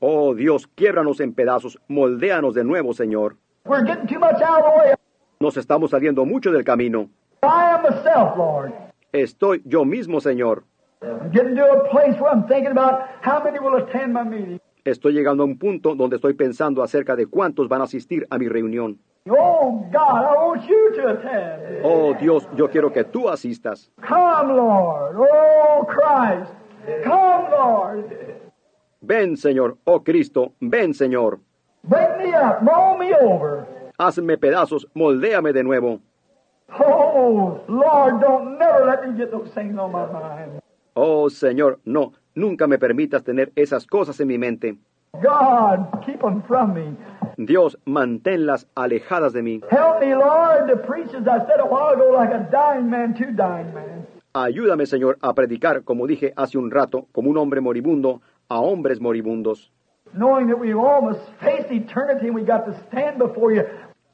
[0.00, 3.36] Oh Dios, quiébranos en pedazos, moldéanos de nuevo, Señor.
[3.66, 4.94] We're getting too much out of the way.
[5.40, 7.10] Nos estamos saliendo mucho del camino.
[7.42, 8.72] I am myself, Lord.
[9.12, 10.64] Estoy yo mismo, Señor.
[11.02, 14.60] I'm getting to a place where I'm thinking about how many will attend my meeting.
[14.84, 18.38] Estoy llegando a un punto donde estoy pensando acerca de cuántos van a asistir a
[18.38, 18.98] mi reunión.
[19.28, 21.80] Oh God, I want you to attend.
[21.84, 23.90] Oh Dios, yo quiero que tú asistas.
[24.00, 25.16] Come, Lord.
[25.18, 26.59] Oh Christ.
[27.04, 28.40] Come, Lord.
[29.02, 29.76] Ven, Señor.
[29.84, 31.40] Oh Cristo, ven, Señor.
[31.84, 32.60] Break me up.
[32.62, 33.66] Roll me over.
[33.98, 36.00] Hazme pedazos, moldéame de nuevo.
[36.78, 40.60] Oh, Lord, don't never let me get those things on my mind.
[40.94, 44.76] Oh Señor, no, nunca me permitas tener esas cosas en mi mente.
[45.22, 46.96] God, keep them from me.
[47.36, 49.60] Dios, manténlas alejadas de mí.
[49.70, 53.14] Help me, Lord, to preach, as I said a while ago, like a dying man
[53.14, 54.06] to dying man.
[54.32, 59.00] Ayúdame, Señor, a predicar, como dije hace un rato, como un hombre moribundo, a hombres
[59.00, 59.72] moribundos,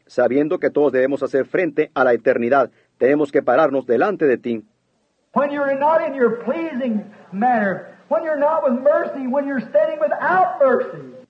[0.06, 2.70] sabiendo que todos debemos hacer frente a la eternidad.
[2.96, 4.64] Tenemos que pararnos delante de ti.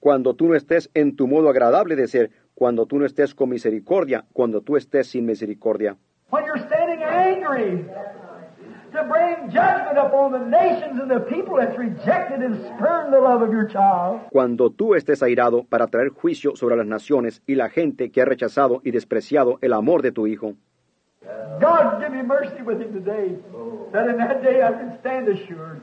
[0.00, 3.48] Cuando tú no estés en tu modo agradable de ser, cuando tú no estés con
[3.48, 5.96] misericordia, cuando tú estés sin misericordia.
[6.30, 7.86] When you're standing angry
[8.96, 13.42] to bring judgment upon the nations and the people that's rejected and spurned the love
[13.42, 14.20] of your child.
[14.30, 18.24] Cuando tú estés airado para traer juicio sobre las naciones y la gente que ha
[18.24, 20.54] rechazado y despreciado el amor de tu Hijo.
[21.60, 23.36] God, give me mercy with him today,
[23.92, 25.80] that in that day I can stand assured.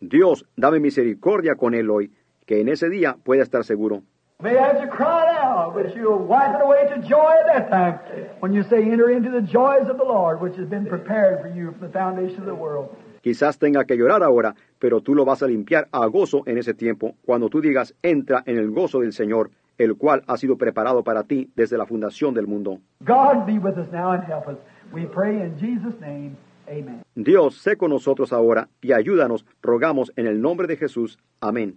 [0.00, 2.10] Dios, dame misericordia con él hoy,
[2.46, 4.02] que en ese día pueda estar seguro.
[4.42, 7.70] May I have to cry out, but you'll wipe it away to joy at that
[7.70, 7.98] time
[8.40, 11.48] when you say, enter into the joys of the Lord, which has been prepared for
[11.48, 12.88] you from the foundation of the world.
[13.22, 16.72] Quizás tenga que llorar ahora, pero tú lo vas a limpiar a gozo en ese
[16.72, 21.04] tiempo, cuando tú digas, entra en el gozo del Señor, el cual ha sido preparado
[21.04, 22.78] para ti desde la fundación del mundo.
[23.04, 24.56] God be with us now and help us.
[24.90, 26.36] We pray in Jesus' name.
[26.66, 27.02] Amen.
[27.14, 31.18] Dios, sé con nosotros ahora y ayúdanos, rogamos en el nombre de Jesús.
[31.40, 31.76] Amén.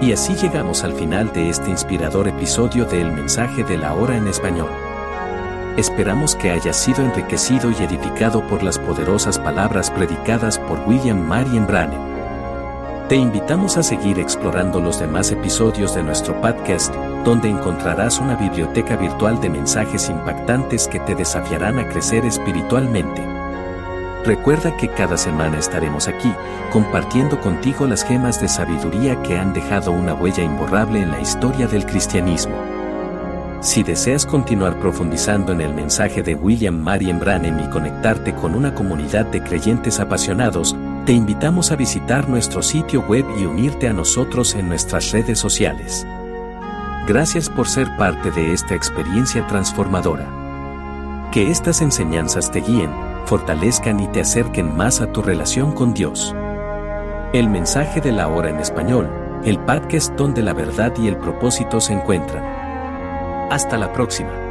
[0.00, 4.16] Y así llegamos al final de este inspirador episodio de El mensaje de la hora
[4.16, 4.70] en español.
[5.76, 11.66] Esperamos que haya sido enriquecido y edificado por las poderosas palabras predicadas por William Marion
[11.66, 13.08] Branham.
[13.08, 16.94] Te invitamos a seguir explorando los demás episodios de nuestro podcast,
[17.24, 23.37] donde encontrarás una biblioteca virtual de mensajes impactantes que te desafiarán a crecer espiritualmente.
[24.24, 26.32] Recuerda que cada semana estaremos aquí,
[26.72, 31.66] compartiendo contigo las gemas de sabiduría que han dejado una huella imborrable en la historia
[31.66, 32.54] del cristianismo.
[33.60, 38.72] Si deseas continuar profundizando en el mensaje de William Marion Branham y conectarte con una
[38.72, 44.54] comunidad de creyentes apasionados, te invitamos a visitar nuestro sitio web y unirte a nosotros
[44.54, 46.06] en nuestras redes sociales.
[47.08, 50.28] Gracias por ser parte de esta experiencia transformadora.
[51.32, 52.90] Que estas enseñanzas te guíen,
[53.28, 56.34] fortalezcan y te acerquen más a tu relación con Dios.
[57.34, 59.06] El mensaje de la hora en español,
[59.44, 62.42] el podcast donde la verdad y el propósito se encuentran.
[63.52, 64.47] Hasta la próxima.